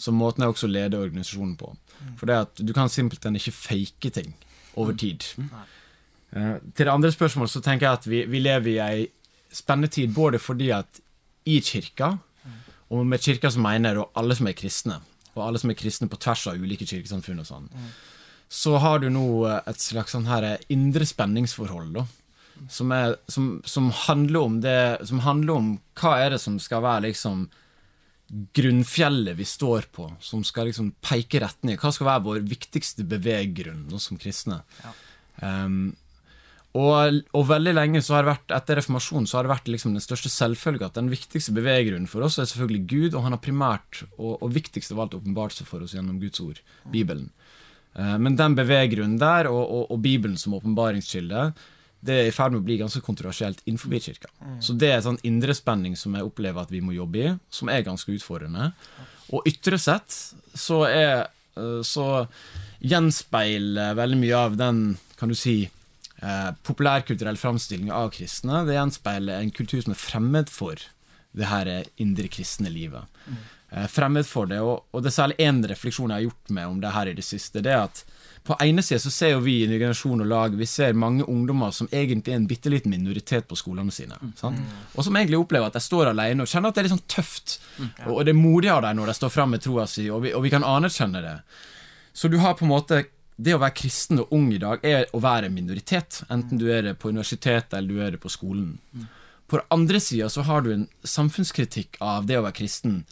Så 0.00 0.14
måten 0.16 0.46
jeg 0.46 0.54
også 0.54 0.70
leder 0.72 1.04
organisasjonen 1.04 1.58
på. 1.60 1.74
For 2.16 2.30
det 2.30 2.38
at 2.46 2.64
du 2.64 2.72
kan 2.72 2.88
simpelthen 2.88 3.36
ikke 3.36 3.52
fake 3.52 4.14
ting 4.16 4.32
over 4.80 4.96
tid. 4.96 5.26
Eh, 5.36 5.68
til 6.32 6.86
det 6.86 6.92
andre 6.92 7.12
spørsmålet 7.12 7.52
så 7.52 7.60
tenker 7.60 7.86
jeg 7.86 8.00
at 8.00 8.06
vi, 8.08 8.22
vi 8.30 8.40
lever 8.40 8.70
i 8.72 8.78
ei 8.80 9.02
spennende 9.52 9.90
tid 9.92 10.14
både 10.16 10.40
fordi 10.40 10.70
at 10.72 11.00
i 11.44 11.58
kirka, 11.60 12.14
og 12.92 13.06
med 13.08 13.20
kirka 13.20 13.50
så 13.50 13.60
mener 13.60 13.96
jeg 13.96 14.08
alle 14.16 14.36
som 14.38 14.48
er 14.48 14.56
kristne, 14.56 14.98
og 15.34 15.44
alle 15.46 15.60
som 15.60 15.72
er 15.72 15.78
kristne 15.78 16.08
på 16.08 16.20
tvers 16.20 16.46
av 16.50 16.60
ulike 16.60 16.86
kirkesamfunn 16.88 17.42
og 17.42 17.48
sånn, 17.48 17.68
så 18.52 18.76
har 18.84 19.00
du 19.00 19.08
nå 19.12 19.26
eh, 19.48 19.60
et 19.70 19.80
slags 19.80 20.12
sånn 20.12 20.28
her 20.28 20.44
indre 20.72 21.08
spenningsforhold, 21.08 21.94
da. 21.96 22.04
Som, 22.70 22.92
er, 22.94 23.16
som, 23.32 23.46
som 23.66 23.88
handler 24.04 24.44
om 24.44 24.58
det 24.62 25.08
Som 25.08 25.22
handler 25.24 25.56
om 25.56 25.70
hva 25.98 26.12
er 26.22 26.34
det 26.34 26.38
som 26.38 26.60
skal 26.62 26.82
være 26.84 27.08
liksom 27.08 27.46
grunnfjellet 28.54 29.34
vi 29.34 29.46
står 29.48 29.88
på, 29.90 30.06
som 30.22 30.44
skal 30.46 30.68
liksom 30.68 30.92
peke 31.04 31.40
retning. 31.42 31.80
Hva 31.80 31.90
skal 31.92 32.06
være 32.06 32.24
vår 32.28 32.44
viktigste 32.48 33.04
beveggrunn 33.08 33.88
nå 33.90 33.98
som 34.00 34.20
kristne? 34.20 34.60
Um, 35.40 35.96
og, 36.72 37.18
og 37.36 37.42
veldig 37.50 37.74
lenge 37.76 38.00
så 38.00 38.16
har 38.16 38.24
det 38.24 38.32
vært 38.32 38.54
etter 38.56 38.78
reformasjonen 38.80 39.26
så 39.28 39.38
har 39.38 39.44
det 39.44 39.52
vært 39.52 39.66
liksom 39.68 39.92
den 39.92 40.04
største 40.04 40.30
selvfølge 40.32 40.86
at 40.86 40.96
den 40.96 41.10
viktigste 41.12 41.52
beveggrunnen 41.52 42.08
for 42.08 42.24
oss 42.24 42.38
er 42.40 42.48
selvfølgelig 42.48 42.86
Gud, 42.88 43.16
og 43.16 43.26
han 43.26 43.36
har 43.36 43.42
primært 43.44 44.04
og, 44.16 44.38
og 44.38 44.54
viktigst 44.54 44.94
av 44.94 45.02
alt 45.04 45.16
åpenbart 45.18 45.58
seg 45.58 45.68
for 45.68 45.84
oss 45.84 45.92
gjennom 45.92 46.16
Guds 46.22 46.40
ord, 46.40 46.62
Bibelen. 46.94 47.28
Eh, 47.92 48.16
men 48.16 48.38
den 48.40 48.56
beveggrunnen 48.56 49.18
der, 49.20 49.50
og, 49.52 49.60
og, 49.66 49.84
og 49.92 50.00
Bibelen 50.04 50.38
som 50.40 50.56
åpenbaringskilde, 50.56 51.50
det 52.02 52.16
er 52.18 52.30
i 52.30 52.34
ferd 52.34 52.54
med 52.54 52.62
å 52.62 52.66
bli 52.66 52.80
ganske 52.80 53.02
kontroversielt 53.04 53.60
innenfor 53.62 53.92
kirka. 54.02 54.32
Så 54.64 54.74
det 54.74 54.88
er 54.88 54.96
en 54.96 55.06
sånn 55.12 55.20
indre 55.28 55.54
spenning 55.54 55.92
som 55.94 56.16
jeg 56.16 56.26
opplever 56.26 56.64
at 56.64 56.72
vi 56.72 56.80
må 56.82 56.96
jobbe 56.96 57.20
i, 57.20 57.34
som 57.52 57.70
er 57.70 57.84
ganske 57.86 58.10
utfordrende. 58.16 58.72
Og 59.30 59.46
ytre 59.46 59.78
sett 59.78 60.16
så 60.56 60.82
er 60.88 61.12
eh, 61.20 61.78
så 61.86 62.24
gjenspeiler 62.82 63.94
veldig 63.94 64.18
mye 64.24 64.40
av 64.40 64.58
den, 64.58 64.82
kan 65.20 65.30
du 65.30 65.36
si, 65.38 65.68
eh, 66.22 66.50
populærkulturell 66.66 67.38
framstilling 67.40 67.92
av 67.92 68.12
kristne. 68.16 68.64
Det 68.68 68.78
gjenspeiler 68.78 69.40
en 69.40 69.54
kultur 69.54 69.82
som 69.82 69.94
er 69.94 70.00
fremmed 70.00 70.52
for 70.52 70.80
det 71.32 71.48
her 71.48 71.70
indre 72.02 72.28
kristne 72.32 72.70
livet. 72.72 73.08
Eh, 73.72 73.86
fremmed 73.88 74.26
for 74.28 74.48
det, 74.50 74.60
og, 74.60 74.84
og 74.92 75.02
det 75.02 75.12
er 75.12 75.16
særlig 75.16 75.38
én 75.40 75.62
refleksjon 75.68 76.12
jeg 76.12 76.20
har 76.20 76.26
gjort 76.28 76.52
meg 76.58 76.68
om 76.68 76.82
det 76.82 76.92
her 76.92 77.08
i 77.08 77.16
det 77.16 77.24
siste. 77.24 77.62
det 77.64 77.72
er 77.72 77.86
at 77.86 78.04
på 78.42 78.56
ene 78.58 78.82
side 78.82 78.98
så 78.98 79.10
ser 79.14 79.30
jo 79.36 79.42
vi 79.44 79.60
i 79.62 79.66
generasjon 79.70 80.24
og 80.24 80.26
lag 80.26 80.54
Vi 80.58 80.66
ser 80.66 80.96
mange 80.98 81.22
ungdommer 81.30 81.70
som 81.70 81.86
egentlig 81.92 82.32
er 82.32 82.40
en 82.40 82.48
bitte 82.50 82.72
liten 82.72 82.90
minoritet 82.90 83.46
på 83.46 83.54
skolene 83.54 83.94
sine. 83.94 84.18
Sant? 84.36 84.58
Og 84.96 85.06
som 85.06 85.16
egentlig 85.16 85.38
opplever 85.38 85.70
at 85.70 85.78
de 85.78 85.82
står 85.84 86.10
alene 86.10 86.42
og 86.42 86.50
kjenner 86.50 86.72
at 86.72 86.74
det 86.74 86.82
er 86.82 86.88
litt 86.88 86.96
sånn 86.96 87.06
tøft. 87.06 87.60
og, 88.06 88.16
og 88.16 88.24
det 88.26 88.34
er 88.34 88.40
modig 88.40 88.72
av 88.74 88.82
dem 88.82 88.98
når 88.98 89.12
de 89.12 89.14
står 89.20 89.30
fram 89.30 89.54
med 89.54 89.62
troa 89.62 89.86
si, 89.86 90.08
og 90.10 90.24
vi, 90.26 90.34
og 90.34 90.42
vi 90.42 90.50
kan 90.50 90.66
anerkjenne 90.66 91.22
det. 91.22 91.36
Så 92.12 92.28
du 92.28 92.36
har 92.42 92.58
på 92.58 92.66
en 92.66 92.74
måte 92.74 93.04
Det 93.42 93.56
å 93.56 93.60
være 93.62 93.74
kristen 93.74 94.22
og 94.22 94.32
ung 94.36 94.50
i 94.54 94.60
dag 94.62 94.84
er 94.86 95.08
å 95.16 95.20
være 95.22 95.48
en 95.48 95.56
minoritet. 95.56 96.22
Enten 96.30 96.60
du 96.60 96.68
er 96.70 96.84
det 96.86 96.98
på 97.02 97.10
universitetet 97.10 97.74
eller 97.78 97.90
du 97.90 98.02
er 98.04 98.14
det 98.14 98.22
på 98.22 98.30
skolen. 98.30 98.76
På 99.50 99.58
den 99.58 99.74
andre 99.74 100.00
sida 100.00 100.28
så 100.32 100.44
har 100.46 100.62
du 100.62 100.70
en 100.72 100.86
samfunnskritikk 101.04 101.98
av 102.00 102.28
det 102.28 102.38
å 102.38 102.44
være 102.46 102.60
kristen 102.60 103.02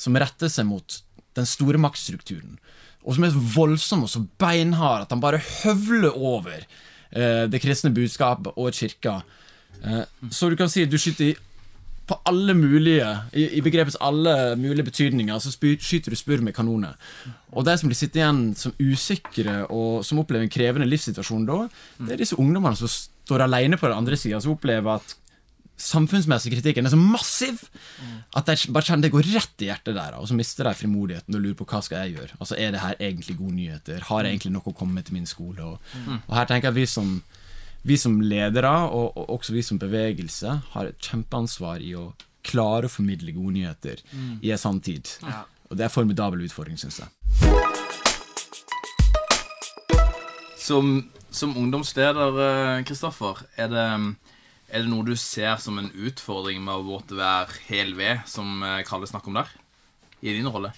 som 0.00 0.16
retter 0.16 0.52
seg 0.52 0.68
mot 0.68 1.00
den 1.36 1.48
store 1.48 1.80
maktstrukturen. 1.80 2.58
Og 3.02 3.16
som 3.16 3.26
er 3.26 3.34
så 3.34 3.42
voldsom 3.56 4.06
og 4.06 4.12
så 4.12 4.22
beinhard 4.40 5.06
at 5.06 5.12
han 5.12 5.22
bare 5.22 5.42
høvler 5.64 6.16
over 6.16 6.58
eh, 6.60 7.44
det 7.50 7.62
kristne 7.62 7.92
budskapet 7.96 8.56
og 8.56 8.76
kirka. 8.76 9.20
Eh, 9.82 10.04
så 10.30 10.50
du 10.50 10.58
kan 10.60 10.70
si 10.72 10.86
du 10.86 10.98
skyter 11.00 11.32
i, 11.32 11.36
på 12.10 12.18
alle 12.26 12.56
mulige 12.58 13.06
I, 13.32 13.46
i 13.58 13.62
begrepets 13.64 13.98
alle 14.02 14.56
mulige 14.58 14.88
betydninger 14.90 15.38
så 15.42 15.52
spy, 15.54 15.76
skyter 15.78 16.14
du 16.14 16.18
spurv 16.18 16.42
med 16.46 16.56
kanoner. 16.56 16.98
Og 17.54 17.64
de 17.66 17.76
som 17.78 17.90
blir 17.90 17.98
sittende 17.98 18.24
igjen 18.24 18.42
som 18.58 18.74
usikre 18.82 19.62
og 19.70 20.04
som 20.06 20.20
opplever 20.22 20.46
en 20.46 20.52
krevende 20.52 20.88
livssituasjon 20.90 21.46
da, 21.48 21.62
det 22.02 22.14
er 22.16 22.22
disse 22.24 22.38
ungdommene 22.38 22.78
som 22.78 22.90
står 22.90 23.46
alene 23.46 23.78
på 23.78 23.88
den 23.88 23.98
andre 23.98 24.18
sida, 24.18 24.42
som 24.42 24.56
opplever 24.56 24.98
at 24.98 25.16
samfunnsmessig 25.80 26.52
kritikken 26.52 26.84
er 26.84 26.92
så 26.92 26.98
massiv 27.00 27.62
at 28.36 28.48
de 28.50 28.72
bare 28.74 28.84
kjenner 28.86 29.06
det 29.06 29.12
går 29.14 29.28
rett 29.32 29.64
i 29.64 29.70
hjertet 29.70 29.96
der, 29.96 30.18
og 30.18 30.28
så 30.28 30.36
mister 30.36 30.68
de 30.68 30.74
frimodigheten 30.76 31.36
og 31.36 31.40
lurer 31.42 31.56
på 31.56 31.66
hva 31.70 31.80
skal 31.84 32.04
jeg 32.04 32.18
gjøre. 32.18 32.36
Altså, 32.38 32.58
Er 32.58 32.74
det 32.74 32.82
her 32.84 32.96
egentlig 33.00 33.36
gode 33.38 33.56
nyheter? 33.56 34.02
Har 34.10 34.24
jeg 34.24 34.34
egentlig 34.36 34.52
noe 34.58 34.72
å 34.72 34.76
komme 34.76 34.98
med 34.98 35.08
til 35.08 35.16
min 35.16 35.26
skole? 35.30 35.64
Og, 35.64 35.80
og 36.26 36.36
her 36.36 36.50
tenker 36.50 36.68
jeg 36.68 36.74
at 36.74 36.80
vi 36.82 36.86
som, 36.86 37.22
vi 37.82 37.96
som 37.96 38.20
ledere, 38.20 38.72
og, 38.92 39.16
og 39.16 39.30
også 39.36 39.54
vi 39.56 39.62
som 39.64 39.78
bevegelse, 39.80 40.56
har 40.74 40.90
et 40.90 41.00
kjempeansvar 41.00 41.80
i 41.84 41.94
å 41.96 42.10
klare 42.46 42.88
å 42.88 42.92
formidle 42.92 43.32
gode 43.36 43.56
nyheter 43.56 44.02
i 44.40 44.52
en 44.52 44.60
sann 44.60 44.80
tid. 44.84 45.08
Og 45.70 45.76
det 45.76 45.84
er 45.84 45.88
en 45.88 45.94
formidabel 45.94 46.44
utfordring, 46.46 46.78
syns 46.80 47.00
jeg. 47.02 47.08
Som, 50.60 51.10
som 51.32 51.56
ungdomsleder, 51.58 52.82
Kristoffer, 52.88 53.42
er 53.56 53.72
det, 53.72 53.86
er 54.68 54.84
det 54.84 54.90
noe 54.90 55.06
du 55.06 55.16
ser 55.18 55.56
som 55.62 55.80
en 55.80 55.90
utfordring 55.94 56.62
med 56.64 56.80
å 56.82 56.86
måtte 56.86 57.18
være 57.18 57.64
hel 57.70 57.94
ved, 57.98 58.24
som 58.30 58.60
eh, 58.66 58.82
Kalle 58.86 59.08
snakker 59.08 59.32
om 59.32 59.40
der? 59.40 59.52
I 60.20 60.36
din 60.36 60.48
rolle? 60.52 60.74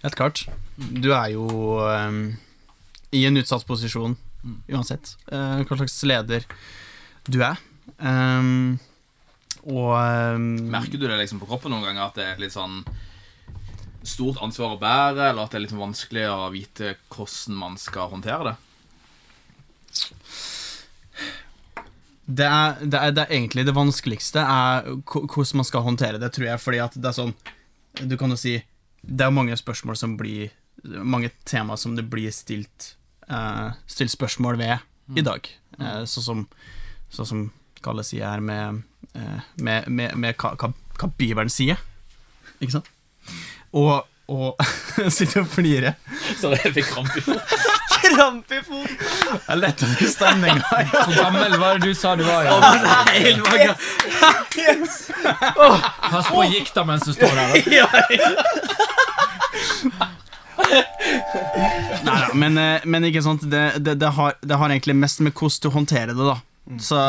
Helt 0.00 0.16
klart. 0.16 0.46
Du 0.78 1.10
er 1.12 1.34
jo 1.34 1.44
um, 1.82 2.22
i 3.12 3.24
en 3.28 3.40
utsatt 3.40 3.66
posisjon 3.68 4.16
uansett 4.44 5.14
uh, 5.32 5.64
hva 5.64 5.78
slags 5.80 5.98
leder 6.08 6.46
du 7.28 7.40
er. 7.44 7.58
Um, 7.98 8.78
og 9.68 9.92
um, 9.98 10.48
Merker 10.70 11.00
du 11.00 11.08
det 11.08 11.18
liksom 11.18 11.42
på 11.42 11.48
kroppen 11.50 11.74
noen 11.74 11.88
ganger 11.88 12.06
at 12.06 12.18
det 12.18 12.24
er 12.24 12.36
et 12.36 12.44
litt 12.46 12.54
sånn 12.54 12.80
stort 14.06 14.38
ansvar 14.44 14.76
å 14.76 14.80
bære, 14.80 15.30
eller 15.30 15.44
at 15.44 15.52
det 15.52 15.58
er 15.58 15.66
litt 15.66 15.76
vanskelig 15.76 16.28
å 16.30 16.48
vite 16.54 16.94
hvordan 17.12 17.58
man 17.58 17.76
skal 17.80 18.12
håndtere 18.14 18.52
det? 18.52 18.56
det 22.28 22.44
er, 22.44 22.74
det, 22.84 22.98
er, 22.98 23.12
det 23.16 23.22
er 23.24 23.34
egentlig 23.38 23.64
det 23.64 23.74
vanskeligste 23.76 24.42
er 24.44 24.88
hvordan 25.08 25.62
man 25.62 25.68
skal 25.68 25.84
håndtere 25.86 26.20
det, 26.20 26.28
tror 26.36 26.50
jeg. 26.50 26.60
Fordi 26.60 26.80
at 26.84 26.98
det 26.98 27.08
er 27.08 27.16
sånn 27.16 27.34
Du 28.04 28.16
kan 28.20 28.30
jo 28.30 28.36
si 28.38 28.58
Det 29.00 29.24
er 29.24 29.32
mange 29.34 29.56
spørsmål 29.56 29.96
som 29.96 30.16
blir 30.20 30.52
Mange 30.84 31.30
tema 31.48 31.76
som 31.80 31.96
det 31.96 32.04
blir 32.10 32.30
stilt 32.34 32.94
eh, 33.30 33.68
Stilt 33.86 34.12
spørsmål 34.14 34.58
ved 34.58 34.78
i 35.16 35.24
dag. 35.24 35.48
Uh, 35.78 36.02
sånn 36.04 36.24
som 36.24 36.44
så 37.08 37.24
som 37.24 37.46
Kalle 37.80 38.02
sier 38.04 38.26
her, 38.26 38.40
med, 38.44 38.82
uh, 39.16 39.40
med, 39.56 39.86
med, 39.88 40.16
med 40.18 40.36
hva, 40.36 40.52
hva, 40.58 40.72
hva 40.98 41.10
Bibelen 41.16 41.48
sier. 41.52 41.78
Ikke 42.58 42.74
sant? 42.74 42.90
Og, 43.72 44.02
og 44.28 44.58
Sitter 45.16 45.44
og 45.44 45.50
flirer. 45.52 45.94
Så 46.40 46.52
jeg 46.56 46.74
fikk 46.76 46.90
krampe 46.92 47.20
i 47.20 47.24
foten. 47.24 47.44
Krampe 47.98 48.54
i 48.54 48.62
foten! 48.62 48.96
Det 48.98 49.52
er 49.52 49.58
lett 49.58 49.82
å 49.82 49.88
bli 49.90 50.06
stemninga. 50.10 50.62
Hvor 50.92 51.14
gammel 51.16 51.56
var 51.60 51.78
det 51.78 51.90
du 51.90 51.98
sa 51.98 52.14
du 52.16 52.22
var? 52.26 52.46
Ja? 52.46 52.52
Pass 56.08 56.30
på 56.30 56.44
gikta 56.48 56.84
mens 56.88 57.04
du 57.08 57.12
står 57.16 57.34
der. 57.34 57.46
da. 57.52 57.58
Neida, 59.88 60.17
men, 62.40 62.58
eh, 62.58 62.84
men 62.84 63.08
ikke 63.08 63.22
sant 63.24 63.46
det, 63.50 63.64
det, 63.84 63.96
det, 64.02 64.12
har, 64.18 64.36
det 64.40 64.58
har 64.60 64.72
egentlig 64.72 64.96
mest 64.98 65.22
med 65.24 65.34
hvordan 65.34 65.62
du 65.64 65.68
håndterer 65.74 66.14
det, 66.14 66.28
da. 66.28 66.38
Så 66.84 67.00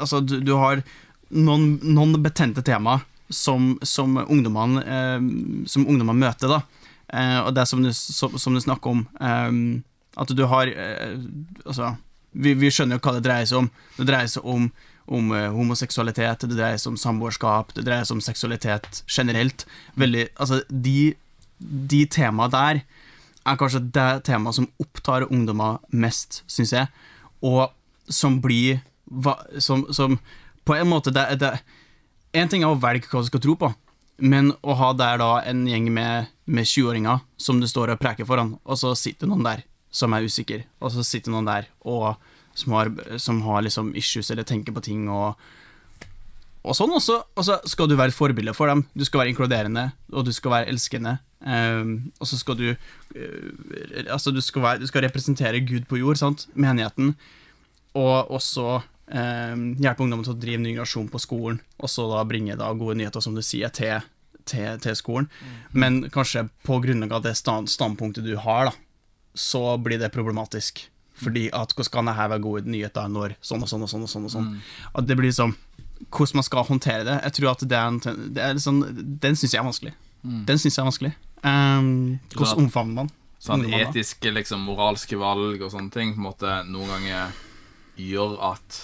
altså, 0.00 0.20
du, 0.24 0.38
du 0.40 0.54
har 0.56 0.82
noen, 1.28 1.76
noen 1.84 2.16
betente 2.24 2.64
tema 2.64 3.00
som, 3.28 3.74
som 3.84 4.16
ungdommene 4.24 4.84
eh, 4.88 6.12
møter, 6.16 6.56
da. 6.56 6.62
Eh, 7.08 7.38
og 7.44 7.54
det 7.56 7.66
som 7.68 7.82
du, 7.84 7.92
som, 7.92 8.38
som 8.40 8.56
du 8.56 8.60
snakker 8.64 8.96
om, 8.96 9.06
eh, 9.20 9.50
at 10.18 10.34
du 10.34 10.44
har 10.50 10.70
eh, 10.72 11.18
Altså, 11.64 11.94
vi, 12.32 12.54
vi 12.58 12.70
skjønner 12.72 12.98
jo 12.98 13.04
hva 13.04 13.18
det 13.18 13.26
dreier 13.26 13.48
seg 13.48 13.64
om. 13.64 13.68
Det 13.98 14.08
dreier 14.08 14.30
seg 14.32 14.46
om 14.48 14.70
om 15.08 15.32
eh, 15.32 15.48
homoseksualitet, 15.52 16.44
det 16.44 16.58
dreier 16.58 16.80
seg 16.80 16.92
om 16.92 16.98
samboerskap, 17.00 17.72
det 17.76 17.86
dreier 17.86 18.04
seg 18.04 18.18
om 18.18 18.24
seksualitet 18.24 19.02
generelt. 19.08 19.64
Veldig, 19.96 20.26
altså, 20.36 20.60
de, 20.68 21.14
de 21.58 22.04
temaene 22.10 22.52
der 22.52 22.80
er 23.48 23.58
kanskje 23.58 23.82
det 23.94 24.24
temaet 24.28 24.58
som 24.58 24.68
opptar 24.82 25.26
ungdommer 25.28 25.78
mest, 25.90 26.42
syns 26.50 26.74
jeg, 26.74 26.88
og 27.42 27.70
som 28.08 28.38
blir 28.44 28.82
som, 29.58 29.86
som 29.92 30.18
på 30.68 30.76
en 30.76 30.88
måte 30.88 31.12
det, 31.14 31.24
det, 31.40 31.54
En 32.36 32.48
ting 32.48 32.60
er 32.60 32.68
å 32.68 32.80
velge 32.80 33.08
hva 33.08 33.22
du 33.24 33.28
skal 33.30 33.40
tro 33.40 33.54
på, 33.56 33.70
Men 34.18 34.50
å 34.60 34.74
ha 34.76 34.90
der 34.92 35.20
da 35.20 35.30
en 35.46 35.62
gjeng 35.68 35.92
med, 35.94 36.26
med 36.44 36.66
20-åringer 36.66 37.22
som 37.38 37.60
du 37.60 37.68
står 37.70 37.94
og 37.94 38.00
preker 38.02 38.26
foran, 38.26 38.56
og 38.64 38.78
så 38.78 38.90
sitter 38.98 39.30
noen 39.30 39.46
der 39.46 39.62
som 39.94 40.12
er 40.12 40.26
usikker, 40.26 40.64
og 40.82 40.92
så 40.92 41.04
sitter 41.06 41.32
noen 41.32 41.46
der 41.48 41.68
og, 41.86 42.18
som 42.58 42.74
har, 42.74 42.90
som 43.16 43.40
har 43.46 43.62
liksom 43.64 43.94
issues 43.96 44.30
eller 44.30 44.44
tenker 44.44 44.74
på 44.74 44.84
ting 44.84 45.06
og 45.08 45.38
og 46.68 46.74
sånn 46.76 46.90
også, 46.92 47.14
og 47.38 47.44
så 47.46 47.54
skal 47.70 47.88
du 47.88 47.94
være 47.96 48.12
forbilde 48.12 48.52
for 48.52 48.68
dem. 48.68 48.82
Du 48.92 49.04
skal 49.06 49.22
være 49.22 49.32
inkluderende, 49.32 49.84
og 50.12 50.26
du 50.26 50.32
skal 50.36 50.52
være 50.52 50.72
elskende. 50.72 51.14
Ehm, 51.46 52.10
og 52.18 52.26
så 52.26 52.38
skal 52.38 52.56
du 52.58 52.64
uh, 52.72 54.08
Altså, 54.10 54.32
du 54.34 54.40
skal, 54.42 54.62
være, 54.62 54.82
du 54.82 54.88
skal 54.90 55.04
representere 55.06 55.62
Gud 55.66 55.86
på 55.88 56.00
jord, 56.00 56.18
sant? 56.18 56.48
menigheten. 56.54 57.14
Og 57.98 58.30
også 58.34 58.80
um, 58.80 59.64
hjelpe 59.78 60.04
ungdommen 60.04 60.26
til 60.26 60.34
å 60.34 60.40
drive 60.40 60.62
ny 60.62 60.74
generasjon 60.74 61.08
på 61.12 61.20
skolen, 61.22 61.62
og 61.78 61.90
så 61.90 62.06
da 62.10 62.24
bringe 62.28 62.58
da 62.58 62.68
gode 62.76 62.98
nyheter, 63.00 63.24
som 63.24 63.36
du 63.38 63.42
sier, 63.42 63.72
til, 63.74 64.04
til, 64.44 64.76
til 64.82 64.98
skolen. 64.98 65.30
Men 65.72 66.04
kanskje 66.14 66.48
på 66.66 66.78
grunnlag 66.84 67.16
av 67.16 67.24
det 67.26 67.34
stand, 67.38 67.70
standpunktet 67.72 68.26
du 68.26 68.36
har, 68.42 68.70
da, 68.70 68.76
så 69.38 69.76
blir 69.82 70.00
det 70.02 70.12
problematisk. 70.14 70.86
Fordi 71.18 71.48
at 71.50 71.72
hvordan 71.74 71.90
kan 71.96 72.06
det 72.06 72.14
være 72.30 72.42
gode 72.44 72.70
nyheter 72.70 73.08
når 73.10 73.34
sånn 73.42 73.64
og 73.64 73.70
sånn 73.70 73.82
og 73.82 73.90
sånn 73.90 74.04
og 74.06 74.10
sånn? 74.12 74.26
og 74.28 74.30
sånn 74.30 74.50
At 74.94 75.08
det 75.08 75.16
blir 75.18 75.32
sånn 75.34 75.56
hvordan 76.06 76.38
man 76.38 76.46
skal 76.46 76.66
håndtere 76.68 77.06
det. 77.08 77.16
Jeg 77.24 77.34
tror 77.38 77.48
at 77.50 77.64
det 77.66 77.78
er 77.78 77.88
en, 77.90 78.20
det 78.34 78.44
er 78.44 78.60
sånn, 78.62 78.84
Den 79.18 79.34
syns 79.34 79.54
jeg 79.56 79.58
er 79.58 79.66
vanskelig. 79.66 79.94
Den 80.46 80.60
synes 80.60 80.76
jeg 80.76 80.82
er 80.82 80.86
vanskelig. 80.86 81.12
Um, 81.42 82.18
hvordan 82.34 82.64
omfavner 82.64 83.02
man? 83.02 83.10
Sånn 83.38 83.66
etiske, 83.70 84.32
liksom, 84.34 84.64
moralske 84.66 85.18
valg 85.20 85.62
og 85.62 85.70
sånne 85.70 85.92
ting 85.94 86.14
på 86.16 86.22
en 86.22 86.26
måte 86.26 86.54
noen 86.66 86.90
ganger 86.90 87.36
gjør 87.98 88.34
at 88.50 88.78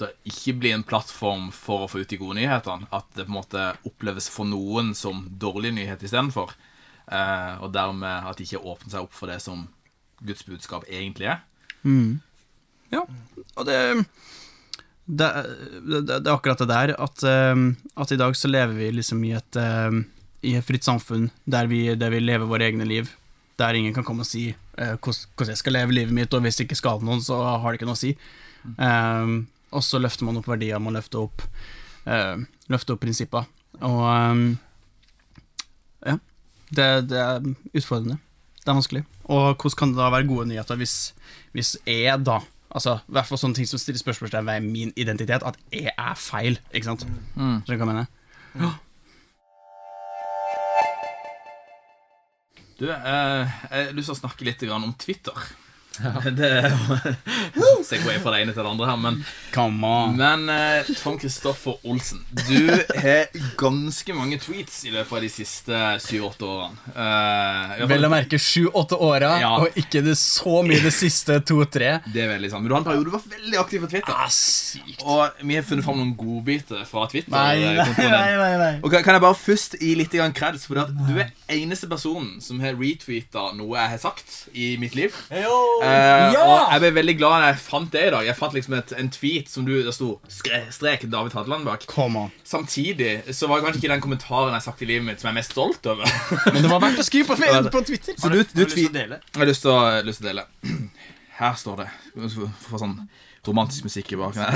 det 0.00 0.08
ikke 0.26 0.54
blir 0.58 0.76
en 0.78 0.86
plattform 0.88 1.50
for 1.54 1.84
å 1.84 1.90
få 1.90 2.02
ut 2.02 2.10
de 2.10 2.18
gode 2.20 2.38
nyhetene. 2.40 2.88
At 2.90 3.06
det 3.16 3.26
på 3.26 3.34
en 3.34 3.38
måte 3.38 3.66
oppleves 3.88 4.30
for 4.32 4.48
noen 4.48 4.94
som 4.98 5.26
dårlig 5.40 5.74
nyhet 5.76 6.02
istedenfor. 6.02 6.54
Eh, 7.12 7.54
og 7.60 7.72
dermed 7.74 8.30
at 8.30 8.40
de 8.40 8.46
ikke 8.48 8.62
åpner 8.62 8.94
seg 8.94 9.04
opp 9.04 9.16
for 9.16 9.30
det 9.30 9.38
som 9.44 9.66
Guds 10.24 10.46
budskap 10.48 10.86
egentlig 10.88 11.28
er. 11.34 11.42
Ja, 12.92 13.04
og 13.56 13.68
det 13.68 13.78
det, 15.04 15.28
det, 15.82 16.00
det 16.06 16.20
er 16.22 16.34
akkurat 16.34 16.60
det 16.62 16.68
der 16.70 16.92
at, 16.94 17.24
um, 17.26 17.72
at 17.98 18.12
i 18.14 18.18
dag 18.20 18.36
så 18.38 18.48
lever 18.48 18.76
vi 18.76 18.90
liksom 18.94 19.24
i 19.26 19.32
et, 19.34 19.58
um, 19.58 20.04
i 20.42 20.56
et 20.58 20.66
fritt 20.66 20.86
samfunn 20.86 21.28
der 21.44 21.68
vi, 21.70 21.84
der 21.98 22.12
vi 22.14 22.22
lever 22.22 22.48
våre 22.50 22.66
egne 22.68 22.86
liv. 22.88 23.10
Der 23.60 23.76
ingen 23.78 23.94
kan 23.94 24.06
komme 24.06 24.24
og 24.24 24.28
si 24.28 24.48
uh, 24.52 24.96
hvordan 24.96 25.52
jeg 25.52 25.60
skal 25.60 25.76
leve 25.76 25.94
livet 25.94 26.14
mitt, 26.16 26.34
og 26.34 26.42
hvis 26.44 26.58
det 26.58 26.66
ikke 26.66 26.80
skader 26.80 27.06
noen, 27.06 27.22
så 27.22 27.38
har 27.44 27.68
det 27.70 27.80
ikke 27.80 27.90
noe 27.90 27.98
å 27.98 28.02
si. 28.02 28.14
Um, 28.76 29.46
og 29.72 29.84
så 29.86 30.00
løfter 30.02 30.26
man 30.28 30.40
opp 30.40 30.48
verdier, 30.50 30.80
man 30.82 30.96
løfter 30.98 31.24
opp, 31.24 31.44
uh, 32.06 32.42
løfter 32.72 32.96
opp 32.96 33.02
prinsipper. 33.04 33.48
Og 33.80 34.02
um, 34.04 34.44
ja, 36.06 36.18
det, 36.70 36.88
det 37.12 37.20
er 37.22 37.50
utfordrende. 37.72 38.18
Det 38.62 38.70
er 38.70 38.78
vanskelig. 38.78 39.04
Og 39.32 39.54
hvordan 39.56 39.78
kan 39.78 39.94
det 39.94 40.02
da 40.02 40.10
være 40.12 40.28
gode 40.30 40.48
nyheter 40.50 40.78
hvis, 40.80 40.96
hvis 41.54 41.76
jeg 41.86 42.18
da 42.26 42.42
Altså, 42.72 42.94
i 43.04 43.12
hvert 43.12 43.28
fall 43.28 43.36
sånne 43.36 43.58
ting 43.58 43.66
som 43.68 43.76
stiller 43.76 44.00
spørsmålstegn 44.00 44.46
ved 44.48 44.64
min 44.64 44.92
identitet, 44.96 45.42
at 45.44 45.58
jeg 45.76 45.92
er 45.92 46.14
feil. 46.16 46.54
Ikke 46.72 46.88
sant? 46.88 47.02
Skjønner 47.34 47.66
du 47.68 47.74
hva 47.74 47.84
jeg 47.84 47.90
mener? 47.90 48.78
Du, 52.78 52.88
eh, 52.90 53.52
jeg 53.70 53.86
har 53.88 53.92
lyst 53.96 54.10
til 54.10 54.16
å 54.16 54.20
snakke 54.22 54.46
litt 54.48 54.64
om 54.72 54.92
Twitter. 54.98 55.44
Det 56.38 56.48
er 56.48 56.72
jo 56.72 57.81
Segway 57.92 58.18
fra 58.22 58.32
det 58.34 58.42
ene 58.46 58.54
til 58.56 58.62
det 58.64 58.70
andre 58.72 58.88
her, 58.88 59.00
men 59.02 59.18
Come 59.52 59.84
on. 59.86 60.14
Men 60.16 60.46
eh, 60.48 60.88
Tom 61.02 61.18
Kristoffer 61.20 61.76
Olsen, 61.84 62.22
du 62.48 62.70
har 63.02 63.26
ganske 63.60 64.14
mange 64.16 64.38
tweets 64.40 64.78
i 64.88 64.92
løpet 64.94 65.12
av 65.18 65.24
de 65.26 65.28
siste 65.32 65.80
syv-åtte 66.06 66.48
årene. 66.48 66.92
Eh, 66.96 67.82
Vel 67.90 68.06
å 68.08 68.12
merke 68.12 68.38
sju-åtte 68.40 68.96
åra, 68.96 69.34
Ja. 69.42 69.50
og 69.60 69.76
ikke 69.78 70.00
det 70.06 70.16
så 70.20 70.62
mye 70.64 70.80
det 70.82 70.92
siste 70.96 71.36
to-tre. 71.44 71.98
det 72.12 72.24
er 72.24 72.32
veldig 72.32 72.50
sant. 72.52 72.62
Men 72.64 72.70
du 72.70 72.74
har 72.76 72.80
en 72.82 72.88
periode 72.88 73.10
du 73.10 73.14
var 73.14 73.26
veldig 73.28 73.58
aktiv 73.60 73.82
på 73.84 73.90
Twitter. 73.92 74.14
Ah, 74.16 74.28
sykt. 74.32 75.02
Og 75.04 75.42
vi 75.42 75.56
har 75.58 75.66
funnet 75.68 75.84
fram 75.84 75.98
noen 76.00 76.14
godbiter 76.16 76.84
fra 76.88 77.06
Twitter. 77.12 77.32
Nei, 77.34 77.62
eh, 77.62 77.94
nei, 77.98 78.36
nei. 78.40 78.56
nei. 78.62 78.72
Og 78.82 78.92
kan 78.92 79.14
jeg 79.16 79.24
bare 79.24 79.36
først 79.38 79.76
gi 79.80 79.94
litt 79.98 80.12
kreds, 80.36 80.66
for 80.66 80.74
du 80.80 81.18
er 81.18 81.32
eneste 81.52 81.88
personen 81.90 82.40
som 82.40 82.60
har 82.62 82.76
retweeta 82.78 83.50
noe 83.56 83.76
jeg 83.76 83.90
har 83.96 83.98
sagt 83.98 84.48
i 84.54 84.76
mitt 84.80 84.94
liv. 84.94 85.12
Eh, 85.30 85.44
Og 85.48 85.82
jeg 85.84 86.80
ble 86.80 86.90
veldig 87.00 87.16
glad 87.18 87.42
da 87.42 87.50
jeg 87.52 87.60
fant 87.64 87.81
det 87.90 88.04
i 88.06 88.10
dag. 88.14 88.26
Jeg 88.26 88.36
fant 88.38 88.54
liksom 88.54 88.74
et, 88.78 88.92
en 88.98 89.10
tweet 89.12 89.48
som 89.50 89.64
du, 89.66 89.72
det 89.82 89.94
sto 89.96 90.08
strek 90.30 91.06
David 91.10 91.32
Hadeland 91.36 91.66
bak. 91.66 91.86
Come 91.90 92.26
on. 92.26 92.30
Samtidig 92.46 93.34
så 93.34 93.48
var 93.50 93.58
det 93.58 93.64
kanskje 93.66 93.82
ikke 93.82 93.92
den 93.94 94.04
kommentaren 94.04 94.52
jeg 94.52 94.58
har 94.60 94.64
sagt 94.66 94.82
i 94.82 94.90
livet 94.92 95.06
mitt 95.08 95.22
som 95.22 95.28
jeg 95.30 95.34
er 95.34 95.40
mest 95.40 95.56
stolt 95.56 95.82
over. 95.90 96.06
Men 96.52 96.60
det 96.62 96.70
var 96.70 96.80
verdt 96.84 97.02
å 97.02 97.06
skrive 97.08 97.26
på, 97.32 97.34
på 97.76 97.84
Twitter. 97.88 98.14
Så 98.20 98.28
du, 98.28 98.38
du 98.38 98.44
Har 98.44 98.46
du 98.54 98.62
lyst 98.62 98.78
til 98.78 98.86
å 98.86 98.96
dele? 99.00 99.16
jeg 99.32 99.40
har 99.42 99.50
lyst 99.50 99.62
til 99.66 99.72
å, 99.74 100.30
dele. 100.30 100.46
Her 101.42 101.54
står 101.58 101.82
det. 101.82 101.88
Få 102.68 102.78
sånn 102.78 102.96
romantisk 103.46 103.88
musikk 103.88 104.12
i 104.14 104.20
bakgrunnen. 104.20 104.52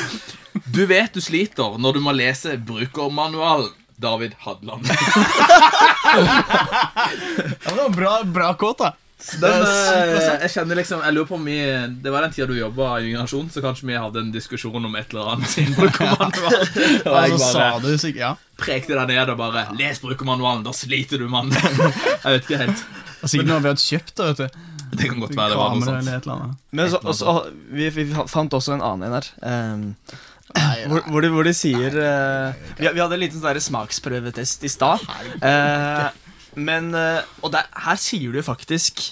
Du 0.70 0.86
vet 0.86 1.14
du 1.14 1.20
sliter 1.22 1.78
når 1.82 1.96
du 1.96 2.00
må 2.04 2.12
lese 2.14 2.56
brukermanualen. 2.66 3.70
David 4.00 4.38
Hadland. 4.46 4.88
Ja, 7.64 7.70
det 7.70 7.82
var 7.82 7.88
bra, 7.94 8.22
bra 8.24 8.54
kåt, 8.54 8.78
da. 8.78 8.92
Den, 9.40 9.62
eh, 9.62 10.38
jeg 10.40 10.50
kjenner 10.54 10.78
liksom 10.78 11.02
Jeg 11.04 11.12
lurer 11.12 11.26
på 11.28 11.34
om 11.36 11.42
vi 11.44 11.58
Det 12.00 12.08
var 12.12 12.24
den 12.24 12.32
tida 12.32 12.46
du 12.48 12.54
jobba 12.56 12.94
i 13.02 13.10
Generasjon, 13.10 13.50
så 13.52 13.60
kanskje 13.60 13.90
vi 13.90 13.98
hadde 14.00 14.22
en 14.22 14.30
diskusjon 14.32 14.84
om 14.88 14.96
et 14.96 15.12
eller 15.12 15.28
annet 15.34 15.52
siden 15.52 15.76
brukermanual. 15.76 16.32
Og 17.10 17.18
jeg 17.28 17.42
sa 17.42 17.66
bare 17.76 18.14
Ja. 18.16 18.30
prekte 18.60 18.96
deg 18.96 19.12
ned 19.12 19.34
og 19.34 19.36
bare 19.40 19.66
Les 19.76 20.00
brukermanualen, 20.00 20.64
da 20.64 20.72
sliter 20.76 21.20
du, 21.20 21.28
mann. 21.28 21.52
Jeg 22.24 22.24
vet 22.24 22.48
ikke 22.48 22.62
helt. 22.64 22.80
Det 23.20 23.28
er 23.28 23.32
sikkert 23.34 23.50
noe 23.52 23.60
vi 23.60 23.72
hadde 23.74 23.84
kjøpt, 23.84 24.14
da, 24.16 24.30
vet 24.30 24.40
du. 24.40 24.66
Det 24.90 25.06
kan 25.12 25.20
godt 25.22 25.36
være 25.36 25.52
det 25.52 25.60
var 25.60 25.76
noe 25.76 25.84
sånt. 25.86 26.64
Men 26.72 26.90
så, 26.90 26.98
også, 27.12 27.36
vi, 27.76 27.90
vi 27.94 28.08
fant 28.32 28.56
også 28.56 28.74
en 28.78 28.82
annen 28.88 29.06
en 29.06 29.18
her. 29.20 29.28
Ehm, 30.56 30.90
hvor, 30.90 31.04
hvor, 31.10 31.28
hvor 31.34 31.46
de 31.46 31.54
sier 31.56 31.94
nei, 31.94 32.54
vi, 32.78 32.88
vi 32.88 33.02
hadde 33.02 33.16
en 33.16 33.22
liten 33.22 33.42
sånn 33.42 33.60
smaksprøvetest 33.70 34.66
i 34.66 34.72
stad. 34.72 35.04
eh, 35.42 36.08
men 36.58 36.90
eh, 36.98 37.22
Og 37.44 37.52
der, 37.54 37.68
her 37.86 37.98
sier 38.00 38.34
du 38.34 38.42
faktisk 38.42 39.04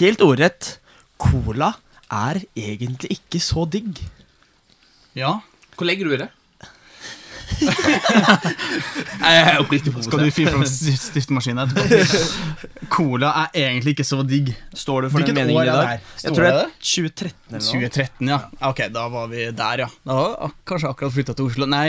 helt 0.00 0.24
ordrett 0.24 0.76
Cola 1.16 1.72
er 2.12 2.42
egentlig 2.58 3.16
ikke 3.16 3.40
så 3.42 3.64
digg. 3.70 4.02
Ja. 5.16 5.38
Hvor 5.76 5.88
legger 5.88 6.08
du 6.08 6.14
i 6.14 6.20
det? 6.20 6.28
Jeg 7.60 9.38
er 9.40 9.60
oppriktig 9.62 9.92
Skal 10.04 10.22
du 10.22 10.30
fyre 10.34 10.52
fram 10.52 10.64
stiftemaskinen 10.68 11.62
etterpå? 11.64 12.20
Cola 12.92 13.32
er 13.40 13.48
egentlig 13.66 13.96
ikke 13.96 14.06
så 14.06 14.20
digg. 14.26 14.52
Står 14.76 15.06
du 15.06 15.10
for 15.10 15.18
Hvilket 15.20 15.34
den 15.34 15.40
meningen 15.42 15.62
i 15.64 15.72
dag? 15.72 16.02
Jeg 16.22 16.36
tror 16.36 16.44
det 16.46 16.52
er 16.52 16.72
2013 16.80 17.32
eller 17.50 17.60
noe. 17.60 17.90
2013, 17.90 18.32
ja. 18.32 18.40
Ok, 18.70 18.80
da 18.94 19.06
var 19.12 19.30
vi 19.32 19.46
der, 19.56 19.84
ja. 19.86 19.88
Da 20.06 20.18
var 20.18 20.34
jeg 20.34 20.56
kanskje 20.72 20.90
akkurat 20.92 21.16
flytta 21.16 21.36
til 21.38 21.48
Oslo. 21.50 21.64
Nei, 21.70 21.88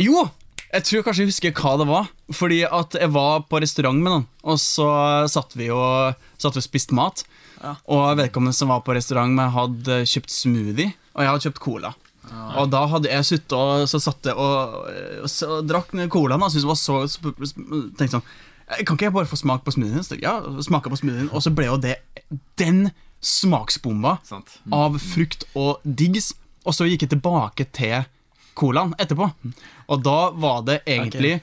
jo! 0.00 0.26
Jeg 0.74 0.82
tror 0.88 1.04
kanskje 1.06 1.22
jeg 1.22 1.30
husker 1.30 1.54
hva 1.54 1.72
det 1.78 1.86
var. 1.86 2.08
Fordi 2.34 2.62
at 2.66 2.96
jeg 2.98 3.12
var 3.14 3.44
på 3.46 3.60
restaurant 3.62 4.00
med 4.00 4.10
noen, 4.10 4.26
og 4.42 4.58
så 4.58 4.88
satt 5.30 5.54
vi 5.58 5.68
og, 5.70 6.16
satt 6.40 6.56
vi 6.56 6.62
og 6.62 6.66
spiste 6.66 6.96
mat. 6.96 7.22
Ja. 7.60 7.76
Og 7.94 8.16
vedkommende 8.18 8.56
som 8.56 8.72
var 8.72 8.82
på 8.84 8.96
restaurant 8.96 9.32
med, 9.36 9.52
hadde 9.54 10.02
kjøpt 10.08 10.32
smoothie, 10.34 10.94
og 11.14 11.22
jeg 11.22 11.30
hadde 11.30 11.46
kjøpt 11.46 11.62
cola. 11.62 11.92
Og 12.32 12.70
da 12.72 12.84
hadde 12.90 13.10
jeg 13.10 13.26
sittet 13.28 13.54
og 13.56 13.84
så 13.90 14.00
satt 14.02 14.30
jeg 14.30 14.36
og, 14.38 14.88
og, 15.24 15.30
så 15.30 15.60
drakk 15.66 15.92
colaen 16.12 16.42
og 16.42 16.52
syntes 16.52 16.64
det 16.64 16.70
var 16.70 16.80
så, 16.80 16.98
så 17.10 17.32
Tenkte 17.98 18.12
sånn 18.16 18.26
Kan 18.86 18.96
ikke 18.96 19.08
jeg 19.08 19.16
bare 19.16 19.28
få 19.28 19.38
smak 19.38 19.64
på 19.66 19.74
smoothien? 19.74 20.06
Så, 20.06 20.16
Ja, 20.22 20.38
smaka 20.64 20.92
på 20.92 21.00
smoothien, 21.00 21.28
og 21.32 21.44
så 21.44 21.52
ble 21.54 21.68
jo 21.68 21.76
det 21.80 21.98
den 22.60 22.88
smaksbomba 23.24 24.18
Sant. 24.24 24.58
av 24.72 24.96
frukt 25.00 25.46
og 25.56 25.84
diggs, 25.84 26.32
og 26.64 26.76
så 26.76 26.88
gikk 26.88 27.06
jeg 27.06 27.14
tilbake 27.14 27.66
til 27.76 28.04
colaen 28.56 28.94
etterpå. 29.00 29.30
Og 29.92 30.02
da 30.04 30.18
var 30.40 30.64
det 30.68 30.80
egentlig 30.84 31.38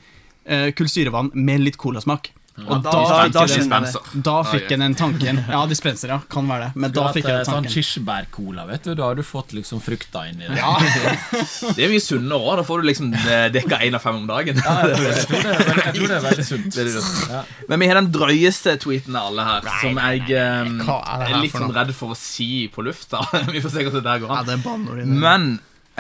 eh, 0.45 0.69
kullsyrevann 0.77 1.31
med 1.33 1.65
litt 1.65 1.79
colasmak. 1.81 2.31
Og 2.59 2.83
da- 2.83 2.91
da, 2.91 2.91
da- 2.91 3.23
fikk 3.23 3.33
da 3.33 3.39
jeg 3.39 3.49
jeg 3.55 4.45
fikk 4.51 4.71
en 4.75 4.79
den 4.83 4.95
tanken. 4.95 5.37
Ja, 5.49 5.65
dispenser, 5.65 6.09
ja. 6.09 6.17
Kan 6.29 6.47
være 6.47 6.65
det. 6.67 6.75
Men 6.75 6.91
da 6.91 7.05
fikk 7.13 7.23
jeg 7.25 7.37
den 7.37 7.45
Sånn 7.45 7.63
tanken. 7.63 7.71
kirsebærcola, 7.71 8.65
vet 8.67 8.83
du. 8.83 8.95
Da 8.95 9.03
har 9.07 9.15
du 9.15 9.23
fått 9.23 9.53
liksom 9.55 9.79
frukta 9.81 10.25
inni 10.29 10.47
det. 10.47 10.57
Ja, 10.57 10.75
Det 11.75 11.85
er 11.85 11.89
mye 11.89 12.03
sunnere 12.03 12.37
òg. 12.43 12.57
Da 12.59 12.63
får 12.67 12.81
du 12.83 12.87
liksom 12.91 13.13
eh, 13.15 13.47
dekka 13.55 13.79
én 13.87 13.95
av 13.95 14.03
fem 14.03 14.15
om 14.19 14.27
dagen. 14.27 14.59
Jeg 14.59 14.63
tror 14.63 15.41
det 15.41 15.55
er 15.55 15.81
jeg 15.85 15.95
tror 15.95 16.07
det 16.07 16.17
er 16.17 16.27
veldig 16.27 16.45
sunt. 16.45 17.31
Ja. 17.31 17.43
Men 17.69 17.79
vi 17.79 17.87
har 17.87 17.95
den 18.01 18.11
drøyeste 18.11 18.75
tweeten 18.83 19.15
av 19.15 19.31
alle 19.31 19.47
her, 19.47 19.71
som 19.81 19.97
jeg 20.03 20.21
um, 20.35 20.77
er 20.91 21.27
er 21.31 21.41
litt 21.41 21.55
sånn 21.55 21.73
redd 21.73 21.95
for 21.95 22.11
å 22.13 22.19
si 22.19 22.67
på 22.67 22.83
lufta. 22.83 23.23
vi 23.53 23.61
får 23.63 23.69
se 23.77 23.85
hvordan 23.87 24.01
det 24.01 24.07
der 24.11 24.19
går 24.19 24.35
ja 24.35 24.41
an. 24.43 24.87
i. 24.99 25.05
Men 25.05 25.51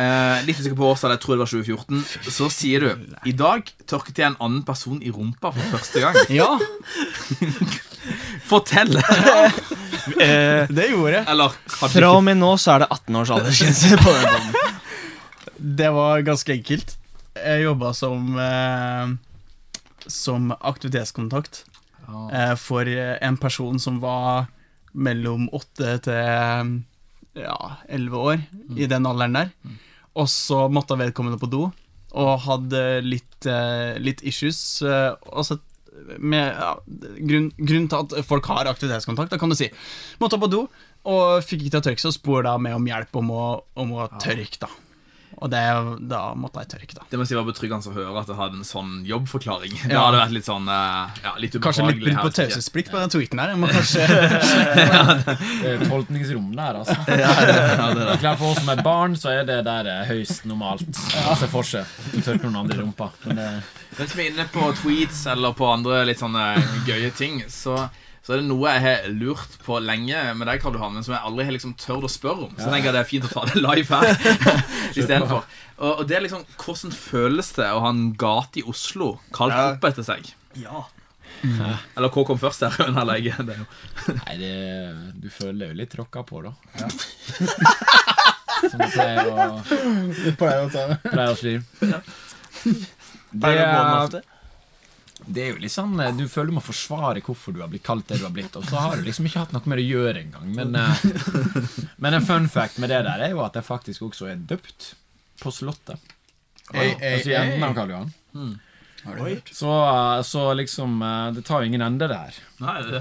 eh, 0.01 0.41
litt 0.47 0.59
usikker 0.59 0.77
på 0.79 0.89
årstall, 0.91 1.13
jeg 1.15 1.21
tror 1.23 1.35
det 1.37 1.43
var 1.43 1.51
2014. 1.51 2.31
Så 2.33 2.49
sier 2.53 2.83
du 2.85 3.05
I 3.29 3.33
dag 3.37 3.69
tørket 3.89 4.21
jeg 4.21 4.31
en 4.31 4.39
annen 4.41 4.63
person 4.67 4.99
i 5.01 5.13
rumpa 5.13 5.53
for 5.55 5.75
første 5.77 6.03
gang. 6.03 6.17
Ja, 6.41 6.49
Fortell! 8.49 8.97
Eh, 10.17 10.65
det 10.73 10.87
gjorde 10.89 11.11
jeg. 11.13 11.25
Eller 11.29 11.53
kanskje 11.69 11.99
fra 11.99 12.07
og 12.17 12.23
med 12.25 12.39
nå 12.39 12.47
så 12.59 12.71
er 12.73 12.81
det 12.81 12.87
18 12.95 13.17
års 13.19 13.31
aldersgrense 13.35 13.99
på 14.01 14.13
den 14.15 14.23
båten. 14.33 14.79
Det 15.77 15.89
var 15.93 16.23
ganske 16.25 16.55
enkelt. 16.55 16.95
Jeg 17.37 17.61
jobba 17.67 17.91
som 17.95 18.31
eh, 18.41 19.13
Som 20.09 20.49
aktivitetskontakt 20.57 21.61
eh, 22.33 22.55
for 22.57 22.89
en 22.89 23.37
person 23.37 23.77
som 23.79 24.01
var 24.01 24.49
mellom 24.91 25.45
åtte 25.53 25.93
til 26.07 26.73
ja, 27.37 27.59
elleve 27.87 28.25
år, 28.33 28.41
i 28.75 28.89
den 28.91 29.05
alderen 29.07 29.37
der. 29.37 29.53
Og 30.19 30.27
så 30.27 30.65
måtte 30.71 30.99
vedkommende 30.99 31.39
på 31.39 31.49
do, 31.51 31.65
og 32.11 32.31
hadde 32.43 32.81
litt, 33.05 33.45
eh, 33.47 33.95
litt 34.03 34.23
issues. 34.27 34.81
og 34.83 35.45
så 35.47 35.59
med 36.17 36.55
ja, 36.55 36.71
grunn, 37.27 37.49
grunn 37.59 37.87
til 37.91 37.97
at 37.99 38.15
folk 38.27 38.47
har 38.51 38.69
aktivitetskontakt, 38.71 39.31
da 39.31 39.39
kan 39.39 39.51
du 39.51 39.57
si. 39.57 39.69
Måtte 40.21 40.39
på 40.41 40.49
do, 40.51 40.65
og 41.11 41.43
fikk 41.45 41.65
ikke 41.65 41.75
til 41.75 41.81
å 41.81 41.85
tørke 41.89 42.07
og 42.09 42.15
spurte 42.15 42.47
da 42.49 42.55
meg 42.61 42.77
om 42.77 42.87
hjelp 42.87 43.19
om 43.21 43.33
å, 43.35 43.45
om 43.81 43.93
å 43.97 44.07
tørke, 44.21 44.61
da. 44.63 44.71
Og 45.39 45.49
det, 45.49 45.61
da 46.11 46.21
måtte 46.37 46.61
jeg 46.61 46.69
tørke, 46.75 46.95
da. 46.99 47.05
Det 47.09 47.17
må 47.17 47.25
si 47.25 47.37
var 47.37 47.45
betryggende 47.47 47.89
å 47.89 47.95
høre 47.95 48.21
at 48.21 48.29
det 48.29 48.35
hadde 48.37 48.59
en 48.59 48.67
sånn 48.67 48.91
jobbforklaring. 49.07 49.73
Det 49.87 49.97
hadde 49.97 50.19
vært 50.19 50.35
litt 50.35 50.47
sånn 50.47 50.67
eh, 50.69 51.21
ja, 51.23 51.31
litt 51.41 51.57
Kanskje 51.63 51.87
litt 51.87 52.01
brudd 52.03 52.19
på 52.19 52.33
taushetsplikt 52.37 52.91
på 52.93 52.99
den 53.01 53.13
tweeten 53.15 53.41
her. 53.41 53.53
Jeg 53.53 53.61
må 53.61 53.69
kanskje 53.75 54.05
Det 54.11 55.71
er 55.71 55.85
tolkningsrom 55.87 56.51
der, 56.57 56.81
altså. 56.83 56.97
Ja, 57.07 57.31
det, 57.39 57.55
ja, 57.55 57.87
det 57.95 58.05
det. 58.11 58.19
Klart 58.21 58.41
For 58.41 58.51
oss 58.51 58.61
som 58.61 58.73
er 58.73 58.83
barn, 58.85 59.17
så 59.17 59.33
er 59.33 59.47
det 59.47 59.61
der 59.67 59.89
eh, 59.89 60.03
høyst 60.11 60.45
normalt. 60.49 60.85
Altså 61.23 61.39
se 61.45 61.51
for 61.55 61.71
seg. 61.73 61.97
Du 62.11 62.19
tørker 62.19 62.45
noen 62.47 62.61
andre 62.65 62.77
i 62.77 62.83
rumpa. 62.83 63.09
Men 63.25 63.41
det, 63.41 63.49
Hvis 63.97 64.15
vi 64.17 64.27
er 64.27 64.31
inne 64.33 64.47
på 64.51 64.69
tweets 64.83 65.25
eller 65.31 65.55
på 65.57 65.71
andre 65.71 66.03
litt 66.09 66.21
sånne 66.21 66.53
gøye 66.87 67.11
ting, 67.17 67.41
så, 67.51 67.87
så 68.31 68.37
er 68.37 68.39
det 68.39 68.47
noe 68.47 68.71
jeg 68.71 68.81
har 68.85 69.07
lurt 69.11 69.57
på 69.65 69.75
lenge 69.83 70.21
med 70.39 70.47
deg, 70.47 70.61
Karl 70.63 70.77
Johan, 70.77 70.93
men 70.95 71.03
som 71.03 71.13
jeg 71.17 71.25
aldri 71.27 71.43
har 71.49 71.55
liksom 71.57 71.73
tørt 71.75 72.05
å 72.07 72.11
spørre 72.11 72.45
om. 72.47 72.53
Så 72.55 72.63
jeg 72.69 72.71
tenker 72.77 72.87
jeg 72.87 72.95
det 72.95 73.01
er 73.01 73.09
fint 73.09 73.27
å 73.27 73.31
ta 73.33 73.43
det 73.49 73.59
live 73.59 73.99
her 73.99 74.07
istedenfor. 75.01 75.43
Og, 75.81 75.91
og 75.99 76.01
det 76.07 76.15
er 76.15 76.23
liksom 76.23 76.45
hvordan 76.61 76.95
føles 76.95 77.51
det 77.59 77.67
å 77.75 77.81
ha 77.83 77.91
en 77.91 78.05
gate 78.21 78.61
i 78.61 78.65
Oslo 78.71 79.17
kalt 79.35 79.51
Ja. 79.57 79.67
opp 79.75 79.83
etter 79.91 80.07
seg? 80.07 80.31
Ja. 80.61 80.85
Eller 81.97 82.07
hva 82.13 82.23
kom 82.31 82.39
først 82.39 82.63
her? 82.63 82.79
Eller 82.87 83.19
jeg, 83.19 83.35
det 83.47 83.57
er 83.57 83.61
jo 83.65 84.15
nei, 84.21 84.37
det, 84.39 84.53
du 85.23 85.27
føler 85.33 85.59
deg 85.65 85.73
jo 85.73 85.79
litt 85.83 85.91
tråkka 85.97 86.23
på, 86.31 86.41
da. 86.47 86.55
Ja. 86.79 86.89
Som 88.69 88.77
du 88.77 88.87
pleier 88.93 89.31
å, 89.31 89.61
pleier 90.37 91.31
å 91.31 91.37
si. 91.39 91.55
Det, 91.81 92.01
Pleier 93.31 93.63
å 93.63 93.71
gå 93.71 93.79
den 93.79 93.89
er- 93.89 94.03
ofte? 94.05 94.21
Det 95.25 95.43
er 95.43 95.49
jo 95.53 95.59
litt 95.61 95.73
sånn 95.73 95.93
eh, 96.01 96.11
Du 96.17 96.23
føler 96.31 96.51
du 96.51 96.55
må 96.57 96.63
forsvare 96.65 97.21
hvorfor 97.25 97.53
du 97.55 97.61
har 97.61 97.69
blitt 97.71 97.85
kalt 97.85 98.07
det 98.09 98.17
du 98.21 98.25
har 98.25 98.33
blitt, 98.35 98.55
og 98.57 98.65
så 98.67 98.79
har 98.81 98.97
du 98.97 99.05
liksom 99.05 99.27
ikke 99.29 99.43
hatt 99.43 99.53
noe 99.55 99.69
med 99.69 99.77
det 99.81 99.85
å 99.85 99.91
gjøre 99.91 100.23
engang. 100.23 100.49
Men, 100.57 100.75
eh, 100.75 101.05
men 102.03 102.17
en 102.17 102.25
fun 102.25 102.49
fact 102.51 102.79
med 102.81 102.89
det 102.93 103.03
der 103.07 103.25
er 103.27 103.35
jo 103.35 103.43
at 103.45 103.57
jeg 103.59 103.67
faktisk 103.67 104.07
også 104.09 104.31
er 104.31 104.41
døpt 104.49 104.93
på 105.41 105.53
Slottet. 105.53 105.99
Ei, 106.73 106.91
ei, 106.93 107.15
Altså 107.17 107.33
i 107.33 107.37
enden 107.37 107.65
av 107.65 107.73
ei. 107.73 107.77
Karl 107.79 107.95
Johan. 107.95 108.13
Har 109.01 109.17
du 109.17 109.23
Oi. 109.25 109.33
hørt? 109.35 109.49
Så, 109.57 109.71
eh, 109.89 110.21
så 110.29 110.45
liksom 110.57 110.99
Det 111.35 111.43
tar 111.47 111.61
jo 111.61 111.71
ingen 111.71 111.81
ende, 111.85 112.07
det 112.07 112.17
her. 112.17 112.41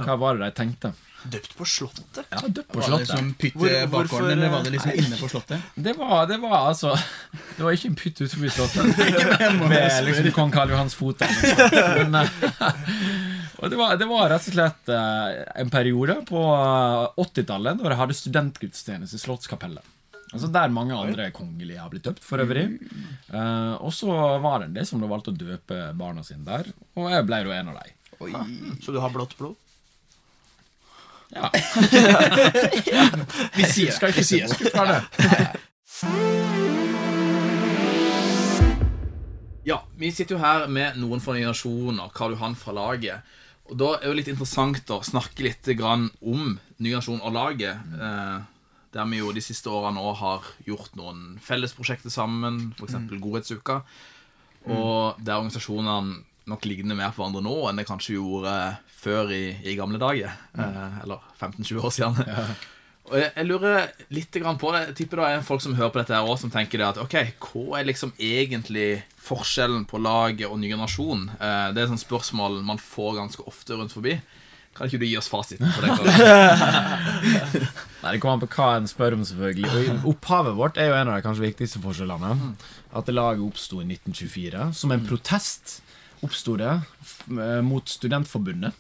Hva 0.04 0.16
var 0.18 0.36
det 0.36 0.48
de 0.48 0.56
tenkte? 0.56 0.92
Døpt 1.28 1.52
på 1.58 1.64
Slottet? 1.68 2.18
Ja, 2.30 2.40
døpt 2.48 2.68
på 2.72 2.78
Var 2.78 2.80
det 2.80 2.88
Slottet. 2.88 3.08
liksom 3.08 3.34
pytt 3.34 3.54
Hvor- 3.54 3.68
bakgården, 3.68 3.90
hvorfor, 3.92 4.30
eller 4.32 4.48
var 4.48 4.58
eh, 4.58 4.64
det 4.64 4.70
liksom 4.72 4.92
inne 5.02 5.18
på 5.20 5.28
slottet? 5.28 5.60
Det 5.74 5.92
var, 5.98 6.26
det 6.30 6.38
var 6.40 6.56
altså 6.70 6.94
Det 7.56 7.62
var 7.66 7.76
ikke 7.76 7.88
en 7.90 7.98
pytt 8.00 8.20
utenfor 8.22 8.48
Slottet. 8.56 8.98
Med 9.68 10.04
liksom 10.06 10.32
kong 10.32 10.50
Karl 10.54 10.70
Johans 10.72 10.94
fot. 10.96 11.20
Men, 11.20 12.14
eh, 12.14 12.28
og 13.60 13.70
det 13.70 13.76
var, 13.76 13.96
det 14.00 14.08
var 14.08 14.28
rett 14.32 14.48
og 14.48 14.54
slett 14.56 14.92
eh, 14.96 15.44
en 15.60 15.70
periode 15.70 16.20
på 16.28 16.40
eh, 16.56 17.22
80-tallet 17.26 17.80
da 17.82 17.90
jeg 17.92 18.00
hadde 18.00 18.18
studentgudstjeneste 18.20 19.20
i 19.20 19.24
Slottskapellet. 19.26 19.96
Altså 20.30 20.46
Der 20.54 20.70
mange 20.70 20.94
andre 20.94 21.30
kongelige 21.34 21.80
har 21.82 21.90
blitt 21.90 22.04
døpt, 22.06 22.22
for 22.24 22.38
øvrig. 22.38 22.68
Eh, 23.34 23.72
og 23.82 23.90
så 23.92 24.14
var 24.40 24.60
det 24.62 24.68
en 24.70 24.76
del 24.78 24.86
som 24.86 25.02
valgte 25.02 25.34
å 25.34 25.40
døpe 25.40 25.80
barna 25.98 26.22
sine 26.24 26.46
der, 26.46 26.70
og 26.96 27.10
jeg 27.10 27.26
ble 27.26 27.40
jo 27.44 27.50
en 27.56 27.72
av 27.74 27.80
dem. 27.82 28.78
Så 28.84 28.92
du 28.94 29.00
har 29.02 29.10
blått 29.10 29.34
blod? 29.38 29.56
Vi 33.56 33.64
sier 33.68 33.92
Skal 33.94 34.10
ikke 34.12 34.24
si 34.26 34.40
jeg 34.40 34.50
fra 34.72 34.84
det. 34.90 35.00
Ja, 39.68 39.82
vi 39.94 40.08
sitter 40.10 40.34
jo 40.34 40.40
her 40.40 40.64
med 40.72 40.96
noen 40.98 41.20
fra 41.22 41.34
Nye 41.36 41.50
Nasjoner, 41.50 42.08
Karl 42.16 42.32
Johan 42.34 42.56
fra 42.58 42.72
laget. 42.74 43.26
Og 43.70 43.76
da 43.78 43.90
er 43.98 44.08
det 44.08 44.16
litt 44.22 44.30
interessant 44.32 44.88
å 44.90 45.02
snakke 45.06 45.44
litt 45.46 45.68
om 45.78 46.58
Ny 46.80 46.94
Nasjon 46.94 47.20
og 47.20 47.34
laget. 47.36 47.76
Eh, 47.76 48.38
der 48.90 49.06
vi 49.06 49.20
jo 49.20 49.30
de 49.30 49.42
siste 49.44 49.70
årene 49.70 50.02
òg 50.02 50.16
har 50.18 50.48
gjort 50.66 50.96
noen 50.98 51.38
fellesprosjekter 51.44 52.10
sammen, 52.10 52.72
f.eks. 52.74 52.88
eksempel 52.88 53.20
Godhetsuka. 53.22 53.82
Og 54.66 55.20
der 55.22 55.38
organisasjonene 55.38 56.24
nok 56.50 56.66
ligner 56.68 56.98
mer 56.98 57.14
på 57.14 57.22
hverandre 57.22 57.44
nå 57.46 57.54
enn 57.70 57.80
det 57.80 57.86
kanskje 57.88 58.18
gjorde 58.18 58.56
før 59.00 59.30
i, 59.32 59.44
i 59.64 59.78
gamle 59.78 60.00
dager. 60.02 60.34
Eh, 60.58 61.00
eller 61.04 61.22
15-20 61.40 61.86
år 61.86 61.96
siden. 61.96 62.20
Og 63.10 63.16
jeg, 63.18 63.30
jeg 63.34 63.46
lurer 63.48 63.88
litt 64.14 64.36
grann 64.38 64.58
på 64.60 64.70
det. 64.74 64.82
Jeg 64.90 64.96
tipper 65.00 65.22
det 65.22 65.30
er 65.32 65.46
folk 65.46 65.62
som 65.64 65.74
hører 65.74 65.90
på 65.90 65.98
dette 65.98 66.14
her 66.14 66.26
også, 66.26 66.44
som 66.44 66.52
tenker 66.54 66.78
det 66.78 66.90
at 66.92 67.00
ok, 67.02 67.16
hva 67.42 67.80
er 67.80 67.88
liksom 67.88 68.12
egentlig 68.14 69.00
forskjellen 69.20 69.82
på 69.90 69.98
laget 70.02 70.46
og 70.46 70.60
ny 70.60 70.70
generasjon? 70.70 71.24
Eh, 71.34 71.72
det 71.74 71.82
er 71.82 71.90
sånn 71.90 72.02
spørsmål 72.02 72.60
man 72.66 72.78
får 72.82 73.18
ganske 73.18 73.46
ofte 73.50 73.80
rundt 73.80 73.96
forbi. 73.96 74.14
Kan 74.76 74.86
ikke 74.86 75.00
du 75.02 75.08
gi 75.08 75.16
oss 75.18 75.26
fasiten 75.28 75.66
på 75.74 75.82
det? 75.82 75.90
Nei, 78.04 78.12
Det 78.14 78.20
kommer 78.22 78.36
an 78.36 78.44
på 78.44 78.48
hva 78.54 78.68
en 78.78 78.86
spør 78.88 79.16
om, 79.16 79.24
selvfølgelig. 79.26 79.80
Og 79.96 80.06
Opphavet 80.12 80.54
vårt 80.56 80.78
er 80.78 80.92
jo 80.92 80.98
en 81.00 81.10
av 81.10 81.18
de 81.18 81.24
kanskje 81.26 81.48
viktigste 81.48 81.82
forskjellene. 81.82 82.30
At 82.94 83.10
det 83.10 83.16
laget 83.16 83.42
oppsto 83.42 83.80
i 83.82 83.88
1924. 83.88 84.68
Som 84.78 84.94
en 84.94 85.02
protest 85.08 85.80
oppsto 86.26 86.56
det 86.60 86.70
eh, 86.72 87.60
mot 87.64 87.88
Studentforbundet. 87.88 88.74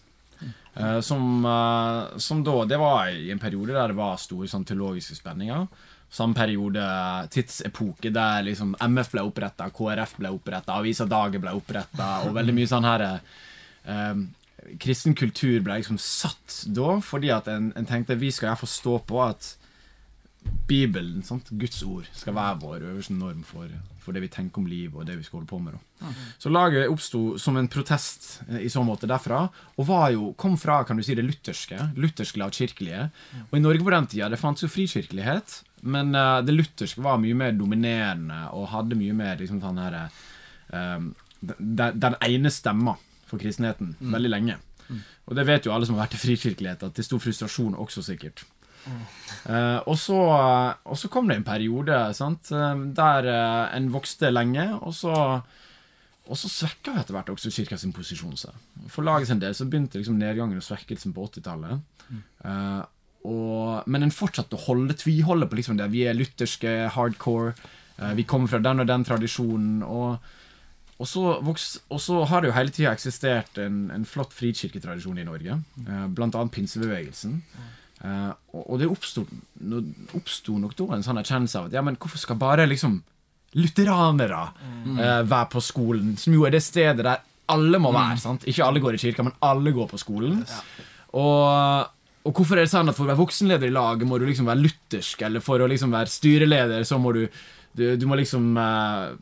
Eh, 0.74 1.00
Som, 1.00 1.44
eh, 1.44 2.18
som 2.18 2.44
da 2.44 2.64
Det 2.64 2.78
var 2.78 3.08
i 3.08 3.30
en 3.30 3.38
periode 3.42 3.74
der 3.74 3.88
det 3.88 3.98
var 3.98 4.16
store 4.16 4.48
sånn, 4.48 4.64
teologiske 4.64 5.16
spenninger. 5.18 5.66
Samme 6.10 6.34
periode, 6.34 6.82
tidsepoke, 7.30 8.10
der 8.10 8.42
liksom 8.42 8.74
MF 8.82 9.12
ble 9.12 9.22
oppretta, 9.22 9.68
KrF 9.70 10.16
ble 10.18 10.32
oppretta, 10.34 10.74
Avisa 10.80 11.06
Dagen 11.06 11.40
ble 11.42 11.52
oppretta, 11.54 12.08
og 12.26 12.34
veldig 12.34 12.54
mye 12.56 12.66
sånn 12.66 12.88
her 12.88 13.04
eh, 13.06 14.24
kristen 14.82 15.14
kultur 15.14 15.60
ble 15.62 15.76
liksom 15.78 16.00
satt 16.02 16.64
da, 16.74 16.96
fordi 17.04 17.30
at 17.30 17.46
en, 17.48 17.70
en 17.78 17.86
tenkte 17.86 18.18
vi 18.18 18.32
skal 18.34 18.50
iallfall 18.50 18.72
stå 18.72 18.96
på 19.06 19.22
at 19.22 19.52
Bibelen, 20.66 21.22
sant? 21.22 21.50
Guds 21.60 21.82
ord, 21.86 22.06
skal 22.16 22.34
være 22.34 22.58
vår 22.62 22.88
øverste 22.90 23.14
norm 23.14 23.42
for, 23.46 23.70
for 24.10 24.18
det 24.18 24.24
vi 24.24 24.32
tenker 24.32 24.60
om 24.60 24.66
liv 24.66 24.94
og 24.96 25.06
det 25.06 25.16
vi 25.20 25.24
skal 25.24 25.38
holde 25.38 25.50
på 25.50 25.60
med. 25.62 25.76
Da. 25.76 26.12
Så 26.42 26.50
laget 26.50 26.90
oppsto 26.90 27.38
som 27.38 27.56
en 27.56 27.70
protest 27.70 28.42
eh, 28.48 28.64
i 28.66 28.70
så 28.72 28.82
måte 28.86 29.08
derfra, 29.10 29.44
og 29.76 29.86
var 29.86 30.10
jo, 30.14 30.32
kom 30.40 30.56
fra 30.60 30.82
kan 30.86 30.98
du 30.98 31.06
si, 31.06 31.14
det 31.14 31.26
lutherske, 31.26 31.78
lutherske 32.00 32.42
lavkirkelige. 32.42 33.08
Og 33.48 33.58
i 33.58 33.62
Norge 33.62 33.86
på 33.86 33.94
den 33.94 34.08
tida 34.10 34.30
det 34.32 34.40
fantes 34.42 34.66
jo 34.66 34.72
frikirkelighet, 34.72 35.60
men 35.90 36.12
uh, 36.12 36.40
det 36.44 36.56
lutherske 36.56 37.00
var 37.00 37.20
mye 37.22 37.38
mer 37.38 37.54
dominerende 37.56 38.42
og 38.52 38.68
hadde 38.74 38.98
mye 38.98 39.14
mer 39.16 39.38
liksom 39.40 39.62
sånn 39.62 39.78
her 39.80 40.00
eh, 40.02 41.06
den, 41.40 42.02
den 42.02 42.18
ene 42.20 42.52
stemma 42.52 42.98
for 43.30 43.40
kristenheten 43.40 43.94
veldig 44.12 44.32
lenge. 44.34 44.58
Og 45.30 45.36
det 45.38 45.46
vet 45.46 45.66
jo 45.66 45.72
alle 45.72 45.86
som 45.86 45.94
har 45.96 46.08
vært 46.08 46.18
i 46.18 46.24
frikirkelighet, 46.24 46.82
at 46.82 46.96
det 46.96 47.04
er 47.04 47.06
stor 47.06 47.22
frustrasjon 47.22 47.76
også, 47.78 48.02
sikkert. 48.02 48.42
Eh, 48.86 49.78
og, 49.86 49.96
så, 49.98 50.16
og 50.84 50.98
så 50.98 51.08
kom 51.12 51.28
det 51.30 51.38
en 51.38 51.46
periode 51.46 51.96
sant, 52.16 52.50
eh, 52.52 52.84
der 52.96 53.28
uh, 53.30 53.76
en 53.76 53.90
vokste 53.94 54.30
lenge, 54.32 54.66
og 54.80 54.94
så, 54.96 55.12
og 56.30 56.38
så 56.38 56.50
svekka 56.52 56.96
etter 57.00 57.16
hvert 57.16 57.32
også 57.32 57.52
kirka 57.54 57.78
sin 57.80 57.94
posisjon 57.96 58.36
seg. 58.38 58.56
For 58.92 59.06
laget 59.06 59.30
sin 59.30 59.42
del 59.42 59.56
så 59.56 59.68
begynte 59.68 60.00
liksom 60.00 60.18
nedgangen 60.20 60.60
og 60.60 60.66
svekkelsen 60.66 61.14
på 61.16 61.28
80-tallet. 61.30 61.80
Eh, 62.44 62.82
og- 63.30 63.86
men 63.86 64.02
en 64.06 64.14
fortsatte 64.14 64.56
å 64.56 64.64
holde 64.66 64.96
tviholde 64.96 65.48
på 65.48 65.58
liksom 65.58 65.76
det. 65.76 65.90
Vi 65.92 66.06
er 66.08 66.16
lutherske, 66.16 66.88
hardcore. 66.94 67.54
vi 68.16 68.24
kommer 68.24 68.48
fra 68.48 68.58
den 68.64 68.80
og 68.80 68.86
den 68.88 69.04
tradisjonen. 69.04 69.82
og 69.84 70.22
og 71.00 71.08
så, 71.08 71.22
voks, 71.40 71.78
og 71.88 72.00
så 72.02 72.18
har 72.28 72.42
det 72.42 72.50
jo 72.50 72.56
hele 72.58 72.72
tida 72.76 72.90
eksistert 72.92 73.56
en, 73.62 73.86
en 73.94 74.04
flott 74.04 74.34
frikirketradisjon 74.36 75.20
i 75.22 75.24
Norge. 75.24 75.56
Eh, 75.86 76.02
annet 76.04 76.52
pinsebevegelsen. 76.52 77.38
Eh, 77.56 77.68
og, 78.00 78.62
og 78.64 78.78
det 78.80 78.88
oppsto 78.90 80.56
nok 80.56 80.76
da 80.78 80.86
en 80.96 81.04
sånn 81.04 81.20
erkjennelse 81.20 81.58
av 81.60 81.68
at 81.68 81.74
ja, 81.76 81.82
men 81.84 81.98
hvorfor 82.00 82.22
skal 82.22 82.38
bare 82.40 82.64
liksom 82.70 83.00
lutheranere 83.58 84.40
uh, 84.46 85.22
være 85.26 85.48
på 85.52 85.60
skolen, 85.64 86.14
som 86.16 86.34
jo 86.36 86.46
er 86.46 86.54
det 86.54 86.62
stedet 86.64 87.02
der 87.04 87.24
alle 87.50 87.80
må 87.82 87.90
være. 87.92 88.20
sant? 88.22 88.44
Ikke 88.46 88.62
alle 88.62 88.80
går 88.82 88.94
i 88.94 89.00
kirka, 89.02 89.24
men 89.26 89.34
alle 89.42 89.72
går 89.74 89.88
på 89.90 89.98
skolen. 89.98 90.36
Og, 91.18 91.88
og 92.22 92.36
hvorfor 92.36 92.60
er 92.60 92.68
det 92.68 92.70
sånn 92.70 92.92
at 92.92 92.94
for 92.94 93.08
å 93.08 93.10
være 93.10 93.18
voksenleder 93.18 93.66
i 93.66 93.74
laget 93.74 94.06
må 94.06 94.20
du 94.22 94.26
liksom 94.28 94.46
være 94.46 94.62
luthersk, 94.62 95.24
eller 95.26 95.42
for 95.42 95.58
å 95.58 95.66
liksom 95.70 95.90
være 95.90 96.12
styreleder 96.14 96.86
så 96.86 97.00
må 97.02 97.16
du 97.16 97.24
Du, 97.70 97.84
du 97.94 98.02
må 98.10 98.16
liksom 98.18 98.56
eh, 98.58 99.12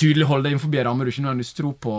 tydelig 0.00 0.26
holde 0.30 0.48
deg 0.48 0.56
innenfor 0.56 0.84
rammer 0.86 1.06
du 1.06 1.12
ikke 1.12 1.24
nødvendigvis 1.26 1.56
tror 1.58 1.74
på, 1.86 1.96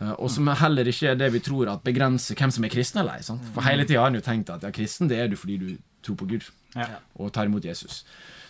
eh, 0.00 0.14
og 0.16 0.30
som 0.34 0.50
heller 0.62 0.90
ikke 0.90 1.12
er 1.12 1.18
det 1.20 1.32
vi 1.32 1.42
tror 1.46 1.70
at 1.72 1.84
begrenser 1.86 2.38
hvem 2.38 2.54
som 2.54 2.66
er 2.66 2.72
kristen 2.74 3.02
eller 3.02 3.20
ei. 3.20 3.38
For 3.54 3.66
hele 3.66 3.86
tida 3.86 4.02
har 4.02 4.12
en 4.12 4.18
jo 4.18 4.24
tenkt 4.26 4.50
at 4.54 4.66
ja, 4.66 4.72
kristen 4.74 5.10
det 5.10 5.20
er 5.22 5.30
du 5.30 5.36
fordi 5.38 5.58
du 5.62 5.68
tror 6.02 6.18
på 6.22 6.28
Gud. 6.34 6.50
Ja. 6.76 6.98
og 7.16 7.32
tar 7.32 7.48
imot 7.48 7.64
Jesus. 7.64 8.02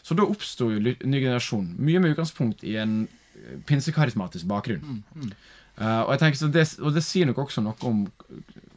Så 0.03 0.15
da 0.19 0.25
oppsto 0.27 0.67
jo 0.73 0.81
ny 0.83 1.21
generasjon, 1.21 1.77
mye 1.79 2.01
med 2.03 2.15
utgangspunkt 2.15 2.65
i 2.67 2.77
en 2.83 3.05
eh, 3.07 3.61
pinsekarismatisk 3.69 4.49
bakgrunn. 4.51 5.05
Eh, 5.77 6.03
og 6.03 6.15
jeg 6.15 6.23
tenker 6.23 6.41
så 6.41 6.49
det, 6.53 6.67
og 6.81 6.95
det 6.97 7.05
sier 7.05 7.29
nok 7.29 7.43
også 7.43 7.63
noe 7.65 7.77
om, 7.89 8.05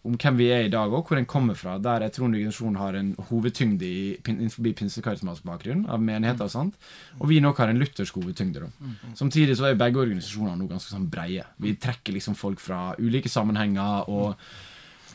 om 0.04 0.16
hvem 0.20 0.40
vi 0.40 0.50
er 0.52 0.66
i 0.68 0.72
dag, 0.74 0.92
og 0.92 1.08
hvor 1.08 1.20
en 1.20 1.28
kommer 1.30 1.58
fra. 1.60 1.78
Der 1.82 2.06
jeg 2.08 2.16
tror 2.18 2.32
ny 2.32 2.42
generasjon 2.42 2.80
har 2.80 2.98
en 3.00 3.14
hovedtyngde 3.30 3.88
i, 3.88 4.02
innenfor 4.20 4.68
pinsekarismatisk 4.82 5.48
bakgrunn, 5.48 5.86
av 5.88 6.04
menigheter 6.04 6.50
og 6.50 6.56
sånt. 6.56 6.90
Og 7.20 7.30
vi 7.32 7.40
nok 7.44 7.62
har 7.64 7.72
en 7.72 7.80
luthersk 7.80 8.20
hovedtyngde. 8.20 8.66
da. 8.66 8.96
Samtidig 9.20 9.56
så 9.60 9.70
er 9.70 9.80
begge 9.80 10.04
organisasjonene 10.04 10.60
nå 10.60 10.68
ganske 10.72 10.92
sånn 10.92 11.08
breie. 11.12 11.46
Vi 11.58 11.78
trekker 11.80 12.18
liksom 12.18 12.36
folk 12.40 12.60
fra 12.64 12.90
ulike 13.00 13.32
sammenhenger. 13.32 14.10
og 14.10 14.36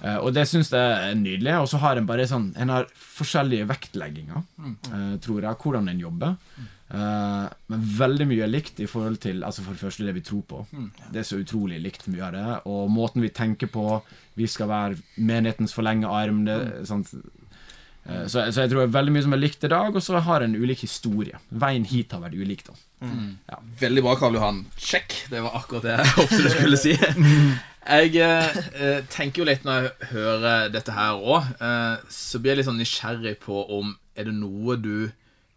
Uh, 0.02 0.18
og 0.26 0.34
det 0.34 0.42
syns 0.50 0.72
jeg 0.74 0.82
er 0.82 1.14
nydelig. 1.16 1.52
Og 1.62 1.68
så 1.70 1.78
har 1.80 1.96
en 1.96 2.06
bare 2.08 2.26
sånn 2.28 2.48
En 2.60 2.72
har 2.74 2.88
forskjellige 2.98 3.68
vektlegginger, 3.70 4.42
uh, 4.90 5.14
tror 5.22 5.46
jeg, 5.46 5.60
hvordan 5.62 5.88
en 5.88 6.02
jobber. 6.02 6.34
Eh, 6.90 7.46
men 7.72 7.84
veldig 7.98 8.26
mye 8.28 8.44
er 8.44 8.50
likt 8.52 8.78
i 8.84 8.86
forhold 8.86 9.16
til 9.24 9.40
Altså 9.46 9.62
for 9.64 9.72
det 9.72 9.80
første 9.80 10.04
det 10.04 10.12
vi 10.18 10.20
tror 10.26 10.42
på. 10.50 10.58
Det 11.10 11.22
er 11.22 11.26
så 11.26 11.38
utrolig 11.40 11.80
likt 11.82 12.06
mye 12.12 12.26
av 12.28 12.32
det. 12.36 12.44
Og 12.70 12.90
måten 12.92 13.22
vi 13.24 13.28
tenker 13.34 13.66
på. 13.72 14.02
Vi 14.36 14.46
skal 14.50 14.68
være 14.68 14.98
menighetens 15.16 15.72
forlenge 15.74 16.06
arm. 16.10 16.44
Det, 16.44 16.58
sant? 16.86 17.08
Eh, 18.04 18.26
Så, 18.28 18.44
så 18.52 18.60
jeg 18.66 18.70
tror 18.70 18.82
det 18.84 18.88
er 18.90 18.96
veldig 18.98 19.12
mye 19.16 19.22
som 19.24 19.32
er 19.32 19.40
likt 19.40 19.64
i 19.64 19.70
dag, 19.72 19.94
og 19.96 20.02
så 20.04 20.20
har 20.20 20.42
en 20.44 20.54
ulik 20.54 20.82
historie. 20.84 21.38
Veien 21.50 21.86
hit 21.88 22.12
har 22.12 22.20
vært 22.20 22.36
ulik, 22.36 22.66
da. 22.68 22.76
Veldig 23.80 24.02
bra, 24.04 24.14
Karl 24.20 24.34
Johan. 24.36 24.58
Sjekk. 24.76 25.14
Det 25.32 25.40
var 25.44 25.56
akkurat 25.62 25.82
det 25.88 25.94
jeg 25.96 26.12
håpet 26.18 26.44
du 26.44 26.50
skulle 26.52 26.80
si. 26.80 26.92
Jeg 27.84 28.14
eh, 28.16 29.00
tenker 29.12 29.42
jo 29.42 29.48
litt 29.48 29.64
når 29.64 29.82
jeg 29.88 30.08
hører 30.12 30.68
dette 30.72 30.92
her 30.96 31.16
òg, 31.20 31.48
eh, 31.60 31.96
så 32.12 32.40
blir 32.40 32.52
jeg 32.54 32.60
litt 32.62 32.68
sånn 32.70 32.80
nysgjerrig 32.80 33.34
på 33.42 33.64
om 33.78 33.96
er 34.16 34.28
det 34.28 34.36
noe 34.36 34.76
du 34.80 35.10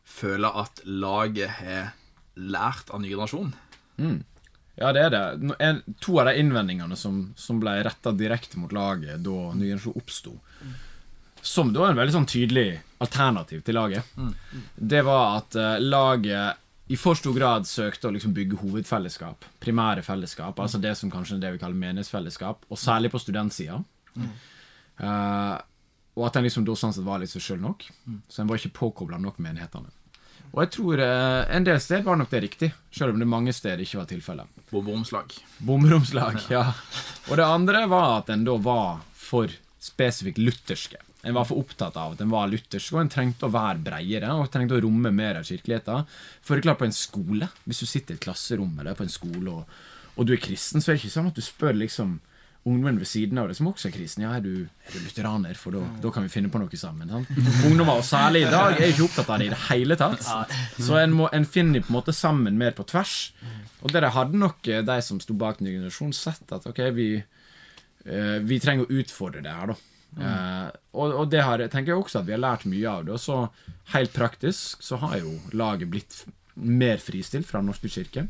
føler 0.08 0.60
at 0.64 0.82
laget 0.88 1.60
har 1.60 1.94
lært 2.38 2.90
av 2.94 3.02
ny 3.04 3.12
generasjon? 3.12 3.54
Ja, 4.78 4.92
det 4.94 5.08
er 5.08 5.14
det. 5.14 5.54
En, 5.64 5.82
to 6.04 6.20
av 6.22 6.30
de 6.30 6.38
innvendingene 6.42 6.98
som, 7.00 7.32
som 7.38 7.62
ble 7.62 7.80
retta 7.86 8.14
direkte 8.14 8.60
mot 8.62 8.74
laget 8.74 9.24
da 9.26 9.38
ny 9.58 9.72
generasjon 9.72 9.98
oppsto, 9.98 10.36
som 11.42 11.72
da 11.74 11.86
er 11.86 11.96
en 11.96 12.00
veldig 12.02 12.16
sånn 12.20 12.30
tydelig 12.30 12.70
alternativ 13.02 13.64
til 13.66 13.78
laget, 13.78 14.16
det 14.76 15.04
var 15.06 15.40
at 15.40 15.58
uh, 15.58 15.76
laget 15.82 16.64
i 16.88 16.96
for 16.96 17.20
stor 17.20 17.34
grad 17.36 17.66
søkte 17.68 18.08
å 18.08 18.14
liksom 18.16 18.32
bygge 18.36 18.62
hovedfellesskap, 18.62 19.44
primære 19.60 20.06
fellesskap, 20.08 20.60
altså 20.64 20.80
det 20.80 20.94
som 20.96 21.12
kanskje 21.12 21.36
er 21.36 21.42
det 21.44 21.56
vi 21.58 21.62
kaller 21.62 21.80
menighetsfellesskap, 21.82 22.64
og 22.70 22.80
særlig 22.80 23.12
på 23.12 23.20
studentsida. 23.20 23.82
Uh, 24.98 25.58
og 26.18 26.26
at 26.30 26.40
en 26.40 26.48
liksom 26.48 26.66
da 26.66 26.74
sånn 26.78 26.96
sett 26.96 27.06
var 27.06 27.20
litt 27.22 27.30
seg 27.30 27.44
sjøl 27.44 27.60
nok. 27.62 27.84
Så 28.32 28.42
en 28.42 28.50
var 28.50 28.58
ikke 28.58 28.78
påkobla 28.80 29.20
nok 29.22 29.38
menighetene. 29.44 29.92
Og 30.54 30.62
jeg 30.64 30.72
tror 30.78 31.02
eh, 31.04 31.56
en 31.58 31.66
del 31.68 31.80
steder 31.84 32.06
var 32.06 32.20
nok 32.20 32.32
det 32.32 32.44
riktig, 32.46 32.72
selv 32.94 33.14
om 33.14 33.20
det 33.22 33.30
mange 33.30 33.54
steder 33.54 33.84
ikke 33.84 34.00
var 34.00 34.08
tilfellet. 34.10 34.62
Bomberomslag. 34.72 35.36
Bomromslag, 35.64 36.40
ja. 36.52 36.64
Og 37.28 37.38
det 37.40 37.46
andre 37.46 37.84
var 37.92 38.22
at 38.22 38.32
en 38.34 38.46
da 38.48 38.56
var 38.62 39.04
for 39.18 39.52
spesifikt 39.84 40.42
lutherske. 40.42 41.02
En 41.28 41.36
var 41.36 41.48
for 41.50 41.60
opptatt 41.60 41.98
av 42.00 42.16
at 42.16 42.24
en 42.24 42.32
var 42.32 42.48
luthersk, 42.52 42.94
og 42.96 43.04
en 43.04 43.12
trengte 43.12 43.48
å 43.48 43.54
være 43.54 43.84
bredere 43.84 44.32
og 44.38 44.50
trengte 44.54 44.78
å 44.78 44.84
romme 44.84 45.12
mer 45.12 45.40
av 45.40 45.48
kirkeligheten. 45.48 46.08
For 46.42 46.56
det 46.56 46.64
er 46.64 46.68
klart, 46.70 46.82
på 46.82 46.88
en 46.88 46.96
skole, 46.96 47.50
hvis 47.66 47.84
du 47.84 47.90
sitter 47.90 48.16
i 48.16 48.20
et 48.20 48.24
klasserom 48.24 48.78
eller 48.80 48.98
på 48.98 49.06
en 49.08 49.12
skole, 49.12 49.60
og, 49.60 50.16
og 50.16 50.28
du 50.28 50.36
er 50.36 50.42
kristen, 50.44 50.84
så 50.84 50.92
er 50.92 50.98
det 50.98 51.04
ikke 51.04 51.16
sånn 51.18 51.32
at 51.32 51.40
du 51.40 51.44
spør 51.46 51.78
liksom 51.82 52.18
ungdommen 52.68 53.00
ved 53.00 53.10
siden 53.10 53.40
av 53.42 53.50
det 53.50 53.56
som 53.58 53.70
også 53.72 53.90
er 53.90 53.96
kristen. 53.96 54.26
Ja, 54.26 54.36
er 54.38 54.44
du, 54.44 54.68
er 54.68 54.96
du 54.96 55.00
lutheraner? 55.06 55.58
For 55.60 55.76
da, 55.76 55.84
da 56.04 56.12
kan 56.14 56.26
vi 56.28 56.32
finne 56.34 56.52
på 56.54 56.62
noe 56.62 56.80
sammen. 56.80 57.10
Sant? 57.14 57.32
Ungdommer, 57.68 58.02
og 58.02 58.06
særlig 58.08 58.46
i 58.46 58.52
dag, 58.52 58.78
er 58.78 58.92
ikke 58.92 59.08
opptatt 59.08 59.32
av 59.34 59.42
det 59.42 59.50
i 59.50 59.54
det 59.54 59.62
hele 59.70 60.00
tatt. 60.00 60.28
Så 60.76 61.00
en, 61.00 61.16
må, 61.16 61.30
en 61.34 61.48
finner 61.48 61.86
på 61.86 61.94
en 61.94 62.00
måte 62.00 62.16
sammen 62.16 62.60
mer 62.60 62.76
på 62.78 62.86
tvers. 62.90 63.18
Og 63.86 63.94
det 63.94 64.14
hadde 64.14 64.40
nok 64.42 64.68
eh, 64.72 64.84
de 64.86 65.02
som 65.06 65.20
sto 65.22 65.36
bak 65.38 65.62
ny 65.62 65.76
generasjon, 65.76 66.16
sett 66.16 66.50
at 66.56 66.66
ok, 66.68 66.82
vi, 66.98 67.12
eh, 67.18 68.38
vi 68.44 68.58
trenger 68.64 68.88
å 68.88 69.00
utfordre 69.04 69.44
det 69.46 69.54
her, 69.54 69.74
da. 69.74 69.78
Uh, 70.18 70.70
og, 70.98 71.12
og 71.12 71.26
det 71.30 71.44
har, 71.46 71.62
tenker 71.70 71.92
jeg 71.92 72.02
også 72.02 72.22
at 72.22 72.26
vi 72.26 72.34
har 72.34 72.42
lært 72.42 72.64
mye 72.70 72.90
av 72.90 73.06
det. 73.06 73.14
Og 73.14 73.22
så 73.22 73.36
helt 73.94 74.14
praktisk 74.16 74.82
så 74.86 74.98
har 75.04 75.20
jo 75.20 75.36
laget 75.54 75.92
blitt 75.94 76.22
mer 76.58 77.02
fristilt 77.04 77.48
fra 77.48 77.62
Den 77.62 77.70
norske 77.72 77.90
kirke. 77.92 78.28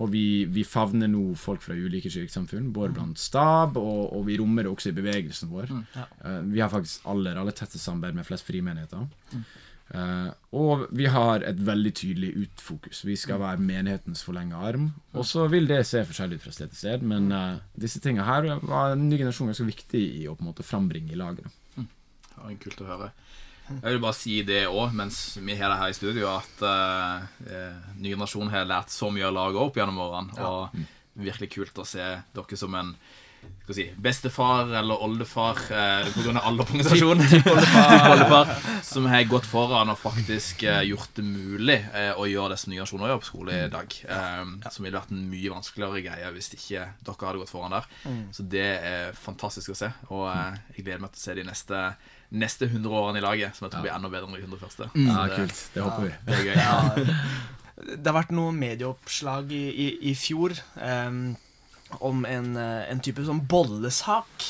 Og 0.00 0.12
vi, 0.14 0.44
vi 0.50 0.64
favner 0.64 1.10
nå 1.10 1.34
folk 1.38 1.64
fra 1.64 1.76
ulike 1.76 2.10
kirkesamfunn, 2.12 2.72
både 2.74 2.96
blant 2.96 3.20
stab, 3.20 3.78
og, 3.80 4.10
og 4.16 4.26
vi 4.28 4.38
rommer 4.40 4.66
det 4.66 4.72
også 4.72 4.92
i 4.92 4.96
bevegelsen 4.96 5.50
vår. 5.52 5.72
Eh, 5.96 6.38
vi 6.50 6.62
har 6.62 6.72
faktisk 6.72 7.08
aller, 7.10 7.40
aller 7.40 7.56
tettest 7.56 7.84
samarbeid 7.84 8.20
med 8.20 8.28
flest 8.28 8.48
frimenigheter. 8.48 9.08
Eh, 9.90 10.28
og 10.54 10.84
vi 10.94 11.08
har 11.10 11.42
et 11.46 11.60
veldig 11.66 11.92
tydelig 11.98 12.30
utfokus. 12.44 13.02
Vi 13.06 13.16
skal 13.18 13.40
være 13.42 13.62
menighetens 13.62 14.22
forlenga 14.26 14.60
arm. 14.68 14.90
Og 15.12 15.26
så 15.26 15.48
vil 15.50 15.66
det 15.70 15.82
se 15.88 16.04
forskjellig 16.06 16.38
ut 16.38 16.46
fra 16.46 16.54
sted 16.54 16.70
til 16.70 16.82
sted, 16.84 17.06
men 17.06 17.30
uh, 17.34 17.58
disse 17.74 18.02
tingene 18.02 18.28
her 18.28 18.46
var 18.62 18.94
en 18.94 19.08
ny 19.08 19.18
generasjon 19.18 19.50
ganske 19.50 19.66
viktig 19.66 20.04
i 20.20 20.28
å 20.30 20.36
på 20.36 20.44
en 20.44 20.52
måte 20.52 20.66
frambringe 20.66 21.14
i 21.14 21.18
lagene. 21.18 21.50
Mm. 21.76 21.88
var 22.36 22.60
kult 22.62 22.84
å 22.84 22.90
høre. 22.92 23.10
Jeg 23.70 23.94
vil 23.94 24.02
bare 24.02 24.18
si 24.18 24.40
det 24.46 24.64
òg, 24.68 24.94
mens 24.98 25.38
vi 25.38 25.56
har 25.58 25.72
det 25.72 25.78
her 25.80 25.92
i 25.92 25.96
studio, 25.96 26.30
at 26.34 26.64
uh, 26.66 27.26
eh, 27.46 27.92
ny 28.02 28.12
generasjon 28.12 28.50
har 28.50 28.66
lært 28.68 28.90
så 28.92 29.12
mye 29.14 29.28
av 29.28 29.36
laget 29.36 29.62
opp 29.62 29.78
gjennom 29.78 30.00
årene. 30.04 30.48
Og 30.48 31.20
virkelig 31.20 31.50
kult 31.54 31.78
å 31.82 31.86
se 31.86 32.06
dere 32.34 32.58
som 32.58 32.74
en 32.78 32.94
skal 33.64 33.74
si, 33.76 33.84
bestefar 34.02 34.70
eller 34.80 35.02
oldefar 35.04 35.56
eh, 35.70 36.08
på 36.14 36.22
grunn 36.24 36.38
av 36.40 36.46
alder 36.50 36.64
på 36.66 36.72
som 38.82 39.06
har 39.06 39.22
gått 39.30 39.46
foran 39.46 39.90
og 39.92 39.98
faktisk 40.00 40.62
eh, 40.66 40.80
gjort 40.88 41.12
det 41.18 41.22
mulig 41.26 41.76
eh, 41.94 42.10
å 42.18 42.24
gjøre 42.26 42.50
det 42.54 42.58
som 42.62 42.70
nye 42.72 42.80
generasjoner 42.80 43.08
gjør 43.12 43.20
på 43.22 43.28
skole 43.30 43.52
i 43.66 43.68
dag. 43.72 43.88
Eh, 44.10 44.44
Som 44.74 44.84
ville 44.86 44.98
vært 44.98 45.12
en 45.14 45.22
mye 45.30 45.52
vanskeligere 45.54 46.02
greie 46.08 46.32
hvis 46.34 46.50
ikke 46.56 46.82
dere 47.06 47.26
hadde 47.28 47.42
gått 47.44 47.52
foran 47.52 47.74
der. 47.76 47.84
Så 48.34 48.40
det 48.50 48.66
er 48.90 49.14
fantastisk 49.18 49.68
å 49.74 49.78
se, 49.78 49.88
og 50.10 50.24
eh, 50.32 50.52
jeg 50.76 50.84
gleder 50.88 51.02
meg 51.04 51.10
til 51.14 51.22
å 51.22 51.26
se 51.28 51.34
de 51.40 51.46
neste 51.50 51.78
Neste 52.30 52.64
100 52.70 52.86
årene 52.94 53.18
i 53.18 53.22
laget, 53.24 53.56
som 53.58 53.64
jeg 53.66 53.72
tror 53.72 53.82
blir 53.82 53.90
enda 53.90 54.06
bedre 54.12 54.28
enn 54.28 54.36
de 54.36 54.44
100 54.44 54.58
første. 54.60 54.86
Ja, 55.02 55.24
det- 55.26 55.34
kult. 55.40 55.58
Det 55.74 55.82
håper 55.82 56.02
vi. 56.04 56.10
Det 56.28 56.34
er 56.36 56.44
gøy. 56.46 56.54
Det 57.90 58.06
har 58.06 58.14
vært 58.20 58.30
noen 58.36 58.54
medieoppslag 58.60 59.50
i, 59.56 59.62
i, 59.82 59.86
i 60.10 60.12
fjor 60.14 60.52
em, 60.78 61.34
om 61.98 62.24
en, 62.24 62.56
eh, 62.56 62.90
en 62.90 63.00
type 63.02 63.24
sånn 63.26 63.46
bollesak. 63.50 64.48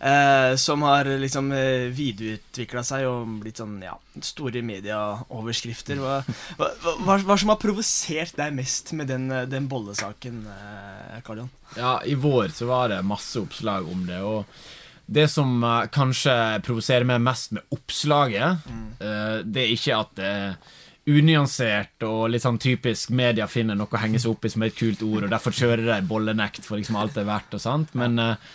eh, 0.00 0.56
som 0.56 0.82
har 0.82 1.04
liksom 1.18 1.52
uh, 1.52 1.88
videreutvikla 1.90 2.84
seg 2.86 3.06
og 3.08 3.40
blitt 3.42 3.58
sånn 3.58 3.80
ja, 3.82 3.96
store 4.22 4.62
medieoverskrifter. 4.62 5.98
Hva, 5.98 6.20
hva, 6.58 6.68
hva, 7.02 7.18
hva 7.26 7.36
som 7.40 7.50
har 7.52 7.58
provosert 7.58 8.36
deg 8.38 8.54
mest 8.54 8.92
med 8.94 9.10
den, 9.10 9.30
eh, 9.32 9.46
den 9.50 9.66
bollesaken, 9.70 10.44
eh, 10.54 11.20
Karl 11.26 11.42
Johan? 11.42 11.54
Ja, 11.76 11.96
i 12.06 12.14
vår 12.14 12.52
så 12.54 12.68
var 12.70 12.92
det 12.92 13.02
masse 13.06 13.40
oppslag 13.42 13.88
om 13.90 14.06
det, 14.06 14.20
og 14.22 14.44
det 15.06 15.28
som 15.32 15.64
eh, 15.64 15.86
kanskje 15.90 16.36
provoserer 16.66 17.08
meg 17.08 17.24
mest 17.24 17.56
med 17.56 17.66
oppslaget, 17.74 18.68
eh, 19.00 19.38
det 19.44 19.64
er 19.64 19.74
ikke 19.74 19.98
at 19.98 20.14
det 20.20 20.34
er 20.36 20.76
unyansert 21.08 22.04
og 22.06 22.28
litt 22.32 22.44
sånn 22.44 22.60
typisk 22.60 23.12
media 23.16 23.48
finner 23.50 23.78
noe 23.78 23.90
å 23.90 24.00
henge 24.02 24.20
seg 24.20 24.34
opp 24.34 24.44
i 24.44 24.52
som 24.52 24.64
er 24.64 24.72
et 24.72 24.78
kult 24.78 25.02
ord, 25.06 25.24
og 25.26 25.32
derfor 25.32 25.56
kjører 25.56 25.86
de 25.88 25.98
bollenekt 26.08 26.66
for 26.66 26.80
liksom 26.80 26.98
alt 27.00 27.16
det 27.16 27.24
er 27.24 27.30
verdt 27.30 27.56
og 27.56 27.64
sant, 27.64 27.94
men 27.98 28.18
eh, 28.22 28.48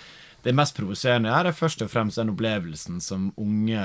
det 0.44 0.56
mest 0.56 0.76
provoserende. 0.78 1.32
Er 1.32 1.50
er 1.50 1.58
først 1.58 1.82
og 1.86 1.92
fremst 1.92 2.20
den 2.20 2.34
opplevelsen 2.34 3.02
som 3.04 3.32
unge 3.40 3.84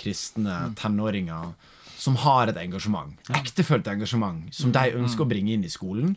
kristne 0.00 0.72
tenåringer 0.80 1.52
som 2.00 2.16
har 2.22 2.48
et 2.48 2.56
engasjement, 2.56 3.12
ektefølt 3.36 3.88
engasjement, 3.92 4.46
som 4.56 4.72
de 4.72 4.94
ønsker 4.96 5.26
å 5.26 5.28
bringe 5.28 5.52
inn 5.52 5.66
i 5.66 5.72
skolen, 5.72 6.14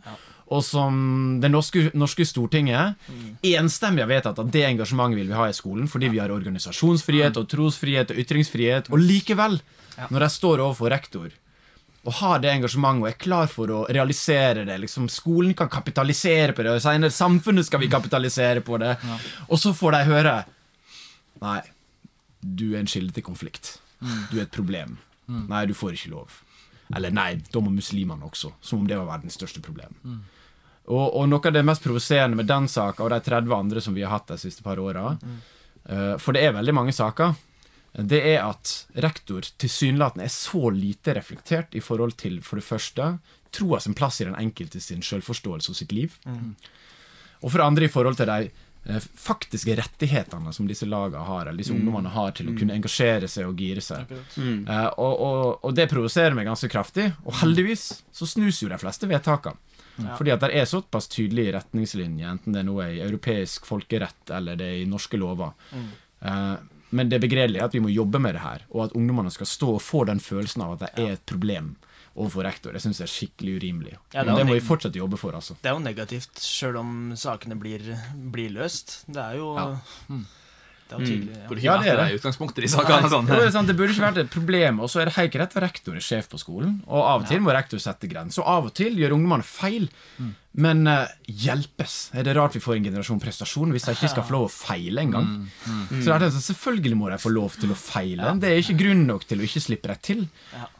og 0.53 0.61
som 0.63 0.95
det 1.43 1.49
norske, 1.51 1.89
norske 1.97 2.23
Stortinget 2.27 2.99
enstemmig 3.43 4.03
har 4.05 4.11
vedtatt 4.11 4.39
at 4.39 4.51
det 4.53 4.63
engasjementet 4.69 5.19
vil 5.19 5.31
vi 5.31 5.35
ha 5.35 5.49
i 5.49 5.55
skolen, 5.55 5.89
fordi 5.91 6.11
vi 6.13 6.21
har 6.23 6.31
organisasjonsfrihet 6.31 7.39
og 7.39 7.49
trosfrihet 7.51 8.13
og 8.13 8.23
ytringsfrihet, 8.23 8.91
og 8.93 9.03
likevel, 9.03 9.59
når 10.07 10.27
jeg 10.27 10.37
står 10.39 10.63
overfor 10.63 10.93
rektor 10.93 11.31
og 12.03 12.15
har 12.19 12.41
det 12.43 12.49
engasjementet 12.51 13.05
og 13.05 13.09
er 13.09 13.19
klar 13.19 13.47
for 13.51 13.71
å 13.71 13.83
realisere 13.87 14.65
det. 14.67 14.75
liksom 14.83 15.07
Skolen 15.11 15.53
kan 15.55 15.69
kapitalisere 15.71 16.51
på 16.55 16.65
det, 16.65 16.73
og 16.75 16.83
senere 16.83 17.13
samfunnet 17.15 17.67
skal 17.67 17.79
vi 17.79 17.87
kapitalisere 17.91 18.61
på 18.65 18.77
det. 18.81 18.97
Og 19.47 19.59
så 19.59 19.71
får 19.75 19.95
de 19.97 20.03
høre 20.11 20.35
Nei, 21.43 21.59
du 22.39 22.69
er 22.73 22.79
en 22.79 22.87
kilde 22.87 23.11
til 23.15 23.23
konflikt. 23.25 23.77
Du 24.31 24.37
er 24.37 24.45
et 24.45 24.51
problem. 24.55 24.97
Nei, 25.27 25.65
du 25.67 25.73
får 25.75 25.95
ikke 25.97 26.11
lov. 26.13 26.37
Eller 26.95 27.11
nei, 27.15 27.33
da 27.51 27.61
må 27.63 27.71
muslimene 27.73 28.27
også. 28.27 28.53
Som 28.61 28.83
om 28.83 28.87
det 28.87 28.99
var 28.99 29.07
verdens 29.09 29.35
største 29.39 29.63
problem. 29.63 29.95
Og, 30.85 31.05
og 31.15 31.27
noe 31.31 31.39
av 31.47 31.55
det 31.55 31.63
mest 31.63 31.83
provoserende 31.83 32.35
med 32.35 32.47
den 32.51 32.67
saka 32.71 33.03
og 33.05 33.11
de 33.13 33.19
30 33.23 33.55
andre 33.55 33.81
som 33.83 33.95
vi 33.95 34.03
har 34.03 34.11
hatt 34.11 34.27
de 34.33 34.37
siste 34.41 34.63
par 34.63 34.79
åra, 34.83 35.17
eh, 35.87 36.15
for 36.19 36.35
det 36.35 36.43
er 36.43 36.55
veldig 36.57 36.75
mange 36.75 36.95
saker, 36.95 37.35
det 37.93 38.19
er 38.25 38.41
at 38.41 38.87
rektor 39.05 39.45
tilsynelatende 39.61 40.25
er 40.25 40.33
så 40.33 40.69
lite 40.73 41.13
reflektert 41.13 41.75
i 41.77 41.81
forhold 41.83 42.15
til, 42.17 42.39
for 42.41 42.57
det 42.57 42.65
første, 42.65 43.17
troa 43.53 43.79
sin 43.79 43.93
plass 43.93 44.21
i 44.21 44.25
den 44.25 44.37
enkelte 44.39 44.81
sin 44.81 45.03
selvforståelse 45.05 45.69
og 45.71 45.77
sitt 45.77 45.91
liv. 45.93 46.15
Og 47.43 47.51
for 47.51 47.59
det 47.59 47.65
andre 47.67 47.85
i 47.85 47.91
forhold 47.93 48.17
til 48.17 48.31
de 48.31 48.49
eh, 48.89 49.05
faktiske 49.19 49.75
rettighetene 49.77 50.53
som 50.55 50.65
disse 50.67 50.87
lagene 50.89 51.21
har, 51.27 51.45
eller 51.45 51.61
disse 51.61 51.75
ungdommene 51.75 52.09
har 52.15 52.31
til 52.33 52.49
å 52.49 52.55
kunne 52.57 52.73
engasjere 52.73 53.29
seg 53.29 53.45
og 53.51 53.61
gire 53.61 53.83
seg. 53.83 54.09
Eh, 54.41 54.89
og, 54.97 55.13
og, 55.13 55.59
og 55.61 55.75
det 55.77 55.89
provoserer 55.91 56.33
meg 56.33 56.49
ganske 56.49 56.71
kraftig. 56.73 57.11
Og 57.27 57.37
heldigvis 57.43 58.03
så 58.11 58.25
snus 58.25 58.63
jo 58.63 58.71
de 58.73 58.81
fleste 58.81 59.09
vedtakene. 59.11 59.59
Fordi 60.17 60.31
at 60.33 60.41
det 60.41 60.55
er 60.57 60.65
såpass 60.65 61.05
tydelige 61.13 61.53
retningslinjer, 61.53 62.25
enten 62.25 62.55
det 62.55 62.63
nå 62.65 62.79
er 62.81 62.95
i 62.95 63.03
europeisk 63.05 63.67
folkerett 63.69 64.31
eller 64.33 64.57
det 64.57 64.65
er 64.65 64.79
i 64.81 64.87
norske 64.89 65.19
lover. 65.21 65.53
Eh, 66.25 66.55
men 66.93 67.09
det 67.11 67.19
begredelige 67.23 67.61
er 67.63 67.69
at 67.69 67.73
vi 67.75 67.81
må 67.83 67.91
jobbe 67.93 68.21
med 68.21 68.37
det 68.37 68.43
her, 68.43 68.63
og 68.71 68.85
at 68.85 68.93
ungdommene 68.97 69.31
skal 69.33 69.49
stå 69.49 69.73
og 69.77 69.81
få 69.83 70.03
den 70.09 70.21
følelsen 70.23 70.63
av 70.65 70.75
at 70.75 70.85
det 70.85 70.91
er 71.03 71.15
et 71.17 71.25
problem 71.29 71.73
overfor 72.13 72.45
rektor. 72.45 72.75
Jeg 72.77 72.83
syns 72.85 72.99
det 73.01 73.07
er 73.07 73.13
skikkelig 73.13 73.55
urimelig. 73.57 73.95
Ja, 74.13 74.21
det 74.23 74.35
det 74.37 74.45
må 74.45 74.53
vi 74.53 74.59
vi 74.61 74.67
fortsatt 74.67 74.97
jobbe 74.99 75.17
for, 75.17 75.33
altså. 75.33 75.55
Det 75.63 75.71
er 75.71 75.73
jo 75.77 75.81
negativt, 75.81 76.37
sjøl 76.45 76.77
om 76.77 76.93
sakene 77.17 77.57
blir, 77.57 77.81
blir 78.33 78.53
løst. 78.53 78.99
Det 79.09 79.21
er 79.23 79.39
jo 79.41 79.55
Ja. 79.57 79.67
Det 80.89 80.99
tydelig. 80.99 81.33
Ja. 81.33 81.47
Burde 81.49 81.63
Ja, 81.63 81.73
ikke 81.77 81.83
det 81.83 81.91
er 81.93 82.01
det 82.03 82.19
utgangspunktet 82.19 82.65
i 82.67 82.69
sakene. 82.69 83.09
Sånn. 83.09 83.25
Det, 83.29 83.39
sånn, 83.55 83.65
det 83.69 83.75
burde 83.79 83.93
ikke 83.95 84.05
vært 84.05 84.21
et 84.25 84.29
problem. 84.33 84.79
Og 84.83 84.91
så 84.91 85.01
er 85.01 85.09
det 85.09 85.15
helt 85.17 85.33
greit 85.33 85.55
at 85.55 85.63
rektor 85.63 85.95
er 85.97 86.03
sjef 86.05 86.29
på 86.29 86.37
skolen. 86.41 86.79
Og 86.87 87.01
av 87.01 87.23
og 87.23 87.27
til 87.31 87.41
må 87.41 87.55
rektor 87.55 87.81
sette 87.81 88.09
grenser. 88.11 88.43
Og 88.43 88.47
av 88.53 88.69
og 88.69 88.73
til 88.77 88.99
gjør 88.99 89.15
ungdommene 89.17 89.45
feil. 89.47 89.87
Men 90.53 90.83
uh, 90.85 91.07
hjelpes. 91.25 92.11
Er 92.13 92.27
det 92.27 92.35
rart 92.37 92.53
vi 92.53 92.61
får 92.61 92.75
en 92.77 92.83
generasjon 92.85 93.21
prestasjon 93.23 93.71
hvis 93.73 93.87
de 93.87 93.95
ikke 93.95 94.11
skal 94.11 94.25
få 94.27 94.35
lov 94.35 94.43
å 94.45 94.51
feile 94.53 95.01
engang? 95.01 95.31
Så 95.89 96.03
det 96.11 96.13
er 96.13 96.21
det, 96.27 96.29
selvfølgelig 96.45 96.99
må 96.99 97.09
de 97.09 97.17
få 97.23 97.31
lov 97.33 97.55
til 97.57 97.73
å 97.73 97.77
feile. 97.79 98.35
Det 98.37 98.51
er 98.51 98.61
ikke 98.61 98.77
grunn 98.83 99.01
nok 99.09 99.25
til 99.25 99.41
å 99.41 99.47
ikke 99.47 99.63
slippe 99.65 99.89
dem 99.89 100.03
til. 100.05 100.21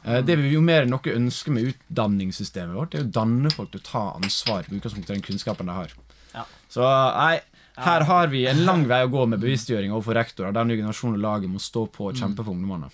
Eh, 0.06 0.20
Det 0.22 0.38
vi 0.38 0.54
jo 0.54 0.62
mer 0.62 0.86
enn 0.86 0.94
noe 0.94 1.16
ønsker 1.16 1.56
med 1.56 1.72
utdanningssystemet 1.74 2.78
vårt, 2.78 2.94
det 2.94 3.02
er 3.02 3.08
å 3.08 3.14
danne 3.18 3.50
folk 3.50 3.74
til 3.74 3.82
å 3.82 3.88
ta 3.88 4.04
ansvar 4.20 4.70
på 4.70 4.78
utgangspunkt 4.78 5.10
i 5.10 5.16
den 5.16 5.26
kunnskapen 5.26 5.72
de 5.72 5.80
har. 5.80 5.96
Ja. 6.36 6.46
Så 6.70 6.86
nei, 6.86 7.42
her 7.76 8.02
har 8.06 8.28
vi 8.28 8.46
en 8.48 8.66
lang 8.66 8.84
vei 8.88 9.02
å 9.06 9.10
gå 9.10 9.26
med 9.26 9.40
bevisstgjøring 9.42 9.92
overfor 9.92 10.14
rektorer. 10.20 10.54
Der 10.54 10.66
ny 10.70 10.76
generasjonen 10.78 11.18
og 11.18 11.24
laget 11.24 11.50
må 11.50 11.60
stå 11.60 11.88
på 11.90 12.12
og 12.12 12.16
kjempe 12.20 12.44
for 12.46 12.54
ungdommene. 12.54 12.90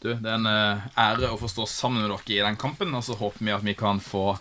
Du, 0.00 0.14
Det 0.14 0.24
er 0.30 0.36
en 0.38 0.46
eh, 0.46 0.86
ære 0.96 1.32
å 1.34 1.38
få 1.40 1.48
stå 1.50 1.66
sammen 1.68 2.02
med 2.04 2.10
dere 2.12 2.36
i 2.38 2.44
den 2.46 2.56
kampen, 2.56 2.94
og 2.94 3.02
så 3.04 3.16
håper 3.18 3.44
vi 3.44 3.52
at 3.52 3.64
vi 3.66 3.74
kan 3.74 3.98
få 4.00 4.38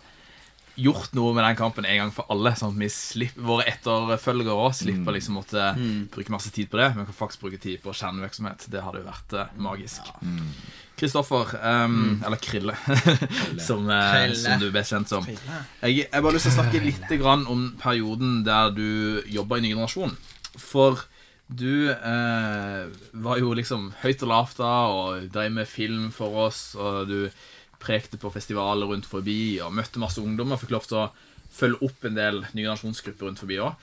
gjort 0.78 1.16
noe 1.18 1.34
med 1.34 1.42
den 1.44 1.56
kampen 1.58 1.86
en 1.90 1.98
gang 1.98 2.12
for 2.14 2.30
alle, 2.30 2.52
sånn 2.56 2.76
at 2.76 2.80
vi 2.84 2.90
slipper, 2.94 3.42
våre 3.42 3.64
etterfølgere 3.66 4.54
òg 4.62 4.76
slipper 4.78 5.16
liksom 5.16 5.40
måtte 5.40 5.72
bruke 6.14 6.30
masse 6.32 6.52
tid 6.54 6.70
på 6.70 6.78
det, 6.78 6.92
men 6.96 7.08
kan 7.10 7.18
faktisk 7.18 7.42
bruke 7.42 7.58
tid 7.58 7.82
på 7.82 7.96
kjernevirksomhet. 7.98 8.68
Det 8.70 8.84
hadde 8.86 9.02
jo 9.02 9.08
vært 9.10 9.34
eh, 9.34 9.56
magisk. 9.58 10.14
Kristoffer, 10.98 11.52
ehm, 11.62 12.24
eller 12.26 12.39
Krille, 12.41 12.74
som, 13.68 13.86
eh, 13.89 14.14
Krille. 14.14 14.39
som 14.39 14.62
du 14.62 14.72
best 14.74 14.93
kjent 14.95 15.12
som. 15.12 15.28
Jeg, 15.28 16.00
jeg 16.00 16.10
bare 16.10 16.32
har 16.32 16.38
lyst 16.38 16.50
til 16.50 16.56
å 16.56 16.58
snakke 16.62 16.82
litt 16.82 17.12
grann 17.22 17.45
om 17.52 17.68
perioden 17.78 18.39
der 18.48 18.74
du 18.74 19.22
jobba 19.30 19.60
i 19.60 19.66
Ny 19.68 19.76
generasjon. 19.76 20.16
For 20.58 21.04
du 21.48 21.91
eh, 21.93 22.88
var 23.14 23.39
jo 23.39 23.54
liksom 23.56 23.91
høyt 24.02 24.26
og 24.26 24.32
lavt 24.34 24.58
da, 24.60 24.74
og 24.89 25.30
drev 25.32 25.54
med 25.60 25.70
film 25.70 26.10
for 26.16 26.48
oss, 26.48 26.72
og 26.76 27.06
du 27.12 27.20
prekte 27.80 28.18
på 28.18 28.34
festivaler 28.34 28.89
rundt 28.89 29.06
forbi, 29.06 29.60
og 29.62 29.76
møtte 29.78 30.02
masse 30.02 30.20
ungdommer, 30.24 30.58
fikk 30.58 30.74
lov 30.74 30.89
til 30.89 31.04
å 31.04 31.12
følge 31.58 31.86
opp 31.86 32.10
en 32.10 32.18
del 32.18 32.41
nye 32.41 32.66
generasjonsgrupper 32.66 33.30
rundt 33.30 33.43
forbi 33.45 33.62
òg. 33.62 33.78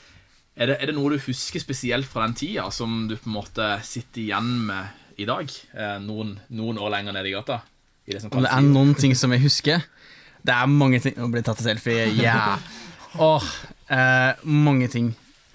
Er 0.55 0.71
det, 0.71 0.77
er 0.83 0.91
det 0.91 0.99
noe 0.99 1.15
du 1.15 1.23
husker 1.23 1.63
spesielt 1.63 2.07
fra 2.07 2.27
den 2.27 2.37
tida, 2.39 2.69
som 2.75 3.09
du 3.11 3.17
på 3.17 3.31
en 3.31 3.39
måte 3.39 3.71
sitter 3.87 4.23
igjen 4.23 4.53
med 4.69 5.01
i 5.17 5.27
dag? 5.29 5.51
Eh, 5.75 5.99
noen, 6.03 6.35
noen 6.55 6.79
år 6.81 6.93
lenger 6.97 7.17
ned 7.17 7.29
i 7.29 7.35
gata? 7.35 7.61
I 8.07 8.17
det 8.17 8.23
som 8.25 8.33
Om 8.35 8.45
det 8.45 8.53
er 8.53 8.65
noen 8.67 8.95
ting 8.99 9.15
som 9.17 9.33
jeg 9.33 9.41
husker 9.47 9.85
Det 10.45 10.53
er 10.53 10.69
mange 10.69 10.99
ting 11.01 11.15
Nå 11.17 11.31
blir 11.33 11.41
det 11.41 11.47
tatt 11.49 11.63
en 11.63 11.71
selfie, 11.71 12.11
yeah. 12.19 12.59
Åh, 13.17 13.47
eh, 13.95 14.43
mange 14.43 14.89
ting 14.91 15.13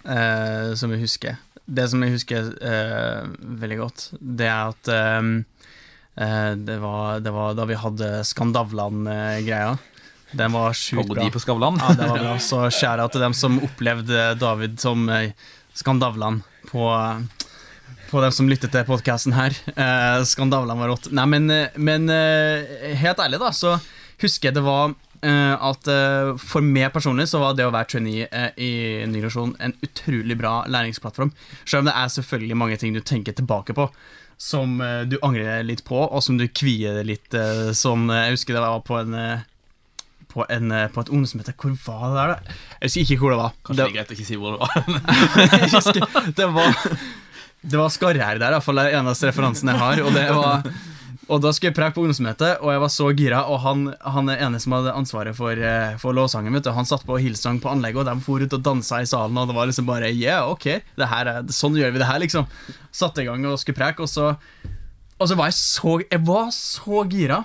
eh, 0.07 0.71
som 0.79 0.93
jeg 0.95 1.01
husker. 1.03 1.35
Det 1.67 1.89
som 1.91 2.05
jeg 2.05 2.13
husker 2.15 2.47
eh, 2.63 3.25
veldig 3.59 3.77
godt, 3.81 4.05
det 4.15 4.47
er 4.47 4.71
at 4.71 4.91
eh, 4.95 5.27
eh, 6.23 6.53
det, 6.55 6.77
var, 6.79 7.19
det 7.19 7.33
var 7.35 7.57
da 7.59 7.65
vi 7.67 7.77
hadde 7.81 8.07
Skandavlan-greia. 8.31 9.73
Den 10.39 10.55
var 10.55 10.71
sjukt 10.77 11.03
bra. 11.03 11.17
Parodi 11.17 11.35
på 11.35 11.43
Skavlan? 11.43 11.81
Ja, 11.83 11.91
det 11.99 12.07
var 12.13 12.23
bra. 12.23 12.37
Så 12.39 12.61
skjæra 12.71 13.09
til 13.11 13.27
dem 13.27 13.35
som 13.35 13.59
opplevde 13.67 14.31
David 14.39 14.79
som 14.79 15.03
Skandavlan 15.75 16.39
på 16.71 16.87
på 18.09 18.21
dem 18.23 18.33
som 18.33 18.49
lyttet 18.49 18.73
til 18.73 18.85
podkasten 18.87 19.35
her. 19.37 19.55
Eh, 19.75 20.21
Skandavlan 20.25 20.81
var 20.81 20.91
rått. 20.91 21.11
Nei, 21.15 21.25
men, 21.29 21.49
eh, 21.53 21.75
men 21.77 22.09
eh, 22.13 22.95
helt 22.99 23.21
ærlig, 23.21 23.39
da, 23.41 23.51
så 23.55 23.77
husker 24.21 24.49
jeg 24.49 24.57
det 24.57 24.63
var 24.65 24.95
eh, 25.21 25.53
at 25.53 25.89
for 26.41 26.65
meg 26.65 26.89
personlig 26.95 27.29
så 27.31 27.41
var 27.43 27.57
det 27.57 27.67
å 27.67 27.73
være 27.73 27.91
trainee 27.93 28.47
i 28.57 28.71
Ny 29.07 29.21
generasjon 29.21 29.53
en 29.63 29.75
utrolig 29.85 30.37
bra 30.39 30.63
læringsplattform. 30.71 31.31
Selv 31.65 31.83
om 31.83 31.91
det 31.91 31.99
er 32.01 32.15
selvfølgelig 32.15 32.59
mange 32.63 32.79
ting 32.81 32.97
du 32.97 33.03
tenker 33.03 33.37
tilbake 33.37 33.77
på 33.77 33.89
som 34.39 34.77
du 35.11 35.17
angrer 35.19 35.65
litt 35.67 35.81
på, 35.83 35.99
og 35.99 36.21
som 36.23 36.37
du 36.39 36.45
kvier 36.47 37.01
litt 37.03 37.35
som 37.75 38.05
eh, 38.07 38.29
Jeg 38.29 38.37
husker 38.37 38.55
det 38.55 38.63
var 38.63 38.83
på 38.87 39.01
en 39.01 39.15
på, 40.29 40.43
en, 40.45 40.69
på 40.93 41.01
et 41.01 41.09
ungdomsmøte. 41.09 41.55
Hvor 41.57 41.73
var 41.87 42.03
det 42.05 42.17
der, 42.19 42.33
da? 42.35 42.59
Jeg 42.79 42.91
husker 42.91 43.01
ikke 43.01 43.23
hvor 43.23 43.33
det 43.33 43.39
var. 43.39 43.55
Kanskje 43.65 43.79
det, 43.79 43.87
er 43.87 43.95
greit 43.95 44.11
å 44.11 44.15
ikke 44.15 44.27
si 44.27 44.37
hvor 44.37 44.53
det 44.53 44.59
var. 44.61 44.75
jeg 45.57 45.71
husker, 45.73 46.29
det 46.37 46.47
var 46.53 46.69
Det 47.61 47.75
var 47.75 47.91
Skarrær 47.91 48.39
der, 48.39 48.53
iallfall 48.55 48.79
er 48.79 48.95
eneste 48.99 49.27
referansen 49.27 49.67
jeg 49.71 49.79
har. 49.81 49.99
Og, 50.05 50.15
var, 50.15 50.63
og 51.27 51.41
da 51.43 51.51
skulle 51.53 51.73
jeg 51.73 51.77
preke 51.77 51.97
på 51.97 52.05
ungdomsmøtet, 52.05 52.61
og 52.63 52.71
jeg 52.71 52.81
var 52.85 52.91
så 52.93 53.09
gira. 53.17 53.41
Og 53.51 53.59
han, 53.65 53.83
han 54.15 54.31
er 54.31 54.45
ene 54.45 54.61
som 54.63 54.77
hadde 54.77 54.95
ansvaret 54.95 55.35
for, 55.37 55.59
eh, 55.59 55.97
for 56.01 56.15
lovsangen, 56.15 56.55
vet. 56.55 56.71
Han 56.73 56.87
satt 56.87 57.03
på 57.07 57.19
Hillsong 57.19 57.59
på 57.63 57.71
anlegget, 57.73 58.01
og 58.01 58.07
de 58.07 58.25
for 58.25 58.45
ut 58.45 58.55
og 58.55 58.63
dansa 58.65 59.01
i 59.03 59.09
salen. 59.09 59.37
Og 59.37 59.51
det 59.51 59.57
var 59.59 59.69
liksom 59.69 59.89
bare 59.89 60.13
Yeah, 60.13 60.47
ok, 60.47 60.67
er, 61.03 61.33
sånn 61.53 61.77
gjør 61.77 61.93
vi 61.93 62.01
det 62.01 62.09
her, 62.09 62.23
liksom. 62.23 62.47
Satte 62.95 63.25
i 63.25 63.29
gang 63.29 63.43
og 63.49 63.59
skulle 63.61 63.77
preke, 63.77 64.07
og 64.07 64.09
så 64.09 64.33
Og 65.19 65.27
så 65.27 65.35
var 65.35 65.49
jeg 65.51 65.57
så 65.59 65.99
Jeg 66.05 66.23
var 66.25 66.49
så 66.55 67.03
gira. 67.11 67.43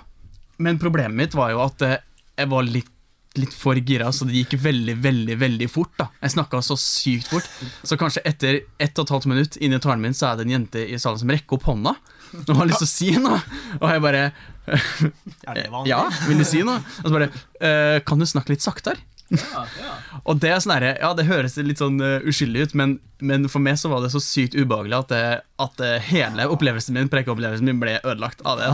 Men 0.57 0.79
problemet 0.79 1.19
mitt 1.19 1.35
var 1.35 1.51
jo 1.51 1.59
at 1.67 1.83
eh, 1.83 1.99
jeg 2.39 2.51
var 2.51 2.63
litt 2.63 2.94
litt 3.41 3.53
for 3.55 3.75
gira, 3.79 4.11
så 4.15 4.25
det 4.27 4.35
gikk 4.41 4.55
veldig, 4.63 4.95
veldig 5.03 5.37
veldig 5.41 5.67
fort. 5.71 5.91
da 5.99 6.07
Jeg 6.21 6.35
snakka 6.35 6.61
så 6.65 6.77
sykt 6.79 7.27
fort. 7.31 7.47
Så 7.83 7.97
kanskje 7.99 8.23
etter 8.25 8.61
ett 8.79 8.97
og 8.99 9.05
et 9.07 9.13
halvt 9.15 9.29
minutt 9.31 9.57
inni 9.61 9.79
talen 9.83 10.01
min, 10.01 10.13
så 10.17 10.31
er 10.31 10.37
det 10.39 10.45
en 10.47 10.55
jente 10.57 10.85
i 10.87 10.99
salen 11.01 11.19
som 11.21 11.33
rekker 11.33 11.57
opp 11.59 11.67
hånda 11.69 11.95
og 12.35 12.55
har 12.57 12.67
lyst 12.67 12.81
til 12.83 12.87
å 12.87 12.91
si 12.91 13.09
noe. 13.21 13.39
Og 13.79 13.89
jeg 13.91 14.01
bare? 14.03 14.23
Ja, 15.87 16.01
vil 16.27 16.39
du 16.41 16.45
si 16.47 16.63
noe? 16.65 16.81
Og 17.03 17.09
så 17.09 17.13
bare 17.13 17.29
«Eh, 17.61 17.99
Kan 18.07 18.19
du 18.19 18.25
snakke 18.27 18.51
litt 18.55 18.65
saktere? 18.65 18.97
Og 20.27 20.37
det 20.37 20.51
er 20.51 20.59
sånn 20.61 20.75
herre 20.75 20.91
Ja, 20.99 21.09
det 21.17 21.25
høres 21.25 21.55
litt 21.57 21.81
sånn 21.81 21.97
uh, 21.97 22.21
uskyldig 22.27 22.67
ut, 22.67 22.75
men, 22.77 22.95
men 23.25 23.47
for 23.49 23.63
meg 23.63 23.79
så 23.81 23.89
var 23.89 24.03
det 24.03 24.11
så 24.13 24.21
sykt 24.21 24.53
ubehagelig 24.53 24.97
at, 24.99 25.13
det, 25.13 25.23
at 25.65 25.81
eh, 25.81 26.09
hele 26.11 26.45
opplevelsen 26.53 26.93
min 26.97 27.09
prekeopplevelsen 27.09 27.65
min 27.65 27.81
ble 27.81 27.97
ødelagt 28.03 28.43
av 28.45 28.61
det. 28.61 28.69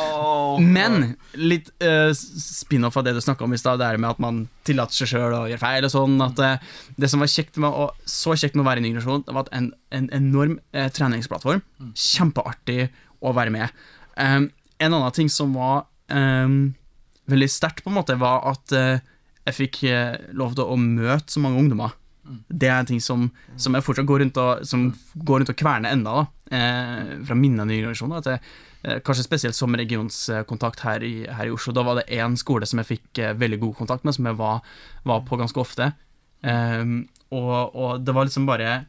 Men 0.74 1.14
litt 1.38 1.70
uh, 1.82 2.10
spin-off 2.14 2.98
av 2.98 3.06
det 3.06 3.14
du 3.16 3.20
snakka 3.22 3.46
om 3.46 3.54
i 3.54 3.58
stad, 3.60 3.80
det 3.82 3.88
er 3.88 4.00
med 4.02 4.14
at 4.14 4.22
man 4.22 4.44
tillater 4.66 4.98
seg 4.98 5.10
sjøl 5.14 5.34
å 5.34 5.44
gjøre 5.50 5.62
feil 5.62 5.86
og 5.88 5.94
sånn. 5.94 6.14
At 6.22 6.42
uh, 6.42 6.76
det 7.00 7.10
som 7.10 7.22
var 7.22 7.30
kjekt 7.30 7.58
med 7.62 7.74
å, 7.74 7.88
så 8.08 8.36
kjekt 8.38 8.58
med 8.58 8.64
å 8.64 8.68
være 8.68 8.82
i 8.82 8.84
en 8.84 8.90
generasjon, 8.92 9.24
det 9.26 9.34
var 9.34 9.46
at 9.46 9.54
en, 9.58 9.72
en 9.94 10.10
enorm 10.16 10.58
eh, 10.74 10.90
treningsplattform. 10.94 11.62
Kjempeartig 11.94 12.88
å 13.24 13.34
være 13.36 13.54
med. 13.54 13.84
Um, 14.18 14.48
en 14.78 14.94
annen 14.94 15.14
ting 15.14 15.30
som 15.32 15.54
var 15.56 15.86
um, 16.12 16.74
veldig 17.30 17.50
sterkt, 17.50 17.84
på 17.84 17.92
en 17.92 17.98
måte, 17.98 18.16
var 18.20 18.44
at 18.52 18.74
eh, 18.76 19.02
jeg 19.44 19.56
fikk 19.58 19.82
eh, 19.90 20.16
lov 20.36 20.56
til 20.56 20.64
å 20.64 20.78
møte 20.80 21.32
så 21.32 21.42
mange 21.42 21.60
ungdommer. 21.60 21.94
Det 22.24 22.70
er 22.70 22.78
en 22.78 22.88
ting 22.88 23.02
som, 23.04 23.26
som 23.60 23.74
jeg 23.76 23.84
fortsatt 23.84 24.08
går 24.08 24.22
rundt 24.22 24.38
og, 24.40 24.62
som 24.64 24.86
går 25.14 25.42
rundt 25.42 25.52
og 25.52 25.58
kverner 25.60 25.92
enda, 25.92 26.22
eh, 26.48 27.18
fra 27.28 27.36
min 27.36 27.58
nye 27.60 27.82
generasjon. 27.82 28.14
At 28.16 28.30
jeg, 28.30 28.40
eh, 28.82 29.02
kanskje 29.04 29.26
spesielt 29.26 29.58
som 29.58 29.76
regionskontakt 29.76 30.84
her 30.86 31.04
i, 31.04 31.14
her 31.28 31.50
i 31.50 31.52
Oslo. 31.52 31.74
Da 31.76 31.84
var 31.84 32.00
det 32.00 32.08
én 32.16 32.38
skole 32.40 32.68
som 32.68 32.80
jeg 32.80 32.94
fikk 32.94 33.20
eh, 33.20 33.36
veldig 33.36 33.60
god 33.66 33.76
kontakt 33.82 34.08
med, 34.08 34.16
som 34.16 34.30
jeg 34.30 34.40
var, 34.40 34.64
var 35.04 35.24
på 35.28 35.40
ganske 35.40 35.60
ofte. 35.60 35.92
Og, 36.44 37.54
og 37.72 38.02
det 38.04 38.12
var 38.12 38.26
liksom 38.28 38.44
bare 38.44 38.82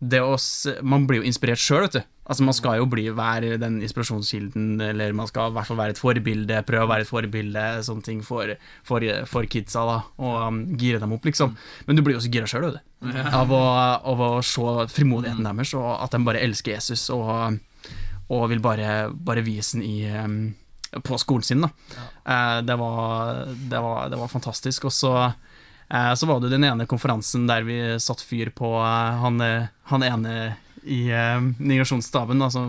det 0.00 0.22
å 0.24 0.38
Man 0.82 1.04
blir 1.06 1.20
jo 1.20 1.28
inspirert 1.28 1.60
sjøl, 1.60 1.84
vet 1.84 1.98
du. 1.98 2.11
Altså 2.22 2.44
Man 2.46 2.54
skal 2.54 2.78
jo 2.78 2.86
bli, 2.86 3.08
være 3.10 3.56
den 3.58 3.80
inspirasjonskilden, 3.82 4.80
eller 4.80 5.14
man 5.16 5.26
skal 5.26 5.50
i 5.50 5.56
hvert 5.56 5.66
fall 5.66 5.80
være 5.80 5.94
et 5.96 5.98
forbilde, 6.00 6.60
prøve 6.68 6.86
å 6.86 6.90
være 6.90 7.06
et 7.06 7.10
forbilde, 7.10 7.64
sånne 7.82 8.06
ting 8.06 8.20
for, 8.22 8.52
for, 8.86 9.06
for 9.26 9.48
kidsa, 9.50 9.82
da, 9.88 9.96
og 10.22 10.36
um, 10.46 10.60
gire 10.78 11.00
dem 11.02 11.16
opp, 11.16 11.26
liksom. 11.26 11.56
Men 11.88 11.98
du 11.98 12.04
blir 12.06 12.14
jo 12.14 12.22
også 12.22 12.30
gira 12.32 12.46
sjøl. 12.50 12.78
Av, 13.02 13.50
å, 13.50 13.62
av 14.12 14.22
å 14.22 14.30
se 14.46 14.86
frimodigheten 14.94 15.48
deres, 15.50 15.74
og 15.74 15.90
at 15.96 16.14
de 16.14 16.22
bare 16.22 16.44
elsker 16.46 16.76
Jesus, 16.76 17.08
og, 17.10 17.58
og 18.30 18.48
vil 18.54 18.62
bare, 18.62 19.08
bare 19.12 19.42
vise 19.42 19.80
den 19.80 19.88
i 19.88 19.96
um, 20.14 20.38
på 21.02 21.18
skolen 21.18 21.46
sin. 21.46 21.66
da 21.66 21.72
Eh, 22.22 22.58
det, 22.62 22.76
var, 22.78 23.48
det, 23.50 23.78
var, 23.82 24.06
det 24.12 24.18
var 24.20 24.30
fantastisk. 24.30 24.84
Og 24.86 24.94
så 24.94 25.16
Eh, 25.92 26.14
Så 26.14 26.26
var 26.26 26.40
det 26.40 26.48
den 26.48 26.64
ene 26.64 26.86
konferansen 26.88 27.46
der 27.46 27.66
vi 27.68 27.78
satt 28.00 28.22
fyr 28.24 28.50
på 28.56 28.70
eh, 28.80 29.18
han, 29.20 29.40
eh, 29.44 29.68
han 29.90 30.02
ene 30.06 30.36
i 30.84 31.10
eh, 31.10 31.40
migrasjonsstaben. 31.58 32.42
Altså, 32.42 32.62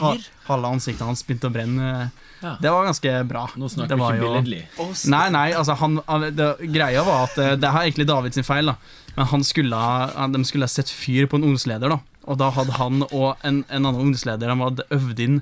ha, 0.00 0.12
halve 0.46 0.72
ansiktet 0.76 1.06
hans 1.06 1.22
begynte 1.26 1.50
å 1.50 1.54
brenne. 1.54 2.10
Ja. 2.40 2.54
Det 2.62 2.70
var 2.72 2.86
ganske 2.88 3.14
bra. 3.28 3.46
Nå 3.60 3.68
snakker 3.68 3.96
vi 3.96 4.00
var 4.00 4.14
ikke 4.16 4.24
jo- 4.24 4.32
billedlig. 4.32 4.62
Nei, 5.12 5.24
nei, 5.34 5.48
altså 5.52 5.76
han, 5.80 5.98
det, 6.36 6.50
Greia 6.72 7.02
var 7.06 7.26
at 7.28 7.38
eh, 7.38 7.56
det 7.60 7.72
her 7.74 7.82
er 7.82 7.90
egentlig 7.90 8.08
David 8.08 8.38
sin 8.38 8.46
feil, 8.46 8.70
da. 8.72 8.76
Men 9.16 9.26
han 9.32 9.44
skulle, 9.44 9.80
de 10.36 10.44
skulle 10.48 10.68
ha 10.68 10.72
sett 10.72 10.90
fyr 10.94 11.26
på 11.26 11.36
en 11.40 11.48
ungdomsleder, 11.50 11.92
da. 11.96 12.00
Og 12.30 12.38
da 12.38 12.46
hadde 12.54 12.76
han 12.78 13.00
og 13.10 13.40
en, 13.42 13.64
en 13.66 13.86
annen 13.88 13.96
ungdomsleder 14.04 14.52
han 14.52 14.60
hadde 14.62 14.84
øvd 14.94 15.18
inn 15.24 15.38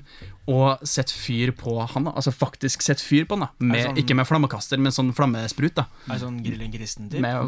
og 0.49 0.81
sett 0.89 1.11
fyr 1.13 1.51
på 1.53 1.75
han. 1.93 2.07
da 2.07 2.13
Altså 2.17 2.33
faktisk 2.33 2.81
sett 2.81 3.03
fyr 3.05 3.27
på 3.29 3.37
han. 3.37 3.45
da 3.45 3.49
med, 3.61 3.83
sånn- 3.85 3.99
Ikke 4.01 4.15
med 4.17 4.25
flammekaster, 4.25 4.81
men 4.81 4.95
sånn 4.95 5.11
flammesprut. 5.13 5.75
da 5.77 5.85
En 6.09 6.17
sånn 6.23 6.39
grillen 6.41 6.71
kristen 6.73 7.11
typ? 7.11 7.21
Ja. 7.29 7.43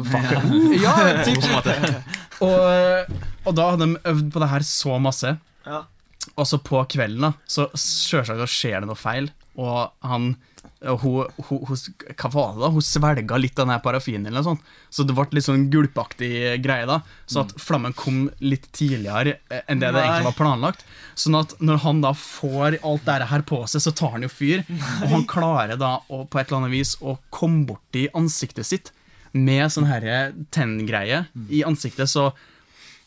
Ja, 0.78 1.24
typ. 1.26 1.42
og, 2.46 3.16
og 3.48 3.56
da 3.58 3.66
hadde 3.72 3.88
de 3.90 3.98
øvd 4.12 4.30
på 4.36 4.44
det 4.44 4.50
her 4.54 4.66
så 4.68 5.00
masse. 5.02 5.34
Ja. 5.66 5.82
Og 6.38 6.46
så 6.46 6.60
på 6.62 6.78
kvelden, 6.94 7.24
da, 7.26 7.32
så 7.50 7.66
sjølsagt 7.74 8.46
skjer 8.52 8.80
det 8.84 8.88
noe 8.92 8.98
feil, 8.98 9.26
og 9.58 9.90
han 10.06 10.36
hun, 10.82 11.26
hun, 11.48 11.60
hun, 11.68 11.80
hva 12.18 12.30
var 12.32 12.54
det 12.54 12.62
da? 12.62 12.70
Hun 12.74 12.84
svelga 12.84 13.38
litt 13.38 13.58
av 13.62 13.68
den 13.70 13.82
parafinen, 13.84 14.26
eller 14.26 14.42
noe 14.42 14.48
sånt. 14.52 14.70
Så 14.90 15.06
det 15.06 15.14
ble 15.16 15.26
litt 15.36 15.46
sånn 15.46 15.68
gulpaktig 15.72 16.32
greie, 16.64 16.86
da. 16.88 17.00
Så 17.30 17.44
at 17.44 17.54
flammen 17.62 17.94
kom 17.96 18.24
litt 18.42 18.68
tidligere 18.74 19.36
eh, 19.48 19.62
enn 19.70 19.82
det 19.82 19.92
det 19.94 20.02
egentlig 20.02 20.30
var 20.30 20.38
planlagt. 20.38 20.86
Sånn 21.18 21.38
at 21.38 21.54
når 21.62 21.82
han 21.86 22.02
da 22.04 22.14
får 22.18 22.80
alt 22.82 23.06
det 23.06 23.30
her 23.30 23.46
på 23.46 23.62
seg, 23.70 23.84
så 23.84 23.94
tar 24.02 24.16
han 24.16 24.26
jo 24.26 24.32
fyr. 24.32 24.64
Og 25.04 25.12
han 25.14 25.28
klarer 25.30 25.78
da 25.80 25.98
å, 26.08 26.24
på 26.26 26.40
et 26.40 26.48
eller 26.48 26.64
annet 26.64 26.74
vis 26.74 26.96
å 27.00 27.18
komme 27.34 27.66
borti 27.68 28.08
ansiktet 28.18 28.68
sitt 28.68 28.92
med 29.32 29.70
sånn 29.72 29.88
herre 29.88 30.32
tenngreie 30.52 31.24
i 31.48 31.62
ansiktet, 31.64 32.10
så 32.10 32.30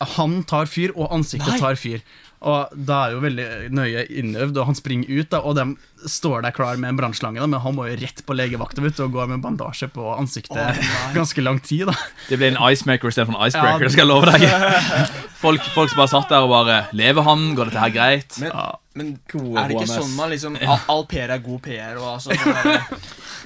han 0.00 0.42
tar 0.44 0.68
fyr, 0.70 0.92
og 0.96 1.12
ansiktet 1.14 1.56
Nei. 1.56 1.60
tar 1.62 1.78
fyr. 1.80 2.00
Og 2.46 2.68
da 2.86 2.98
er 3.06 3.14
jo 3.14 3.20
veldig 3.24 3.46
nøye 3.74 4.02
innøvd, 4.20 4.58
og 4.60 4.68
han 4.68 4.76
springer 4.76 5.08
ut, 5.08 5.30
da, 5.32 5.40
og 5.40 5.56
de 5.56 5.64
står 6.06 6.44
der 6.44 6.54
klar 6.54 6.76
med 6.78 6.92
en 6.92 6.98
brannslange, 7.00 7.40
da, 7.40 7.48
men 7.48 7.62
han 7.64 7.74
må 7.74 7.86
jo 7.88 7.96
rett 7.98 8.20
på 8.26 8.36
legevakta 8.36 8.84
og 8.84 9.14
gå 9.16 9.24
med 9.32 9.42
bandasje 9.42 9.88
på 9.94 10.04
ansiktet 10.14 10.78
ganske 11.16 11.42
lang 11.42 11.58
tid. 11.64 11.86
da. 11.88 11.96
Det 12.28 12.38
blir 12.38 12.52
en 12.52 12.60
icemaker 12.70 13.08
istedenfor 13.08 13.40
en 13.40 13.48
icebreaker. 13.48 13.80
Ja, 13.80 13.88
det 13.88 13.94
skal 13.96 14.04
jeg 14.04 14.12
love 14.12 14.30
deg 14.30 14.44
Folk, 15.42 15.64
folk 15.74 15.90
som 15.92 16.00
bare 16.00 16.12
satt 16.12 16.30
der 16.32 16.44
og 16.46 16.52
bare 16.52 16.76
Lever 16.96 17.24
han? 17.26 17.50
Går 17.56 17.70
dette 17.70 17.82
her 17.82 17.94
greit? 17.96 18.38
Men, 18.42 18.52
Ja. 18.52 18.74
Men 18.96 19.12
Gode 19.30 19.60
er 19.60 19.68
det 19.68 19.76
ikke 19.76 19.90
sånn 19.90 20.12
man 20.16 20.30
liksom 20.32 20.56
all, 20.64 20.80
all 20.92 21.04
PR 21.10 21.34
er 21.36 21.42
god 21.44 21.60
PR, 21.66 21.98
og 22.00 22.06
altså 22.16 22.32
sånn 22.32 22.56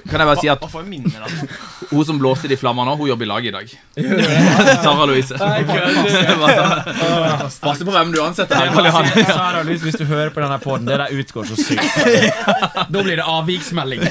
Kan 0.07 0.21
jeg 0.23 0.27
bare 0.29 0.39
si 0.39 0.49
at 0.49 0.61
Hva 0.63 0.69
får 0.71 0.85
minner 0.87 1.25
av 1.25 1.33
det? 1.35 1.47
Hun 1.91 2.05
som 2.07 2.19
blåste 2.21 2.47
de 2.49 2.57
flammene 2.57 2.87
nå, 2.87 2.95
hun 2.97 3.09
jobber 3.11 3.27
i 3.27 3.29
lag 3.29 3.45
i 3.45 3.51
dag. 3.51 3.73
Sara 4.85 5.05
Louise. 5.09 5.35
Passe 7.61 7.83
på 7.85 7.91
hvem 7.91 8.13
du 8.15 8.21
ansetter. 8.23 8.55
her, 8.55 9.25
Sara 9.27 9.61
Louise, 9.67 9.83
hvis 9.83 9.99
du 9.99 10.05
hører 10.07 10.31
på 10.31 10.39
denne 10.41 10.57
poden, 10.63 10.87
det 10.87 10.97
der 11.03 11.11
utgår 11.19 11.51
så 11.51 11.59
sykt. 11.59 11.83
Da 12.87 13.03
blir 13.03 13.19
det 13.19 13.27
avviksmelding. 13.27 14.07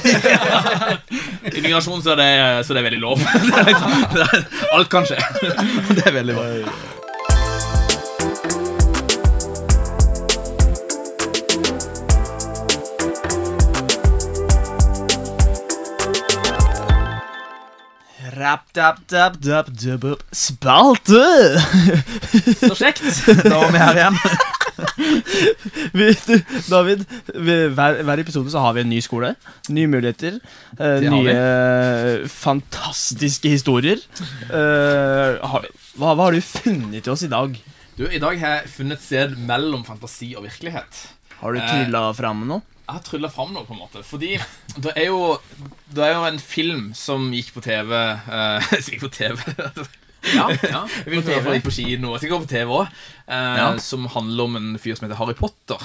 I 1.51 1.59
migrasjon 1.65 2.05
så 2.05 2.13
er 2.13 2.21
det, 2.21 2.31
så 2.67 2.77
det 2.77 2.85
er 2.85 2.89
veldig 2.91 3.01
lov. 3.01 3.27
Liksom, 3.71 3.91
det 4.13 4.29
alt 4.77 4.89
kan 4.93 5.09
skje. 5.09 5.17
Det 5.97 6.05
er 6.05 6.19
veldig 6.21 6.35
bra. 6.37 6.99
Rap, 18.41 18.63
dap, 18.73 18.99
dap, 19.11 19.35
dap, 19.43 19.67
dub, 19.75 20.05
up. 20.13 20.21
Spalte! 20.33 21.21
Så 22.69 22.73
kjekt. 22.79 23.03
Da 23.43 23.57
var 23.59 23.71
vi 23.75 23.81
her 23.81 23.99
igjen. 23.99 24.17
Vi, 25.93 26.05
du, 26.25 26.37
David, 26.71 27.01
vi, 27.35 27.55
hver, 27.75 27.99
hver 28.07 28.21
episode 28.23 28.49
så 28.53 28.61
har 28.63 28.73
vi 28.73 28.81
en 28.85 28.89
ny 28.89 29.01
skole. 29.03 29.33
Nye 29.73 29.89
muligheter. 29.91 30.39
eh, 30.79 31.03
nye 31.11 31.33
eh, 31.35 32.23
fantastiske 32.31 33.51
historier. 33.51 34.01
Eh, 34.47 35.37
har, 35.51 35.67
hva, 35.99 36.13
hva 36.15 36.25
har 36.29 36.37
du 36.37 36.41
funnet 36.45 37.03
til 37.05 37.13
oss 37.13 37.25
i 37.27 37.31
dag? 37.31 37.53
Du, 37.99 38.05
I 38.07 38.21
dag 38.23 38.39
har 38.41 38.55
jeg 38.61 38.71
funnet 38.77 38.97
et 38.97 39.05
sted 39.05 39.37
mellom 39.49 39.83
fantasi 39.87 40.31
og 40.39 40.47
virkelighet. 40.47 41.03
Har 41.43 41.53
du 41.53 41.61
Eh. 41.61 41.67
trylla 41.69 42.07
fram 42.17 42.45
noe? 42.49 42.63
Jeg 42.91 42.97
har 42.97 43.03
trylla 43.07 43.29
fram 43.31 43.53
noe, 43.55 43.63
på 43.63 43.71
en 43.71 43.79
måte. 43.79 44.01
Fordi 44.03 44.33
det 44.83 44.91
er 44.99 45.05
jo, 45.07 45.37
det 45.95 46.03
er 46.03 46.17
jo 46.17 46.25
en 46.27 46.39
film 46.43 46.89
som 46.97 47.29
gikk 47.31 47.53
på 47.55 47.63
TV 47.63 47.95
uh, 47.95 48.71
Som 48.83 48.91
gikk 48.91 49.05
på 49.05 49.11
TV 49.15 49.39
Ja, 50.35 50.49
ja. 50.51 50.81
På 51.07 51.21
TV. 51.25 51.47
på 51.63 51.71
kino, 51.73 52.11
sikkert 52.19 52.43
på 52.43 52.51
TV 52.51 52.75
òg. 52.81 52.99
Ja. 53.31 53.71
Som 53.81 54.03
handler 54.11 54.51
om 54.51 54.59
en 54.59 54.67
fyr 54.77 54.93
som 54.99 55.07
heter 55.07 55.17
Harry 55.17 55.33
Potter. 55.39 55.81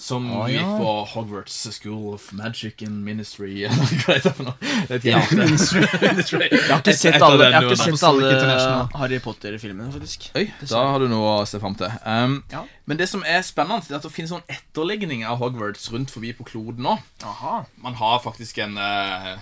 Som 0.00 0.30
ah, 0.32 0.46
ja. 0.48 0.62
gikk 0.62 0.78
på 0.80 0.92
Hogwarts 1.12 1.56
School 1.76 2.14
of 2.14 2.30
Magic 2.32 2.80
and 2.86 3.04
Ministry. 3.04 3.66
Hva 3.68 4.14
heter 4.16 4.30
det 4.30 4.32
for 4.38 4.46
noe? 4.48 4.56
Jeg 5.04 5.12
har 5.12 6.80
ikke 6.80 6.94
sett 6.96 7.20
alle, 7.20 7.50
ikke 7.60 7.76
sett 7.76 8.96
Harry 8.96 9.18
Potter-filmene, 9.20 9.90
faktisk. 9.92 10.30
Oi, 10.40 10.46
da 10.64 10.86
har 10.94 11.04
du 11.04 11.10
noe 11.12 11.34
å 11.42 11.44
se 11.48 11.60
fram 11.60 11.76
til. 11.76 11.92
Um, 12.06 12.40
Ja. 12.50 12.64
Men 12.88 12.98
det 12.98 13.10
som 13.12 13.20
er 13.28 13.44
spennende, 13.46 13.84
er 13.92 14.00
at 14.00 14.06
det 14.08 14.10
finnes 14.10 14.32
sånn 14.32 14.48
etterligning 14.50 15.20
av 15.28 15.38
Hogwarts 15.38 15.84
rundt 15.92 16.10
forbi 16.10 16.32
på 16.34 16.48
kloden 16.48 16.82
nå. 16.88 16.96
Aha. 17.28 17.60
Man 17.84 18.00
har 18.00 18.16
faktisk 18.24 18.58
en, 18.64 18.80
eh, 18.80 19.36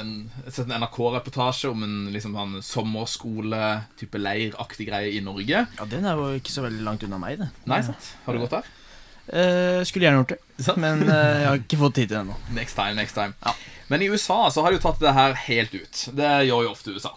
en, 0.00 0.14
en 0.46 0.72
NRK-reportasje 0.78 1.74
om 1.74 1.84
en 1.84 1.98
liksom, 2.14 2.38
sånn 2.38 2.62
sommerskole-type 2.64 4.22
leiraktig 4.22 4.88
greie 4.88 5.10
i 5.18 5.20
Norge. 5.26 5.66
Ja, 5.66 5.90
Den 5.90 6.06
er 6.08 6.22
jo 6.22 6.38
ikke 6.38 6.54
så 6.54 6.64
veldig 6.64 6.86
langt 6.86 7.04
unna 7.04 7.20
meg, 7.20 7.42
det. 7.42 7.50
Nei, 7.68 7.82
sant? 7.84 8.14
Har 8.24 8.38
du 8.38 8.46
gått 8.46 8.56
der? 8.56 8.72
Eh, 9.28 9.80
skulle 9.88 10.04
gjerne 10.06 10.20
gjort 10.22 10.34
det, 10.34 10.76
men 10.76 11.02
uh, 11.08 11.14
jeg 11.14 11.46
har 11.48 11.60
ikke 11.62 11.80
fått 11.80 11.94
tid 11.96 12.08
til 12.08 12.16
det 12.16 12.22
ennå. 12.24 12.36
Next 12.56 12.76
time, 12.76 12.94
next 12.98 13.16
time. 13.16 13.32
Men 13.88 14.02
i 14.02 14.08
USA 14.12 14.50
så 14.52 14.64
har 14.64 14.72
de 14.72 14.78
jo 14.78 14.84
tatt 14.84 15.00
det 15.00 15.12
her 15.16 15.36
helt 15.46 15.74
ut. 15.74 16.08
Det 16.16 16.32
gjør 16.48 16.66
jo 16.66 16.72
ofte 16.74 16.92
USA. 16.96 17.14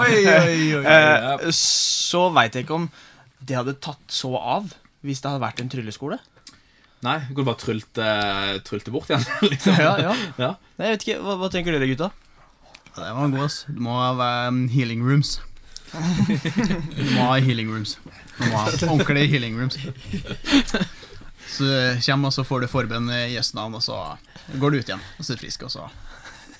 Oi, 0.00 0.14
oi, 0.24 0.54
oi. 0.78 0.86
Uh, 0.86 1.50
Så 1.60 2.30
veit 2.32 2.56
jeg 2.56 2.64
ikke 2.64 2.78
om 2.80 2.88
det 3.40 3.56
hadde 3.56 3.76
tatt 3.82 4.12
så 4.12 4.34
av 4.36 4.72
hvis 5.04 5.22
det 5.22 5.30
hadde 5.30 5.40
vært 5.40 5.60
en 5.62 5.70
trylleskole. 5.72 6.18
Nei, 7.06 7.16
du 7.24 7.30
kunne 7.32 7.48
bare 7.48 7.60
trylte, 7.62 8.08
trylte 8.66 8.92
bort 8.92 9.08
igjen. 9.08 9.24
liksom. 9.52 9.78
Ja, 9.80 9.94
ja. 9.96 10.10
Ja. 10.36 10.50
Nei, 10.76 10.90
jeg 10.90 10.96
vet 10.96 11.06
ikke, 11.06 11.20
Hva, 11.24 11.36
hva 11.40 11.48
tenker 11.52 11.76
dere, 11.76 11.88
gutta? 11.88 12.10
Ja, 12.90 13.06
det 13.06 13.14
var 13.16 13.32
god, 13.32 13.46
ass. 13.46 13.62
Du 13.70 13.80
må 13.86 13.96
ha 13.96 14.28
um, 14.50 14.66
healing 14.68 15.00
rooms. 15.06 15.38
Du 15.90 17.06
må 17.14 17.30
ha 17.30 17.38
healing 17.40 17.72
rooms. 17.72 17.96
Du 18.36 18.44
må 18.44 18.60
ha 18.60 18.68
ordentlige 18.90 19.32
healing 19.32 19.56
rooms. 19.56 19.80
Så 21.50 21.66
du 21.66 22.00
kommer, 22.06 22.30
og 22.30 22.36
så 22.36 22.44
får 22.46 22.64
du 22.64 22.70
forbønn 22.70 23.10
i 23.14 23.24
Jesu 23.34 23.56
navn, 23.58 23.74
og 23.78 23.82
så 23.84 23.98
går 24.60 24.70
du 24.70 24.80
ut 24.80 24.92
igjen. 24.92 25.02
Og 25.18 25.26
så 25.26 25.34
er 25.34 25.40
du 25.40 25.44
frisk, 25.44 25.66
og 25.66 25.74
så 25.74 25.88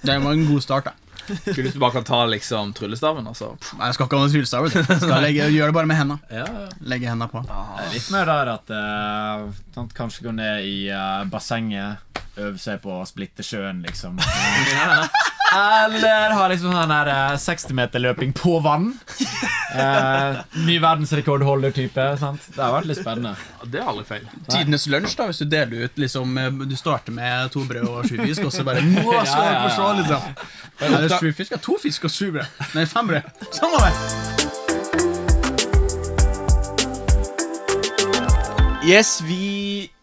Det 0.03 0.16
var 0.18 0.32
en 0.32 0.47
god 0.49 0.62
start, 0.64 0.91
da. 0.91 1.11
Skulle 1.30 1.70
du 1.70 1.78
bare 1.78 1.93
kan 1.93 2.05
ta 2.05 2.26
liksom 2.26 2.72
tryllestaven, 2.74 3.26
altså. 3.26 3.53
Nei, 3.78 3.86
Jeg 3.91 3.95
skal 3.95 4.07
ikke 4.07 4.16
ha 4.18 4.24
noen 4.24 4.32
tryllestav. 4.34 4.68
Gjør. 4.72 4.86
Skal 5.05 5.24
legge, 5.24 5.49
gjøre 5.55 5.70
det 5.70 5.76
bare 5.76 5.91
med 5.91 6.01
hendene. 6.01 6.18
Ja, 6.32 6.47
ja. 6.47 6.68
Legge 6.93 7.11
hendene 7.11 7.30
på. 7.30 7.43
Det 7.47 7.59
er 7.84 7.93
Litt 7.95 8.09
mer 8.14 8.30
der 8.30 8.53
at 8.57 8.72
uh, 8.74 9.91
Kanskje 9.97 10.26
gå 10.26 10.34
ned 10.34 10.66
i 10.66 10.76
uh, 10.91 11.22
bassenget, 11.30 12.22
øve 12.41 12.57
seg 12.59 12.80
på 12.82 13.01
å 13.01 13.07
splitte 13.09 13.47
sjøen, 13.47 13.84
liksom. 13.86 14.18
Eller 15.55 16.30
ha 16.36 16.44
liksom 16.51 16.70
sånn 16.74 16.92
her 16.94 17.09
eh, 17.11 17.36
60-meterløping 17.42 18.32
på 18.38 18.59
vann. 18.62 18.92
Eh, 19.74 20.38
ny 20.66 20.76
verdensrekordholder-type. 20.82 22.05
sant? 22.20 22.46
Det 22.55 22.62
har 22.62 22.72
vært 22.76 22.88
litt 22.90 23.01
spennende. 23.01 23.34
Det 23.70 23.78
er 23.82 23.90
aldri 23.90 24.05
feil. 24.09 24.28
Tidenes 24.51 24.86
lunsj, 24.90 25.16
da, 25.18 25.26
hvis 25.30 25.42
du 25.42 25.46
deler 25.51 25.86
ut 25.88 25.98
liksom 26.01 26.38
eh, 26.38 26.51
Du 26.70 26.76
starter 26.78 27.14
med 27.16 27.51
to 27.55 27.64
brød 27.68 27.86
og 27.90 28.07
sju 28.09 28.16
fisk, 28.22 28.46
og 28.46 28.55
så 28.55 28.64
bare 28.66 28.82
Nå 28.86 29.07
skal 29.26 29.26
Ja, 29.26 29.26
ja, 29.26 29.51
dere 29.51 29.62
få 29.66 29.70
se, 29.76 29.82
liksom. 30.01 30.20
Er 30.80 30.86
det 31.07 31.18
sju 31.18 31.30
fisk? 31.42 31.51
Ja, 31.57 31.61
to 31.66 31.78
fisk 31.82 32.07
og 32.09 32.14
sju 32.14 32.30
brød. 32.38 32.46
Nei, 32.78 32.86
fem 32.90 33.11
brød. 33.11 33.22
Samme 33.59 33.76
det. 33.86 33.92
Yes, 38.80 39.20
vi 39.26 39.59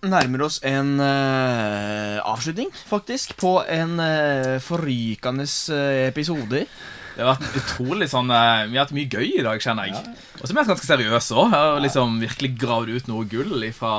nærmer 0.07 0.45
oss 0.45 0.59
en 0.67 0.99
uh, 1.01 2.19
avslutning, 2.27 2.69
faktisk, 2.89 3.35
på 3.39 3.59
en 3.65 3.97
uh, 3.99 4.57
forrykende 4.63 5.47
eh, 5.73 6.07
episode. 6.07 6.67
Det 7.17 7.25
har 7.25 7.33
vært 7.33 7.57
utrolig 7.57 8.05
sånn 8.11 8.29
Vi 8.29 8.77
har 8.77 8.83
hatt 8.83 8.93
mye 8.93 9.09
gøy 9.09 9.39
i 9.39 9.45
dag, 9.45 9.57
kjenner 9.57 9.89
jeg. 9.89 10.03
Og 10.38 10.43
så 10.43 10.51
er 10.51 10.59
vi 10.59 10.65
ganske 10.69 10.85
seriøse 10.85 11.38
òg. 11.41 11.55
Og 11.57 11.79
liksom 11.81 12.19
virkelig 12.21 12.51
gravd 12.61 12.91
ut 12.93 13.09
noe 13.09 13.25
gull 13.31 13.65
fra 13.73 13.93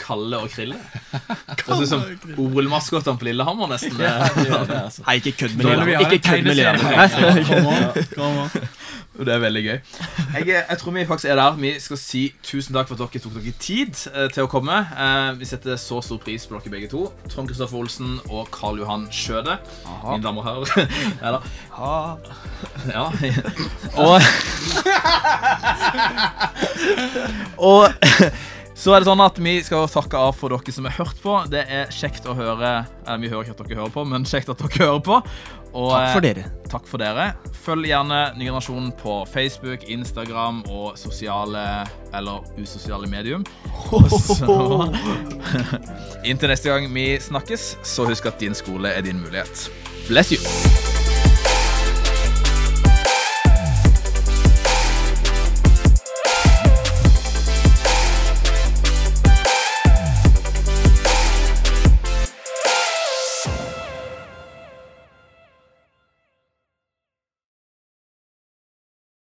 Kalle 0.00 0.40
og 0.42 0.50
Krille. 0.52 0.78
Det 1.60 1.76
ut 1.76 1.88
som 1.88 2.04
OL-maskotene 2.40 3.20
på 3.20 3.28
Lillehammer, 3.28 3.70
nesten. 3.70 4.00
Nei, 4.00 5.16
ikke 5.20 5.36
kødd 5.44 5.56
med 5.58 5.68
Lillehammer. 5.68 6.06
Ikke 6.06 6.22
kødd 6.28 6.44
med. 6.46 6.54
Lillehammer. 6.54 8.04
Kom 8.16 8.44
on. 8.46 8.70
Og 9.20 9.26
Det 9.26 9.34
er 9.34 9.38
veldig 9.38 9.62
gøy. 9.64 9.78
Jeg, 10.34 10.46
jeg 10.68 10.78
tror 10.78 10.90
vi 10.90 11.06
faktisk 11.06 11.30
er 11.30 11.34
der. 11.36 11.52
Vi 11.52 11.80
skal 11.80 11.98
si 12.00 12.34
tusen 12.42 12.74
takk 12.74 12.88
for 12.88 12.94
at 12.96 13.00
dere 13.12 13.20
tok 13.20 13.34
dere 13.36 13.52
tid 13.60 13.92
eh, 14.14 14.28
til 14.32 14.46
å 14.46 14.48
komme. 14.48 14.72
Eh, 14.96 15.30
vi 15.36 15.44
setter 15.48 15.76
så 15.76 16.00
stor 16.04 16.18
pris 16.22 16.46
på 16.48 16.56
dere 16.56 16.72
begge 16.72 16.88
to. 16.88 17.02
Trond 17.28 17.50
Kristoffer 17.50 17.82
Olsen 17.82 18.16
og 18.30 18.48
Karl 18.54 18.80
Johan 18.80 19.08
Skjøde. 19.12 19.58
Mine 20.06 20.24
damer 20.24 20.40
og 20.40 20.46
herrer. 20.48 20.88
ja 21.24 21.30
da. 21.36 21.40
Ja. 22.88 23.04
Og 24.00 24.20
Og 27.70 27.88
så 28.80 28.94
er 28.94 29.02
det 29.02 29.10
sånn 29.10 29.20
at 29.20 29.38
vi 29.44 29.58
skal 29.60 29.88
takke 29.92 30.16
av 30.16 30.36
for 30.38 30.54
dere 30.54 30.72
som 30.72 30.86
har 30.88 30.94
hørt 31.02 31.18
på. 31.20 31.34
Det 31.52 31.66
er 31.68 31.90
kjekt 31.92 32.24
å 32.24 32.32
høre 32.36 32.70
Eller 33.04 33.20
vi 33.20 33.28
hører 33.28 33.44
ikke 33.44 33.56
at 33.58 33.66
dere 33.66 33.80
hører 33.82 33.92
på, 33.92 34.04
men 34.08 34.24
kjekt 34.28 34.48
at 34.52 34.62
dere 34.62 34.86
hører 34.86 35.02
på. 35.04 35.18
Og, 35.70 35.90
Takk 35.92 36.14
for 36.14 36.20
eh, 36.20 36.24
dere. 36.24 36.44
Takk 36.70 36.88
for 36.88 37.02
dere. 37.02 37.26
Følg 37.60 37.90
gjerne 37.90 38.22
Ny 38.38 38.48
generasjon 38.48 38.88
på 39.02 39.18
Facebook, 39.30 39.84
Instagram 39.84 40.62
og 40.72 40.96
sosiale 40.98 41.64
eller 42.16 42.46
usosiale 42.56 43.10
medium. 43.10 43.44
Så 44.10 44.48
Inntil 46.30 46.50
neste 46.50 46.72
gang 46.72 46.88
vi 46.94 47.12
snakkes, 47.20 47.74
så 47.84 48.08
husk 48.08 48.32
at 48.32 48.40
din 48.40 48.56
skole 48.56 48.96
er 48.96 49.04
din 49.06 49.20
mulighet. 49.20 49.68
Bless 50.08 50.32
you. 50.32 50.99